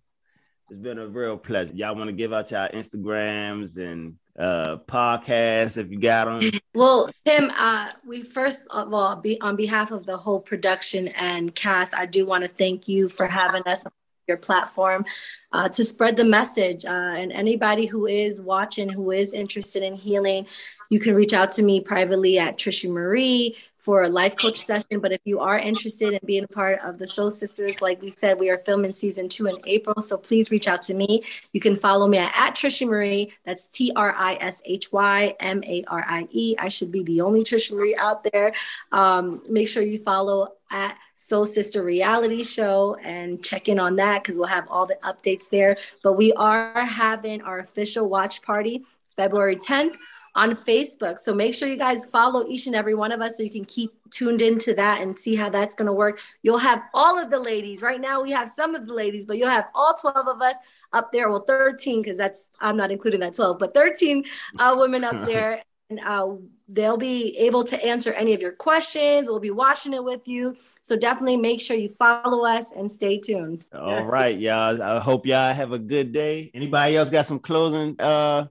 It's 0.69 0.79
been 0.79 0.97
a 0.97 1.07
real 1.07 1.37
pleasure. 1.37 1.73
Y'all 1.73 1.95
want 1.95 2.07
to 2.07 2.13
give 2.13 2.33
out 2.33 2.49
y'all 2.49 2.69
Instagrams 2.69 3.77
and 3.77 4.15
uh 4.37 4.77
podcasts 4.87 5.77
if 5.77 5.91
you 5.91 5.99
got 5.99 6.25
them. 6.39 6.51
Well, 6.73 7.11
Tim, 7.25 7.51
uh, 7.55 7.91
we 8.07 8.23
first 8.23 8.67
of 8.71 8.93
all, 8.93 9.17
be 9.17 9.39
on 9.41 9.55
behalf 9.55 9.91
of 9.91 10.05
the 10.05 10.17
whole 10.17 10.39
production 10.39 11.09
and 11.09 11.53
cast, 11.53 11.93
I 11.93 12.07
do 12.07 12.25
want 12.25 12.43
to 12.43 12.49
thank 12.49 12.87
you 12.87 13.07
for 13.07 13.27
having 13.27 13.63
us 13.65 13.85
on 13.85 13.91
your 14.27 14.37
platform 14.37 15.05
uh, 15.51 15.69
to 15.69 15.83
spread 15.83 16.15
the 16.15 16.25
message. 16.25 16.85
Uh, 16.85 16.89
and 16.89 17.31
anybody 17.31 17.85
who 17.85 18.07
is 18.07 18.41
watching, 18.41 18.89
who 18.89 19.11
is 19.11 19.33
interested 19.33 19.83
in 19.83 19.95
healing, 19.95 20.47
you 20.89 20.99
can 20.99 21.13
reach 21.13 21.33
out 21.33 21.51
to 21.51 21.63
me 21.63 21.81
privately 21.81 22.39
at 22.39 22.57
Trishy 22.57 22.89
Marie 22.89 23.55
for 23.89 24.03
a 24.03 24.07
life 24.07 24.35
coach 24.35 24.57
session. 24.57 24.99
But 24.99 25.13
if 25.13 25.21
you 25.25 25.39
are 25.39 25.57
interested 25.57 26.13
in 26.13 26.19
being 26.23 26.43
a 26.43 26.47
part 26.47 26.77
of 26.83 26.99
the 26.99 27.07
Soul 27.07 27.31
Sisters, 27.31 27.81
like 27.81 27.99
we 28.03 28.11
said, 28.11 28.39
we 28.39 28.51
are 28.51 28.59
filming 28.59 28.93
season 28.93 29.29
two 29.29 29.47
in 29.47 29.57
April. 29.65 29.99
So 29.99 30.15
please 30.15 30.51
reach 30.51 30.67
out 30.67 30.83
to 30.83 30.93
me. 30.93 31.23
You 31.53 31.59
can 31.59 31.75
follow 31.75 32.07
me 32.07 32.19
at, 32.19 32.31
at 32.35 32.53
Trishy 32.53 32.87
Marie. 32.87 33.33
That's 33.45 33.67
T 33.67 33.91
R 33.95 34.13
I 34.13 34.35
S 34.35 34.61
H 34.63 34.91
Y 34.91 35.33
M 35.39 35.63
A 35.63 35.83
R 35.87 36.05
I 36.07 36.27
E. 36.29 36.55
I 36.59 36.67
should 36.67 36.91
be 36.91 37.01
the 37.01 37.21
only 37.21 37.43
Trishy 37.43 37.73
Marie 37.73 37.95
out 37.95 38.23
there. 38.31 38.53
Um, 38.91 39.41
make 39.49 39.67
sure 39.67 39.81
you 39.81 39.97
follow 39.97 40.49
at 40.69 40.95
Soul 41.15 41.47
Sister 41.47 41.81
Reality 41.81 42.43
Show 42.43 42.95
and 43.03 43.43
check 43.43 43.67
in 43.67 43.79
on 43.79 43.95
that 43.95 44.21
because 44.21 44.37
we'll 44.37 44.49
have 44.49 44.67
all 44.69 44.85
the 44.85 44.99
updates 45.03 45.49
there. 45.49 45.77
But 46.03 46.13
we 46.13 46.31
are 46.33 46.85
having 46.85 47.41
our 47.41 47.57
official 47.57 48.07
watch 48.07 48.43
party 48.43 48.85
February 49.15 49.55
10th 49.55 49.95
on 50.39 50.55
Facebook. 50.55 51.19
So 51.19 51.33
make 51.33 51.53
sure 51.53 51.67
you 51.67 51.75
guys 51.75 52.05
follow 52.05 52.47
each 52.47 52.65
and 52.65 52.73
every 52.73 52.93
one 52.93 53.11
of 53.11 53.19
us 53.19 53.35
so 53.35 53.43
you 53.43 53.51
can 53.51 53.65
keep 53.65 53.91
tuned 54.09 54.41
into 54.41 54.73
that 54.73 55.01
and 55.01 55.19
see 55.19 55.35
how 55.35 55.49
that's 55.49 55.75
going 55.75 55.87
to 55.87 55.93
work. 55.93 56.21
You'll 56.43 56.59
have 56.59 56.83
all 56.93 57.19
of 57.19 57.29
the 57.29 57.39
ladies. 57.39 57.81
Right 57.81 57.99
now, 57.99 58.23
we 58.23 58.31
have 58.31 58.47
some 58.47 58.73
of 58.73 58.87
the 58.87 58.93
ladies, 58.93 59.25
but 59.25 59.37
you'll 59.37 59.49
have 59.49 59.67
all 59.75 59.93
12 59.93 60.27
of 60.27 60.41
us 60.41 60.55
up 60.93 61.11
there. 61.11 61.29
Well, 61.29 61.43
13, 61.45 62.01
because 62.01 62.15
that's, 62.15 62.47
I'm 62.61 62.77
not 62.77 62.89
including 62.89 63.19
that 63.19 63.33
12, 63.33 63.59
but 63.59 63.73
13 63.73 64.23
uh, 64.57 64.75
women 64.79 65.03
up 65.03 65.25
there. 65.25 65.61
And 65.89 65.99
uh, 65.99 66.35
they'll 66.69 66.97
be 66.97 67.35
able 67.37 67.65
to 67.65 67.85
answer 67.85 68.13
any 68.13 68.33
of 68.33 68.39
your 68.39 68.53
questions. 68.53 69.27
We'll 69.27 69.41
be 69.41 69.51
watching 69.51 69.93
it 69.93 70.03
with 70.03 70.25
you. 70.25 70.55
So 70.81 70.95
definitely 70.95 71.35
make 71.35 71.59
sure 71.59 71.75
you 71.75 71.89
follow 71.89 72.45
us 72.45 72.71
and 72.71 72.89
stay 72.89 73.19
tuned. 73.19 73.65
All 73.73 73.89
yes. 73.89 74.09
right, 74.09 74.39
y'all. 74.39 74.81
I 74.81 74.99
hope 74.99 75.25
y'all 75.25 75.53
have 75.53 75.73
a 75.73 75.79
good 75.79 76.13
day. 76.13 76.49
Anybody 76.53 76.95
else 76.95 77.09
got 77.09 77.25
some 77.25 77.39
closing 77.39 77.99
uh, 77.99 78.47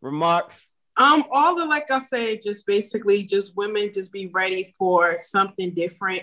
remarks? 0.00 0.72
Um, 0.98 1.24
all 1.30 1.54
the 1.54 1.64
like 1.64 1.90
I 1.90 2.00
said, 2.00 2.40
just 2.42 2.66
basically 2.66 3.22
just 3.22 3.56
women 3.56 3.92
just 3.94 4.12
be 4.12 4.26
ready 4.26 4.74
for 4.76 5.16
something 5.18 5.72
different. 5.72 6.22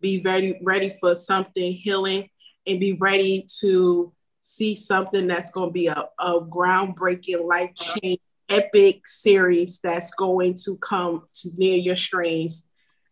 be 0.00 0.20
very 0.20 0.60
ready 0.62 0.92
for 1.00 1.14
something 1.14 1.72
healing 1.72 2.28
and 2.66 2.80
be 2.80 2.94
ready 2.94 3.46
to 3.60 4.12
see 4.40 4.76
something 4.76 5.26
that's 5.26 5.50
going 5.50 5.68
to 5.68 5.72
be 5.72 5.86
a, 5.86 6.08
a 6.18 6.40
groundbreaking, 6.40 7.44
life 7.46 7.70
change, 7.74 8.20
epic 8.48 9.06
series 9.06 9.78
that's 9.82 10.10
going 10.12 10.54
to 10.64 10.76
come 10.76 11.26
to 11.34 11.50
near 11.56 11.78
your 11.78 11.96
strains. 11.96 12.66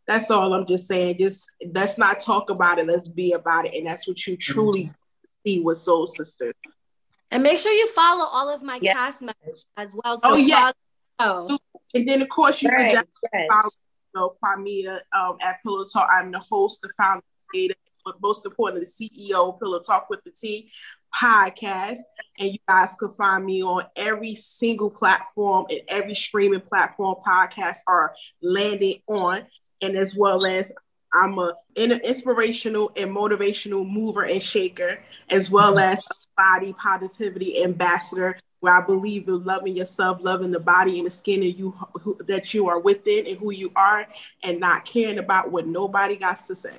That's 0.07 0.31
all 0.31 0.53
I'm 0.53 0.67
just 0.67 0.87
saying. 0.87 1.19
Just 1.19 1.51
let's 1.75 1.97
not 1.97 2.21
talk 2.21 2.51
about 2.51 2.79
it. 2.79 2.87
Let's 2.87 3.09
be 3.09 3.33
about 3.33 3.67
it. 3.67 3.75
And 3.75 3.87
that's 3.87 4.07
what 4.07 4.27
you 4.27 4.37
truly 4.37 4.91
see 5.47 5.61
with 5.61 5.79
Soul 5.79 6.07
Sisters. 6.07 6.55
And 7.31 7.43
make 7.43 7.59
sure 7.59 7.73
you 7.73 7.89
follow 7.89 8.27
all 8.27 8.49
of 8.49 8.63
my 8.63 8.79
yes. 8.83 8.95
cast 8.95 9.23
members 9.23 9.67
as 9.77 9.95
well. 9.95 10.19
So 10.19 10.33
oh, 10.33 10.37
yeah. 10.37 10.73
Follow- 11.19 11.59
and 11.95 12.09
then, 12.09 12.23
of 12.23 12.29
course, 12.29 12.63
you 12.63 12.69
right. 12.71 12.93
can 12.93 13.05
yes. 13.33 13.49
follow 13.51 13.71
you 14.15 14.21
know, 14.21 14.35
Kwamia 14.43 15.01
um, 15.17 15.37
at 15.41 15.63
Pillow 15.63 15.85
Talk. 15.85 16.09
I'm 16.13 16.33
the 16.33 16.41
host, 16.41 16.83
the 16.83 16.91
founder, 16.99 17.23
but 18.05 18.21
most 18.21 18.45
importantly, 18.45 18.87
the 18.87 19.09
CEO 19.09 19.55
of 19.55 19.61
Pillow 19.61 19.81
Talk 19.81 20.11
with 20.11 20.23
the 20.25 20.31
T 20.31 20.71
podcast. 21.15 21.99
And 22.39 22.53
you 22.53 22.59
guys 22.69 22.95
can 22.97 23.13
find 23.13 23.45
me 23.45 23.63
on 23.63 23.85
every 23.97 24.35
single 24.35 24.91
platform 24.91 25.67
and 25.71 25.81
every 25.89 26.15
streaming 26.15 26.61
platform 26.61 27.17
podcasts 27.27 27.79
are 27.87 28.15
landing 28.43 29.01
on. 29.07 29.47
And 29.81 29.97
as 29.97 30.17
well 30.17 30.45
as 30.45 30.73
I'm 31.13 31.39
a 31.39 31.55
an 31.77 31.93
inspirational 31.93 32.91
and 32.97 33.15
motivational 33.15 33.89
mover 33.89 34.25
and 34.25 34.43
shaker, 34.43 35.03
as 35.31 35.51
well 35.51 35.79
as 35.79 36.01
a 36.01 36.15
body 36.37 36.73
positivity 36.73 37.63
ambassador, 37.63 38.39
where 38.65 38.75
I 38.75 38.81
believe 38.81 39.29
in 39.29 39.45
loving 39.45 39.77
yourself, 39.77 40.25
loving 40.25 40.51
the 40.51 40.59
body 40.59 40.97
and 40.97 41.07
the 41.07 41.11
skin 41.11 41.43
and 41.43 41.55
you 41.55 41.73
who, 42.01 42.17
that 42.27 42.55
you 42.55 42.67
are 42.67 42.81
within 42.81 43.27
and 43.27 43.37
who 43.37 43.53
you 43.53 43.71
are, 43.77 44.09
and 44.43 44.59
not 44.59 44.87
caring 44.87 45.19
about 45.19 45.53
what 45.53 45.67
nobody 45.67 46.17
got 46.17 46.39
to 46.39 46.55
say. 46.55 46.79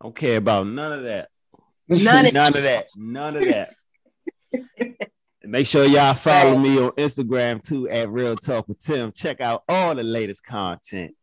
Don't 0.00 0.16
care 0.16 0.38
about 0.38 0.66
none 0.66 0.94
of 0.94 1.02
that. 1.04 1.28
None, 1.90 2.24
none 2.32 2.56
of 2.56 2.62
that. 2.62 2.86
None 2.96 3.36
of 3.36 3.44
that. 3.44 3.74
Make 5.44 5.66
sure 5.66 5.84
y'all 5.84 6.14
follow 6.14 6.56
me 6.56 6.78
on 6.78 6.92
Instagram 6.92 7.60
too 7.60 7.86
at 7.90 8.08
Real 8.08 8.34
Talk 8.34 8.66
with 8.66 8.80
Tim. 8.80 9.12
Check 9.12 9.42
out 9.42 9.62
all 9.68 9.94
the 9.94 10.02
latest 10.02 10.42
content. 10.42 11.14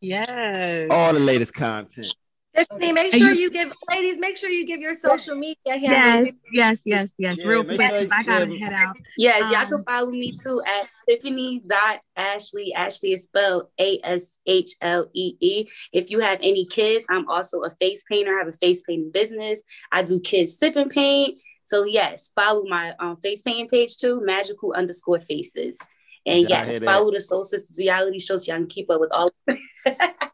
Yes. 0.00 0.88
All 0.90 1.12
the 1.12 1.20
latest 1.20 1.54
content. 1.54 2.12
Tiffany, 2.56 2.92
make 2.92 3.14
sure 3.14 3.30
you, 3.30 3.42
you, 3.42 3.50
give 3.50 3.72
ladies, 3.90 4.18
make 4.18 4.36
sure 4.36 4.50
you 4.50 4.66
give 4.66 4.80
your 4.80 4.94
social 4.94 5.36
media 5.36 5.56
handles. 5.66 6.34
Yes, 6.52 6.82
yes, 6.82 6.82
yes, 6.84 7.12
yes. 7.16 7.38
Yeah, 7.38 7.46
Real 7.46 7.64
quick, 7.64 7.80
sure 7.80 8.08
I 8.12 8.22
gotta 8.22 8.58
head 8.58 8.72
out. 8.72 8.96
Yes, 9.16 9.44
um, 9.44 9.52
y'all 9.52 9.66
can 9.66 9.84
follow 9.84 10.10
me 10.10 10.36
too 10.36 10.60
at 10.66 10.88
Tiffany 11.08 11.62
dot 11.66 12.00
Ashlee. 12.18 12.74
Ashlee 12.76 13.14
is 13.14 13.24
spelled 13.24 13.68
A 13.78 14.00
S 14.02 14.36
H 14.46 14.72
L 14.80 15.08
E 15.14 15.36
E. 15.40 15.68
If 15.92 16.10
you 16.10 16.20
have 16.20 16.38
any 16.42 16.66
kids, 16.66 17.06
I'm 17.08 17.28
also 17.28 17.62
a 17.62 17.70
face 17.80 18.02
painter. 18.08 18.34
I 18.34 18.44
have 18.44 18.48
a 18.48 18.58
face 18.58 18.82
painting 18.82 19.12
business. 19.12 19.60
I 19.92 20.02
do 20.02 20.18
kids 20.18 20.58
sip 20.58 20.74
and 20.76 20.90
paint. 20.90 21.38
So 21.66 21.84
yes, 21.84 22.32
follow 22.34 22.64
my 22.66 22.94
um, 22.98 23.16
face 23.18 23.42
painting 23.42 23.68
page 23.68 23.96
too, 23.96 24.20
magical 24.24 24.72
underscore 24.72 25.20
faces. 25.20 25.78
And 26.26 26.48
yes, 26.48 26.80
follow 26.80 27.12
the 27.12 27.20
Soul 27.20 27.44
Sisters 27.44 27.78
reality 27.78 28.18
show 28.18 28.36
so 28.38 28.52
y'all 28.52 28.60
can 28.60 28.68
keep 28.68 28.90
up 28.90 29.00
with 29.00 29.12
all. 29.12 29.30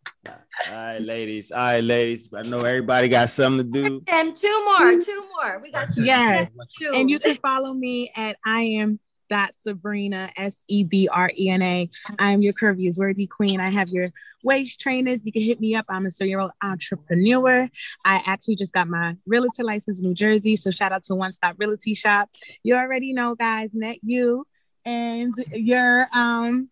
All 0.68 0.74
right, 0.74 1.02
ladies. 1.02 1.52
All 1.52 1.58
right, 1.58 1.84
ladies. 1.84 2.28
I 2.34 2.42
know 2.42 2.60
everybody 2.60 3.08
got 3.08 3.30
something 3.30 3.72
to 3.72 3.88
do. 3.88 4.02
And 4.08 4.34
two 4.34 4.64
more, 4.64 5.00
two 5.00 5.24
more. 5.36 5.60
We 5.62 5.70
got 5.70 5.90
two. 5.92 6.04
Yes. 6.04 6.50
Two. 6.78 6.92
And 6.94 7.10
you 7.10 7.18
can 7.18 7.36
follow 7.36 7.74
me 7.74 8.10
at 8.16 8.36
I 8.44 8.62
am 8.62 8.98
dot 9.28 9.50
Sabrina 9.62 10.30
S 10.36 10.58
E 10.68 10.84
B 10.84 11.08
R 11.12 11.30
E 11.36 11.50
N 11.50 11.62
A. 11.62 11.90
I 12.18 12.30
am 12.30 12.42
your 12.42 12.52
curvy 12.52 12.88
is 12.88 12.98
worthy 12.98 13.26
queen. 13.26 13.60
I 13.60 13.70
have 13.70 13.88
your 13.88 14.12
waist 14.42 14.80
trainers. 14.80 15.20
You 15.24 15.32
can 15.32 15.42
hit 15.42 15.60
me 15.60 15.74
up. 15.74 15.84
I'm 15.88 16.06
a 16.06 16.10
serial 16.10 16.50
entrepreneur. 16.62 17.68
I 18.04 18.22
actually 18.26 18.56
just 18.56 18.72
got 18.72 18.88
my 18.88 19.16
realtor 19.26 19.64
license 19.64 20.00
in 20.00 20.06
New 20.06 20.14
Jersey. 20.14 20.56
So 20.56 20.70
shout 20.70 20.92
out 20.92 21.02
to 21.04 21.14
One 21.14 21.32
Stop 21.32 21.56
Realty 21.58 21.94
Shop. 21.94 22.30
You 22.62 22.76
already 22.76 23.12
know, 23.12 23.34
guys. 23.34 23.70
Net 23.74 23.98
you 24.02 24.46
and 24.86 25.34
your 25.52 26.06
um 26.14 26.70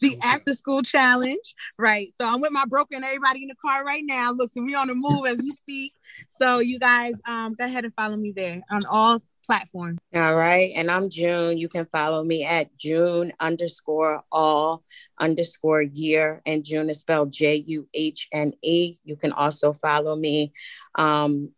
the 0.00 0.16
after 0.22 0.54
school 0.54 0.82
challenge, 0.82 1.54
right? 1.78 2.14
So 2.18 2.26
I'm 2.26 2.40
with 2.40 2.52
my 2.52 2.64
broker 2.64 2.94
and 2.94 3.04
everybody 3.04 3.42
in 3.42 3.48
the 3.48 3.56
car 3.56 3.84
right 3.84 4.04
now. 4.06 4.32
Look, 4.32 4.50
so 4.50 4.62
we 4.62 4.74
on 4.74 4.86
the 4.86 4.94
move 4.94 5.26
as 5.26 5.42
we 5.42 5.50
speak. 5.50 5.92
So 6.30 6.60
you 6.60 6.78
guys 6.78 7.20
um 7.28 7.54
go 7.58 7.66
ahead 7.66 7.84
and 7.84 7.92
follow 7.94 8.16
me 8.16 8.32
there 8.32 8.62
on 8.70 8.80
all 8.88 9.20
platforms. 9.44 9.98
All 10.14 10.34
right. 10.34 10.72
And 10.74 10.90
I'm 10.90 11.08
June. 11.08 11.56
You 11.56 11.68
can 11.68 11.86
follow 11.86 12.24
me 12.24 12.44
at 12.44 12.76
June 12.76 13.32
underscore 13.38 14.24
all 14.32 14.82
underscore 15.18 15.82
year. 15.82 16.42
And 16.46 16.64
June 16.64 16.90
is 16.90 16.98
spelled 16.98 17.32
J-U-H-N-E. 17.32 18.98
You 19.04 19.16
can 19.16 19.32
also 19.32 19.72
follow 19.72 20.16
me 20.16 20.52
um 20.94 21.52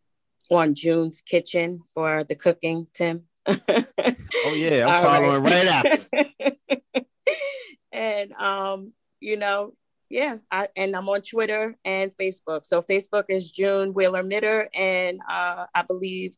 on 0.51 0.75
June's 0.75 1.21
Kitchen 1.21 1.81
for 1.93 2.25
the 2.25 2.35
cooking, 2.35 2.87
Tim 2.95 3.25
oh 3.49 4.55
yeah, 4.55 4.87
I'm 4.87 4.91
All 4.97 5.03
following 5.03 5.43
right, 5.43 5.53
right 5.53 5.67
after. 5.67 7.03
and 7.93 8.33
um, 8.35 8.93
you 9.21 9.37
know, 9.37 9.75
yeah, 10.09 10.37
I, 10.51 10.69
and 10.77 10.95
I'm 10.95 11.09
on 11.09 11.23
Twitter 11.23 11.77
and 11.85 12.13
Facebook. 12.17 12.65
So 12.65 12.83
Facebook 12.83 13.25
is 13.29 13.51
June 13.51 13.95
Wheeler 13.95 14.23
Mitter, 14.23 14.69
and 14.75 15.21
uh, 15.29 15.67
I 15.75 15.83
believe 15.83 16.37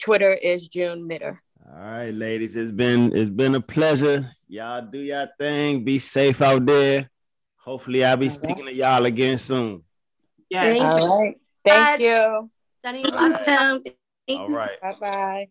Twitter 0.00 0.32
is 0.32 0.68
June 0.68 1.06
Mitter. 1.06 1.40
All 1.66 1.78
right, 1.78 2.12
ladies, 2.12 2.56
it's 2.56 2.72
been 2.72 3.14
it's 3.16 3.30
been 3.30 3.54
a 3.54 3.60
pleasure. 3.60 4.30
Y'all 4.48 4.82
do 4.82 4.98
your 4.98 5.28
thing. 5.38 5.84
Be 5.84 5.98
safe 5.98 6.42
out 6.42 6.66
there. 6.66 7.10
Hopefully, 7.56 8.04
I'll 8.04 8.16
be 8.16 8.26
All 8.26 8.32
speaking 8.32 8.64
right. 8.64 8.74
to 8.74 8.78
y'all 8.78 9.04
again 9.04 9.38
soon. 9.38 9.84
Yeah. 10.50 10.76
All 10.80 11.20
right. 11.20 11.36
Thank 11.64 12.00
you. 12.00 12.50
Danny, 12.82 13.04
All 13.04 13.30
right. 13.30 13.78
All 14.28 14.48
right. 14.48 14.80
Bye 14.80 14.94
bye. 15.00 15.48